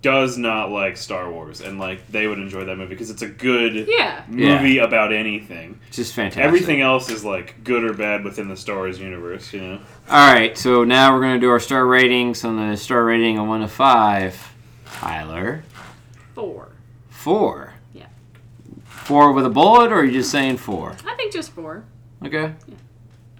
[0.00, 3.28] does not like Star Wars, and like they would enjoy that movie because it's a
[3.28, 4.22] good Yeah.
[4.28, 5.80] movie about anything.
[5.88, 6.44] It's just fantastic.
[6.44, 9.78] Everything else is like good or bad within the Star Wars universe, you know.
[10.10, 13.48] All right, so now we're gonna do our star ratings on the star rating of
[13.48, 14.54] one to five.
[14.92, 15.64] Tyler,
[16.34, 16.68] Four.
[17.08, 17.74] four.
[17.92, 18.06] Yeah.
[18.84, 20.96] Four with a bullet, or are you just saying four?
[21.06, 21.84] I think just four.
[22.24, 22.52] Okay.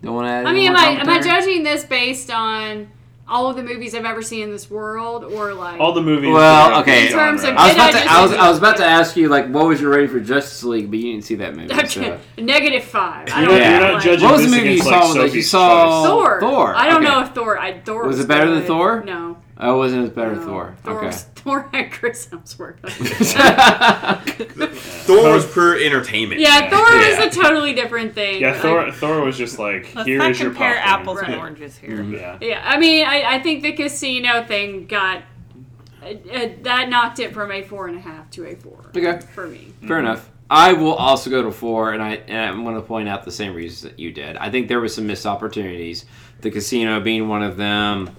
[0.02, 0.46] Don't want to add.
[0.46, 2.88] I mean, am I am I judging this based on
[3.28, 6.32] all of the movies I've ever seen in this world, or like All the movies.
[6.32, 7.06] Well, okay.
[7.06, 8.10] In terms of- I was Did I to.
[8.10, 8.32] I was.
[8.32, 10.98] I was about to ask you like, what was your rating for Justice League, but
[10.98, 11.72] you didn't see that movie.
[11.72, 12.18] Okay, So.
[12.42, 13.28] negative five.
[13.30, 13.70] I You're don't not, Yeah.
[13.70, 16.02] you're not like- judging What was the movie you saw like, that you saw?
[16.02, 16.08] Choice.
[16.08, 16.40] Thor.
[16.40, 17.04] Thor, I don't okay.
[17.12, 17.58] know if Thor.
[17.58, 18.62] I Thor Was was, it better than.
[18.64, 19.02] Thor?
[19.04, 19.36] No.
[19.60, 20.42] Oh, it wasn't as better no.
[20.44, 20.76] Thor.
[20.84, 21.16] Thor, okay.
[21.34, 22.78] Thor had Chris Hemsworth.
[25.04, 26.40] Thor was pure entertainment.
[26.40, 27.26] yeah, Thor Yeah.
[27.26, 28.40] is a totally different thing.
[28.40, 28.92] Yeah, Like, Thor.
[28.92, 31.00] Thor was just like, Let's here not is your compare popcorn.
[31.00, 31.98] apples and oranges here.
[31.98, 32.14] Mm-hmm.
[32.14, 32.38] Yeah.
[32.40, 35.22] Yeah, I mean, I, I think the casino thing got
[36.02, 38.84] uh, uh, that knocked it from a four and a half to a four.
[38.96, 39.20] Okay.
[39.34, 39.72] For me.
[39.86, 40.30] Fair enough.
[40.50, 43.32] I will also go to four, and I and I'm going to point out the
[43.32, 44.36] same reasons that you did.
[44.38, 46.06] I think there was some missed opportunities.
[46.40, 48.10] The casino being one of them.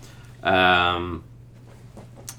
[0.44, 1.24] Um,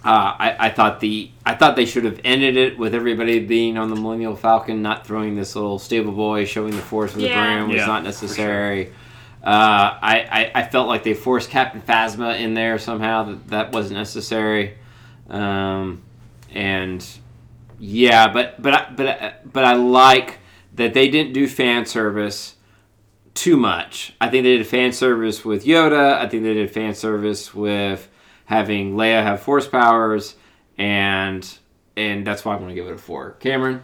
[0.05, 0.09] uh,
[0.39, 3.91] I, I thought the I thought they should have ended it with everybody being on
[3.91, 7.35] the Millennial Falcon, not throwing this little stable boy showing the force with Yeah.
[7.35, 8.93] the broom was Yeah, not for necessary.
[9.43, 13.25] Uh, I, I I felt like they forced Captain Phasma in there somehow.
[13.25, 14.75] That that wasn't necessary.
[15.29, 16.03] Um,
[16.53, 17.07] and
[17.79, 20.39] yeah, but but but but I like
[20.75, 22.57] that they didn't do fan service
[23.35, 24.13] too much.
[24.21, 26.19] I think they did fan service with Yoda.
[26.19, 28.09] I think they did fan service with
[28.51, 30.35] having Leia have force powers,
[30.77, 31.49] and
[31.97, 33.37] and that's why I'm going to give it a four.
[33.39, 33.83] Cameron,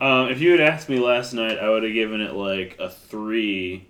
[0.00, 2.88] Um, if you had asked me last night, I would have given it like a
[2.88, 3.86] three.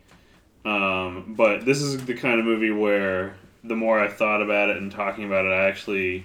[0.65, 4.78] Um, but this is the kind of movie where the more I thought about it
[4.78, 6.24] and talking about it, I actually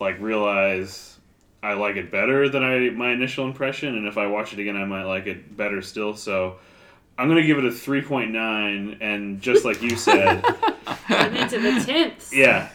[0.00, 1.18] like realize
[1.62, 3.96] I like it better than I my initial impression.
[3.96, 6.16] And if I watch it again, I might like it better still.
[6.16, 6.58] So
[7.16, 8.98] I'm gonna give it a three point nine.
[9.00, 10.44] And just like you said,
[11.08, 12.32] I'm into the tenths.
[12.34, 12.70] yeah,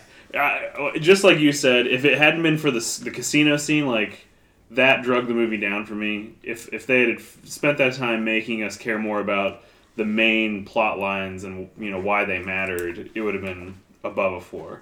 [1.00, 4.28] just like you said, if it hadn't been for the the casino scene, like
[4.72, 6.34] that drug the movie down for me.
[6.44, 9.64] If if they had spent that time making us care more about
[9.96, 14.34] the main plot lines and you know why they mattered, it would have been above
[14.34, 14.82] a four.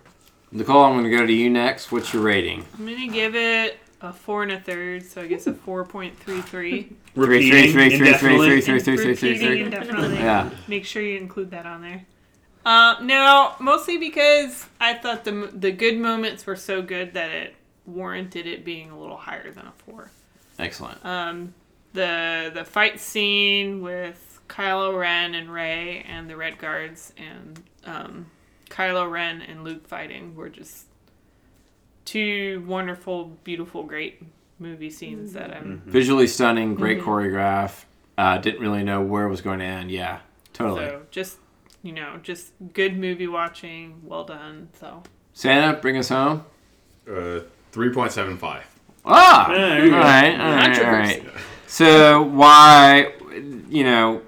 [0.51, 1.91] Nicole, I'm going to go to you next.
[1.91, 2.65] What's your rating?
[2.77, 5.83] I'm going to give it a four and a third, so I guess a four
[5.85, 6.91] point three three.
[7.15, 8.49] Repeating indefinitely.
[10.15, 10.49] Yeah.
[10.67, 12.05] Make sure you include that on there.
[12.65, 17.55] Uh, no, mostly because I thought the the good moments were so good that it
[17.85, 20.11] warranted it being a little higher than a four.
[20.57, 21.03] Excellent.
[21.05, 21.53] Um,
[21.93, 28.27] the the fight scene with Kylo Ren and Rey and the Red Guards and um,
[28.69, 30.85] Kylo Ren and Luke fighting were just
[32.05, 34.21] two wonderful, beautiful, great
[34.59, 37.83] movie scenes that I'm Visually stunning, great choreograph.
[38.17, 39.89] Uh, didn't really know where it was going to end.
[39.89, 40.19] Yeah,
[40.53, 40.85] totally.
[40.85, 41.37] so just
[41.83, 44.69] you know just good movie watching, well done.
[44.79, 45.03] So
[45.33, 46.43] Santa, bring us home.
[47.09, 47.41] Uh,
[47.71, 48.65] three point seven five.
[49.05, 49.97] Ah, Yeah, there all you go.
[49.97, 51.19] right, all right, all Controversy.
[51.19, 51.33] right.
[51.67, 53.13] So why,
[53.69, 54.21] you know,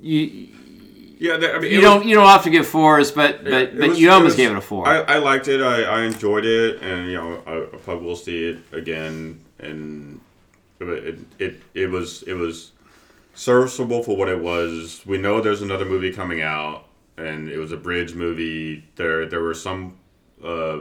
[0.00, 0.48] you
[1.18, 3.78] Yeah, there- I mean, you don't was- you don't often give fours, but but it
[3.78, 4.86] but was- you it almost was- gave it a four.
[4.86, 5.60] I, I liked it.
[5.62, 9.38] I, I enjoyed it, and you know, I, I probably will see it again.
[9.60, 10.20] And
[10.80, 12.72] it, it it it was it was
[13.34, 15.02] serviceable for what it was.
[15.06, 16.86] We know there's another movie coming out,
[17.16, 18.84] and it was a bridge movie.
[18.96, 19.98] There there were some
[20.44, 20.80] uh,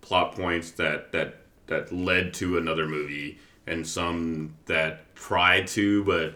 [0.00, 1.36] plot points that that
[1.66, 6.34] that led to another movie, and some that tried to, but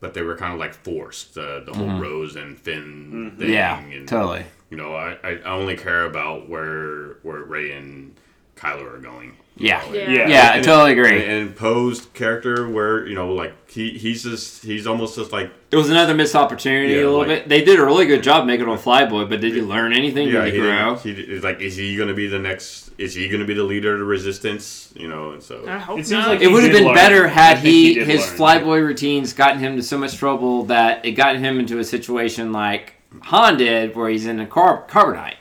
[0.00, 1.34] but they were kind of like forced.
[1.34, 3.46] The the whole Rose and Finn thing.
[3.46, 3.52] Mm-hmm.
[3.52, 4.44] yeah, and, totally.
[4.70, 8.14] you know, I, I I only care about where where Rey and
[8.56, 9.36] Kylo are going.
[9.56, 10.08] Yeah, Yeah.
[10.08, 10.50] yeah, Yeah.
[10.54, 11.22] I totally agree.
[11.22, 15.50] And, and Poe's character, where you know, like he he's just he's almost just like
[15.70, 17.48] It was another missed opportunity Yeah, a little like- bit.
[17.48, 20.28] They did a really good job making him a flyboy, but did you learn anything?
[20.28, 20.96] yeah, did he, you grow?
[21.02, 22.90] didn't- he is like is he going to be the next?
[22.98, 24.92] Is he going to be the leader of the resistance?
[24.96, 26.28] You know, and so I hope It seems not.
[26.28, 26.94] like It would have been learn.
[26.94, 28.62] better had think he, his learn.
[28.64, 32.52] flyboy routines gotten him into so much trouble that it got him into a situation
[32.52, 35.34] like Han did, where he's in a car- carbonite.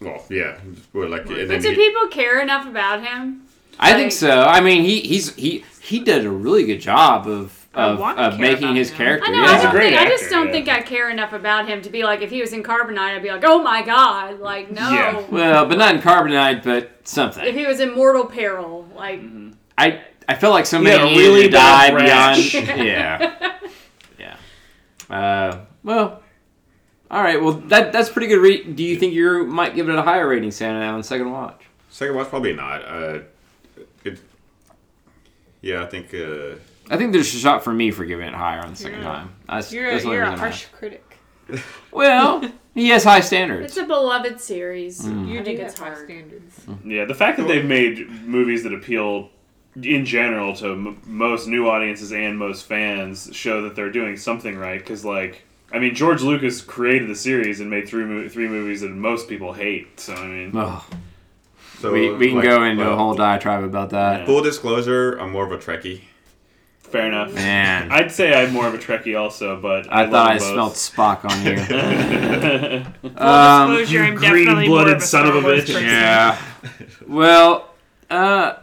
[0.00, 0.56] well, yeah,
[0.92, 3.42] we're like, and But do people care enough about him?
[3.78, 4.42] I think so.
[4.42, 8.74] I mean, he he's he he did a really good job of of, of making
[8.74, 8.96] his him.
[8.96, 9.26] character.
[9.28, 9.42] I know.
[9.42, 9.48] yeah.
[9.48, 10.00] I He's a don't great think.
[10.00, 10.52] I just don't yeah.
[10.52, 13.22] think I care enough about him to be like, if he was in Carbonite, I'd
[13.22, 14.88] be like, oh my god, like no.
[14.90, 15.26] Yeah.
[15.30, 17.44] Well, but not in carbonite, but something.
[17.44, 19.20] If he was in Mortal Peril, like
[19.76, 22.54] I I felt like somebody Yeah, really to bad die beyond.
[22.86, 23.58] yeah,
[24.18, 24.36] yeah.
[25.14, 26.22] Uh, well,
[27.10, 27.40] all right.
[27.40, 28.40] Well, that that's pretty good.
[28.40, 31.62] Re- Do you think you might give it a higher rating, Santa, on second watch?
[31.90, 32.82] second watch probably not.
[32.82, 33.34] Uh, it,
[35.66, 36.14] yeah, I think.
[36.14, 36.56] Uh,
[36.88, 39.02] I think there's a shot for me for giving it higher on the second You're
[39.02, 39.34] time.
[39.48, 41.18] That's, You're, that's a, the you're a reason I- harsh critic.
[41.92, 43.66] Well, he has high standards.
[43.66, 45.00] it's a beloved series.
[45.02, 45.28] Mm.
[45.28, 46.60] You I think do it's have high standards.
[46.84, 49.30] Yeah, the fact that they've made movies that appeal
[49.82, 54.56] in general to m- most new audiences and most fans show that they're doing something
[54.58, 54.78] right.
[54.78, 58.82] Because, like, I mean, George Lucas created the series and made three mo- three movies
[58.82, 59.98] that most people hate.
[60.00, 60.84] So, I mean, Oh,
[61.80, 64.26] so we, we can like, go into a whole diatribe about that.
[64.26, 66.02] Full disclosure, I'm more of a Trekkie.
[66.80, 67.34] fair enough.
[67.34, 70.52] Man, I'd say I'm more of a Trekkie also, but I love thought I them
[70.52, 70.72] smelled.
[70.74, 71.56] Spock on you.
[73.10, 75.66] Full Um, disclosure, I'm definitely more green-blooded of a son of a bitch.
[75.66, 75.82] person.
[75.84, 76.38] yeah.
[77.08, 77.70] Well,
[78.10, 78.54] uh,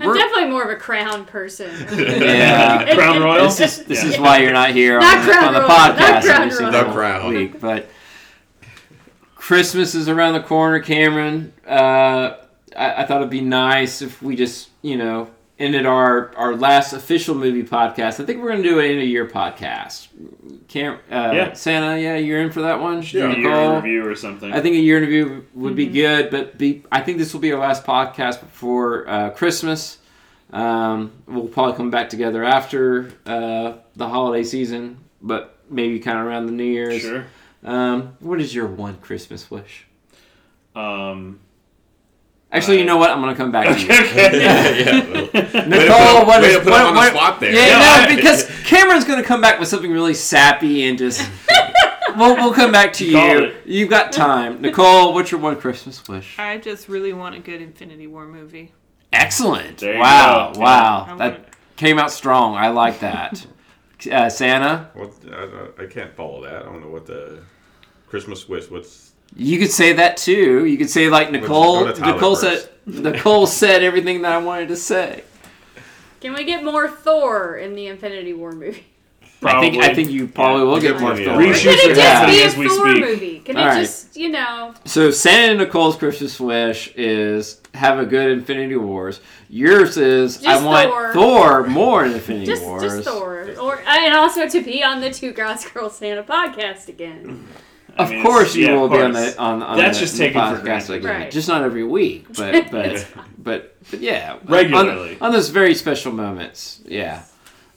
[0.00, 1.70] I'm we're- definitely more of a Crown person.
[1.96, 2.94] Yeah.
[2.94, 3.44] Crown Royal.
[3.44, 4.10] this is this Yeah.
[4.10, 6.50] is why you're not here Not on, Crown on the Royal, not podcast Crown every
[6.50, 7.28] single The Crown.
[7.34, 7.60] week.
[7.60, 7.88] But
[9.36, 11.52] Christmas is around the corner, Cameron.
[11.66, 12.36] Uh,
[12.76, 16.92] I, I thought it'd be nice if we just you know ended our our last
[16.92, 18.20] official movie podcast.
[18.20, 20.08] I think we're gonna do an end of year podcast.
[20.68, 21.52] Cam, uh, Yeah.
[21.52, 23.02] Santa, yeah, you're in for that one.
[23.02, 23.26] Yeah.
[23.26, 23.78] A year Nicole?
[23.78, 24.52] in or something.
[24.52, 27.52] I think a year interview would be good, but be, I think this will be
[27.52, 29.98] our last podcast before uh, Christmas.
[30.52, 36.26] Um, we'll probably come back together after uh, the holiday season, but maybe kind of
[36.26, 37.00] around the New Year's.
[37.02, 37.26] sure.
[37.64, 39.86] Um, what is your one Christmas wish?
[40.74, 41.40] Um,
[42.54, 43.10] Actually, you know what?
[43.10, 43.88] I'm gonna come back to you.
[44.40, 45.00] yeah.
[45.54, 47.52] well, Nicole, what way is to put what, it on the spot there.
[47.52, 48.06] Yeah, Yeah.
[48.08, 51.28] no, because Cameron's gonna come back with something really sappy and just.
[52.16, 53.44] we'll, we'll come back to Called you.
[53.46, 53.66] it.
[53.66, 55.12] You've got time, Nicole.
[55.14, 56.38] What's your one Christmas wish?
[56.38, 58.72] I just really want a good Infinity War movie.
[59.12, 59.78] Excellent.
[59.78, 60.60] There wow, go.
[60.60, 61.44] wow, I that want-
[61.76, 62.54] came out strong.
[62.54, 63.44] I like that.
[64.10, 66.54] Uh, Santa, What, I, I can't follow that.
[66.54, 67.40] I don't know what the
[68.06, 68.70] Christmas wish.
[68.70, 70.64] What's you could say that too.
[70.64, 71.84] You could say like Nicole.
[71.84, 72.64] go to Tyler Nicole first.
[72.64, 72.70] said.
[72.86, 75.24] Nicole said everything that I wanted to say.
[76.20, 78.84] Can we get more Thor in the Infinity War movie?
[79.42, 81.34] I think I think you probably will get more Plenty Thor.
[81.34, 83.04] of- Reshoots can are it just happening be a as we Thor speak.
[83.04, 83.38] movie?
[83.40, 83.80] Can All it right.
[83.82, 89.20] just, you know, So Santa and Nicole's Christmas wish is have a good Infinity Wars.
[89.50, 91.12] Yours is I want Thor.
[91.12, 92.82] Thor more in Infinity just Wars.
[92.82, 97.46] just Thor, or and also to be on the Two Guys Girl Santa podcast again.
[97.96, 99.34] Of mean, course, you yeah, will of be on course.
[99.34, 100.94] the on, on That's the, just the taken for granted.
[100.96, 101.20] again.
[101.22, 101.30] Right.
[101.30, 103.06] Just not every week, but but
[103.38, 105.16] but but yeah, Regularly.
[105.20, 106.80] on, on those very special moments.
[106.84, 107.22] Yeah.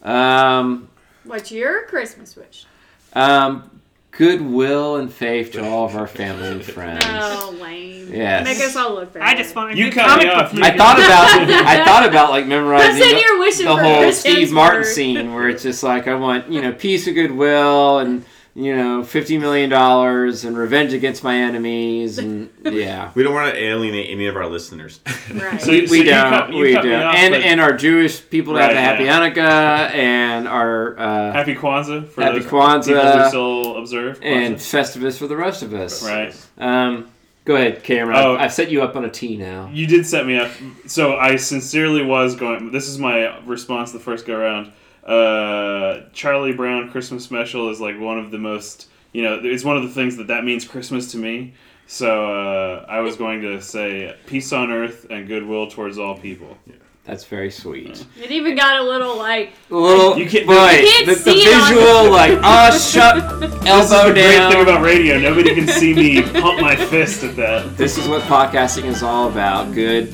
[0.04, 0.90] Um,
[1.24, 2.66] What's your Christmas wish?
[3.14, 3.82] um,
[4.12, 7.04] goodwill and faith to all of our family and friends.
[7.08, 8.14] Oh, lame.
[8.14, 8.44] Yes.
[8.46, 9.24] Make us all look bad.
[9.24, 10.54] I just want a You cut me off.
[10.56, 13.38] I thought about I thought about like memorizing the, your
[13.76, 14.86] the whole Steve Martin Hemsworth.
[14.86, 18.24] scene where it's just like I want you know peace of goodwill and
[18.60, 23.54] you know fifty million dollars and revenge against my enemies and yeah we don't want
[23.54, 25.00] to alienate any of our listeners.
[25.32, 25.62] Right.
[25.68, 28.60] So- we, we don't cut- we don't off, and but- and our Jewish people to
[28.62, 29.20] have Right, a happy yeah.
[29.30, 32.86] Hanukkah and our uh, Happy Kwanzaa for Happy those Kwanzaa.
[32.88, 34.20] people who still observe.
[34.24, 36.04] and Festivus for the rest of us.
[36.04, 36.34] right.
[36.58, 37.12] Um,
[37.46, 38.18] go ahead, Cameron.
[38.18, 38.34] Oh.
[38.36, 39.70] I've, I've set you up on a tee now.
[39.72, 40.50] You did set me up.
[40.88, 42.72] So I sincerely was going.
[42.72, 44.72] This is my response the first go around.
[45.08, 48.88] Uh, Charlie Brown Christmas special is like one of the most.
[49.14, 51.54] You know, it's one of the things that that means Christmas to me.
[51.88, 56.58] So uh, I was going to say peace on earth and goodwill towards all people.
[56.68, 56.74] Yeah.
[57.06, 58.06] That's very sweet.
[58.22, 61.20] It even got a little like A little, You can't- boy, you can't the, the
[61.22, 64.52] see it on- visual, like, oh, shut, elbow This is elbow the great down.
[64.52, 65.18] thing about radio.
[65.18, 67.78] Nobody can see me pump my fist at that.
[67.78, 69.74] this is what podcasting is all about.
[69.74, 70.14] Good,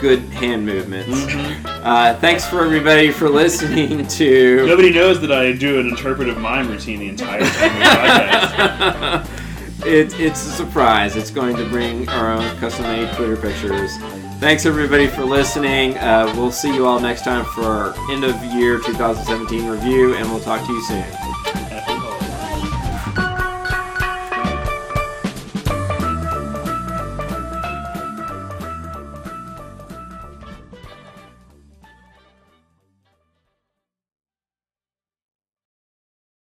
[0.00, 1.08] good hand movements.
[1.08, 1.66] Mm-hmm.
[1.66, 4.66] Uh, thanks for everybody for listening to.
[4.66, 9.26] Nobody knows that I do an interpretive mime routine the entire time
[9.86, 11.16] it, it's a surprise.
[11.16, 13.96] It's going to bring our own custom-made Twitter pictures.
[14.40, 15.96] Thanks everybody for listening.
[15.98, 20.28] Uh, we'll see you all next time for our end of year 2017 review, and
[20.28, 21.33] we'll talk to you soon.